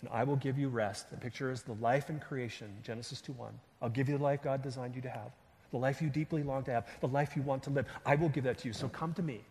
and 0.00 0.08
I 0.10 0.24
will 0.24 0.36
give 0.36 0.58
you 0.58 0.68
rest. 0.68 1.10
The 1.10 1.18
picture 1.18 1.50
is 1.50 1.62
the 1.62 1.74
life 1.74 2.08
in 2.08 2.18
creation, 2.18 2.68
Genesis 2.82 3.20
2 3.20 3.32
1. 3.32 3.52
I'll 3.82 3.90
give 3.90 4.08
you 4.08 4.16
the 4.16 4.24
life 4.24 4.42
God 4.42 4.62
designed 4.62 4.96
you 4.96 5.02
to 5.02 5.10
have, 5.10 5.30
the 5.70 5.76
life 5.76 6.00
you 6.00 6.08
deeply 6.08 6.42
long 6.42 6.64
to 6.64 6.70
have, 6.70 6.86
the 7.00 7.08
life 7.08 7.36
you 7.36 7.42
want 7.42 7.64
to 7.64 7.70
live. 7.70 7.84
I 8.06 8.14
will 8.14 8.30
give 8.30 8.44
that 8.44 8.56
to 8.58 8.68
you. 8.68 8.72
So 8.72 8.88
come 8.88 9.12
to 9.14 9.22
me, 9.22 9.42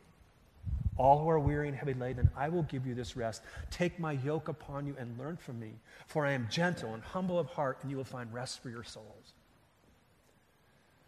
all 0.98 1.20
who 1.20 1.30
are 1.30 1.40
weary 1.40 1.68
and 1.68 1.78
heavy 1.78 1.94
laden, 1.94 2.32
I 2.36 2.50
will 2.50 2.64
give 2.64 2.88
you 2.88 2.96
this 2.96 3.16
rest. 3.16 3.44
Take 3.70 4.00
my 4.00 4.14
yoke 4.14 4.48
upon 4.48 4.88
you 4.88 4.96
and 4.98 5.16
learn 5.20 5.38
from 5.38 5.60
me, 5.60 5.74
for 6.08 6.26
I 6.26 6.32
am 6.32 6.48
gentle 6.50 6.96
and 6.96 7.04
humble 7.04 7.38
of 7.38 7.46
heart, 7.50 7.78
and 7.84 7.92
you 7.92 7.98
will 7.98 8.04
find 8.04 8.34
rest 8.34 8.64
for 8.64 8.72
your 8.72 8.84
souls. 8.84 9.34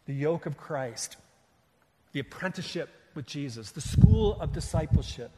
The 0.06 0.14
yoke 0.14 0.46
of 0.46 0.58
Christ, 0.58 1.18
the 2.12 2.20
apprenticeship 2.20 2.90
with 3.18 3.26
Jesus, 3.26 3.72
the 3.72 3.82
school 3.82 4.40
of 4.40 4.54
discipleship, 4.54 5.32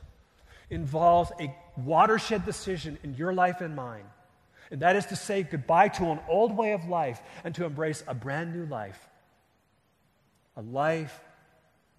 involves 0.69 1.31
a 1.39 1.51
watershed 1.77 2.45
decision 2.45 2.99
in 3.03 3.15
your 3.15 3.33
life 3.33 3.61
and 3.61 3.75
mine. 3.75 4.05
And 4.69 4.81
that 4.83 4.95
is 4.95 5.07
to 5.07 5.15
say 5.15 5.41
goodbye 5.41 5.87
to 5.87 6.11
an 6.11 6.19
old 6.29 6.55
way 6.55 6.73
of 6.73 6.85
life 6.85 7.19
and 7.43 7.55
to 7.55 7.65
embrace 7.65 8.03
a 8.07 8.13
brand 8.13 8.53
new 8.53 8.67
life. 8.67 9.09
A 10.55 10.61
life 10.61 11.19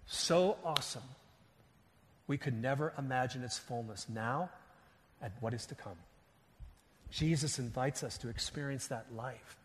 so 0.05 0.57
awesome, 0.63 1.03
we 2.27 2.37
could 2.37 2.61
never 2.61 2.93
imagine 2.97 3.43
its 3.43 3.57
fullness 3.57 4.07
now 4.07 4.49
and 5.21 5.33
what 5.41 5.53
is 5.53 5.65
to 5.65 5.75
come. 5.75 5.97
Jesus 7.09 7.59
invites 7.59 8.03
us 8.03 8.17
to 8.19 8.29
experience 8.29 8.87
that 8.87 9.07
life 9.13 9.57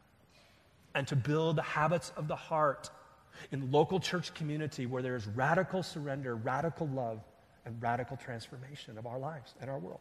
and 0.95 1.07
to 1.09 1.15
build 1.15 1.57
the 1.57 1.63
habits 1.63 2.11
of 2.17 2.27
the 2.27 2.37
heart 2.37 2.91
in 3.53 3.71
local 3.71 4.01
church 4.01 4.35
community 4.35 4.87
where 4.87 5.03
there 5.03 5.17
is 5.17 5.27
radical 5.27 5.83
surrender, 5.83 6.35
radical 6.35 6.89
love, 6.89 7.21
and 7.65 7.83
radical 7.83 8.17
transformation 8.17 8.97
of 8.97 9.07
our 9.07 9.19
lives 9.19 9.55
and 9.61 9.69
our 9.69 9.79
world. 9.79 10.01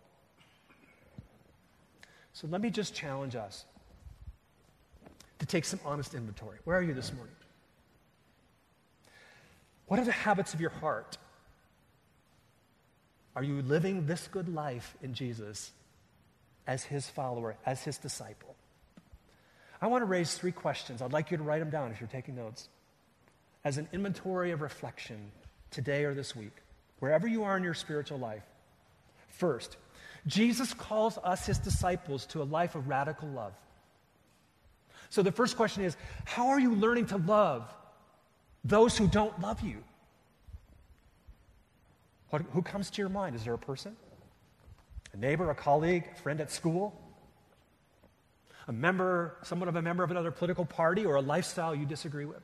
So 2.33 2.47
let 2.47 2.61
me 2.61 2.69
just 2.69 2.93
challenge 2.93 3.35
us 3.35 3.65
to 5.39 5.45
take 5.45 5.65
some 5.65 5.79
honest 5.85 6.13
inventory. 6.13 6.59
Where 6.63 6.77
are 6.77 6.81
you 6.81 6.93
this 6.93 7.13
morning? 7.13 7.35
What 9.87 9.99
are 9.99 10.05
the 10.05 10.11
habits 10.11 10.53
of 10.53 10.61
your 10.61 10.69
heart? 10.69 11.17
Are 13.35 13.43
you 13.43 13.61
living 13.61 14.05
this 14.05 14.27
good 14.27 14.47
life 14.47 14.95
in 15.01 15.13
Jesus 15.13 15.71
as 16.67 16.83
his 16.83 17.09
follower, 17.09 17.57
as 17.65 17.83
his 17.83 17.97
disciple? 17.97 18.55
I 19.81 19.87
want 19.87 20.01
to 20.01 20.05
raise 20.05 20.35
three 20.35 20.51
questions. 20.51 21.01
I'd 21.01 21.13
like 21.13 21.31
you 21.31 21.37
to 21.37 21.43
write 21.43 21.59
them 21.59 21.69
down 21.69 21.91
if 21.91 21.99
you're 21.99 22.07
taking 22.07 22.35
notes 22.35 22.69
as 23.65 23.79
an 23.79 23.89
inventory 23.91 24.51
of 24.51 24.61
reflection 24.61 25.31
today 25.71 26.05
or 26.05 26.13
this 26.13 26.35
week, 26.35 26.53
wherever 26.99 27.27
you 27.27 27.43
are 27.43 27.57
in 27.57 27.63
your 27.63 27.73
spiritual 27.73 28.19
life. 28.19 28.43
First, 29.27 29.75
Jesus 30.27 30.73
calls 30.73 31.17
us, 31.23 31.47
his 31.47 31.57
disciples, 31.57 32.25
to 32.27 32.41
a 32.41 32.45
life 32.45 32.75
of 32.75 32.87
radical 32.87 33.27
love. 33.27 33.53
So 35.09 35.23
the 35.23 35.31
first 35.31 35.57
question 35.57 35.83
is 35.83 35.97
how 36.23 36.47
are 36.49 36.59
you 36.59 36.75
learning 36.75 37.07
to 37.07 37.17
love 37.17 37.73
those 38.63 38.97
who 38.97 39.07
don't 39.07 39.39
love 39.41 39.61
you? 39.61 39.83
What, 42.29 42.43
who 42.53 42.61
comes 42.61 42.89
to 42.91 43.01
your 43.01 43.09
mind? 43.09 43.35
Is 43.35 43.43
there 43.43 43.53
a 43.53 43.57
person? 43.57 43.95
A 45.13 45.17
neighbor, 45.17 45.49
a 45.49 45.55
colleague, 45.55 46.09
a 46.11 46.21
friend 46.21 46.39
at 46.39 46.51
school? 46.51 46.99
A 48.67 48.73
member, 48.73 49.37
someone 49.43 49.69
of 49.69 49.75
a 49.75 49.81
member 49.81 50.03
of 50.03 50.11
another 50.11 50.31
political 50.31 50.65
party, 50.65 51.05
or 51.05 51.15
a 51.15 51.21
lifestyle 51.21 51.75
you 51.75 51.85
disagree 51.85 52.25
with? 52.25 52.41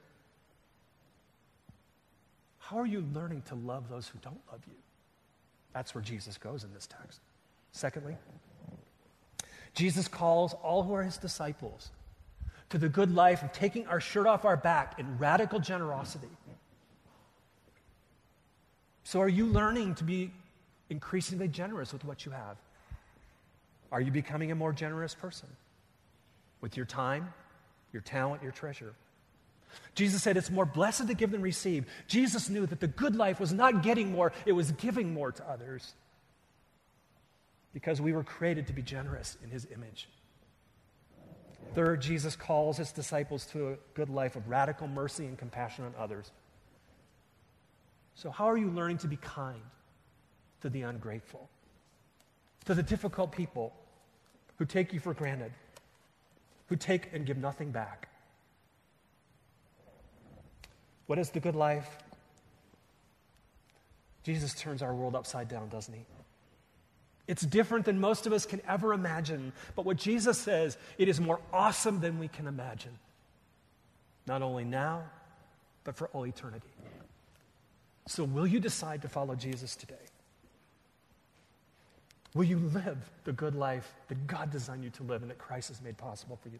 How 2.71 2.79
are 2.79 2.85
you 2.85 3.05
learning 3.13 3.41
to 3.47 3.55
love 3.55 3.89
those 3.89 4.07
who 4.07 4.17
don't 4.19 4.39
love 4.49 4.61
you? 4.65 4.75
That's 5.73 5.93
where 5.93 6.01
Jesus 6.01 6.37
goes 6.37 6.63
in 6.63 6.73
this 6.73 6.87
text. 6.87 7.19
Secondly, 7.73 8.15
Jesus 9.73 10.07
calls 10.07 10.53
all 10.63 10.83
who 10.83 10.93
are 10.93 11.03
his 11.03 11.17
disciples 11.17 11.91
to 12.69 12.77
the 12.77 12.87
good 12.87 13.13
life 13.13 13.43
of 13.43 13.51
taking 13.51 13.87
our 13.87 13.99
shirt 13.99 14.25
off 14.25 14.45
our 14.45 14.55
back 14.55 14.97
in 14.97 15.17
radical 15.17 15.59
generosity. 15.59 16.29
So, 19.03 19.19
are 19.19 19.29
you 19.29 19.47
learning 19.47 19.95
to 19.95 20.05
be 20.05 20.31
increasingly 20.89 21.49
generous 21.49 21.91
with 21.91 22.05
what 22.05 22.25
you 22.25 22.31
have? 22.31 22.55
Are 23.91 23.99
you 23.99 24.11
becoming 24.11 24.51
a 24.51 24.55
more 24.55 24.71
generous 24.71 25.13
person 25.13 25.49
with 26.61 26.77
your 26.77 26.85
time, 26.85 27.33
your 27.91 28.01
talent, 28.01 28.41
your 28.41 28.53
treasure? 28.53 28.93
Jesus 29.95 30.23
said 30.23 30.37
it's 30.37 30.49
more 30.49 30.65
blessed 30.65 31.07
to 31.07 31.13
give 31.13 31.31
than 31.31 31.41
receive. 31.41 31.85
Jesus 32.07 32.49
knew 32.49 32.65
that 32.65 32.79
the 32.79 32.87
good 32.87 33.15
life 33.15 33.39
was 33.39 33.51
not 33.51 33.83
getting 33.83 34.11
more, 34.11 34.31
it 34.45 34.53
was 34.53 34.71
giving 34.71 35.13
more 35.13 35.31
to 35.31 35.49
others. 35.49 35.93
Because 37.73 38.01
we 38.01 38.13
were 38.13 38.23
created 38.23 38.67
to 38.67 38.73
be 38.73 38.81
generous 38.81 39.37
in 39.43 39.49
his 39.49 39.67
image. 39.73 40.07
Third, 41.73 42.01
Jesus 42.01 42.35
calls 42.35 42.77
his 42.77 42.91
disciples 42.91 43.45
to 43.47 43.69
a 43.69 43.75
good 43.93 44.09
life 44.09 44.35
of 44.35 44.49
radical 44.49 44.87
mercy 44.87 45.25
and 45.25 45.37
compassion 45.37 45.85
on 45.85 45.93
others. 45.97 46.31
So, 48.15 48.29
how 48.29 48.49
are 48.49 48.57
you 48.57 48.69
learning 48.69 48.97
to 48.99 49.07
be 49.07 49.15
kind 49.15 49.61
to 50.61 50.69
the 50.69 50.81
ungrateful, 50.81 51.49
to 52.65 52.73
the 52.73 52.83
difficult 52.83 53.31
people 53.31 53.73
who 54.57 54.65
take 54.65 54.91
you 54.93 54.99
for 54.99 55.13
granted, 55.13 55.53
who 56.67 56.75
take 56.75 57.09
and 57.13 57.25
give 57.25 57.37
nothing 57.37 57.71
back? 57.71 58.09
What 61.11 61.19
is 61.19 61.29
the 61.31 61.41
good 61.41 61.57
life? 61.57 61.97
Jesus 64.23 64.53
turns 64.53 64.81
our 64.81 64.95
world 64.95 65.13
upside 65.13 65.49
down, 65.49 65.67
doesn't 65.67 65.93
he? 65.93 66.05
It's 67.27 67.41
different 67.41 67.83
than 67.83 67.99
most 67.99 68.27
of 68.27 68.31
us 68.31 68.45
can 68.45 68.61
ever 68.65 68.93
imagine. 68.93 69.51
But 69.75 69.83
what 69.83 69.97
Jesus 69.97 70.37
says, 70.37 70.77
it 70.97 71.09
is 71.09 71.19
more 71.19 71.41
awesome 71.51 71.99
than 71.99 72.17
we 72.17 72.29
can 72.29 72.47
imagine. 72.47 72.97
Not 74.25 74.41
only 74.41 74.63
now, 74.63 75.03
but 75.83 75.97
for 75.97 76.07
all 76.13 76.25
eternity. 76.25 76.69
So, 78.07 78.23
will 78.23 78.47
you 78.47 78.61
decide 78.61 79.01
to 79.01 79.09
follow 79.09 79.35
Jesus 79.35 79.75
today? 79.75 80.07
Will 82.33 82.45
you 82.45 82.57
live 82.57 83.11
the 83.25 83.33
good 83.33 83.55
life 83.55 83.93
that 84.07 84.27
God 84.27 84.49
designed 84.49 84.85
you 84.85 84.91
to 84.91 85.03
live 85.03 85.23
and 85.23 85.29
that 85.29 85.39
Christ 85.39 85.67
has 85.67 85.81
made 85.81 85.97
possible 85.97 86.39
for 86.41 86.47
you? 86.47 86.59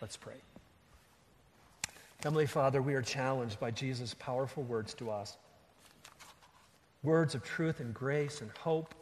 Let's 0.00 0.16
pray. 0.16 0.34
Heavenly 2.24 2.46
Father, 2.46 2.80
we 2.80 2.94
are 2.94 3.02
challenged 3.02 3.60
by 3.60 3.70
Jesus' 3.70 4.14
powerful 4.14 4.62
words 4.62 4.94
to 4.94 5.10
us 5.10 5.36
words 7.02 7.34
of 7.34 7.44
truth 7.44 7.80
and 7.80 7.92
grace 7.92 8.40
and 8.40 8.50
hope. 8.56 8.94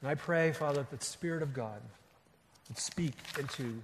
And 0.00 0.10
I 0.10 0.16
pray, 0.16 0.50
Father, 0.50 0.84
that 0.90 0.98
the 0.98 1.04
Spirit 1.06 1.44
of 1.44 1.54
God 1.54 1.80
would 2.68 2.76
speak 2.76 3.12
into 3.38 3.80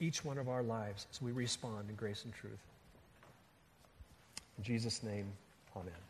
each 0.00 0.24
one 0.24 0.38
of 0.38 0.48
our 0.48 0.62
lives 0.62 1.06
as 1.12 1.20
we 1.20 1.32
respond 1.32 1.90
in 1.90 1.96
grace 1.96 2.24
and 2.24 2.32
truth. 2.32 2.64
In 4.56 4.64
Jesus' 4.64 5.02
name, 5.02 5.26
amen. 5.76 6.07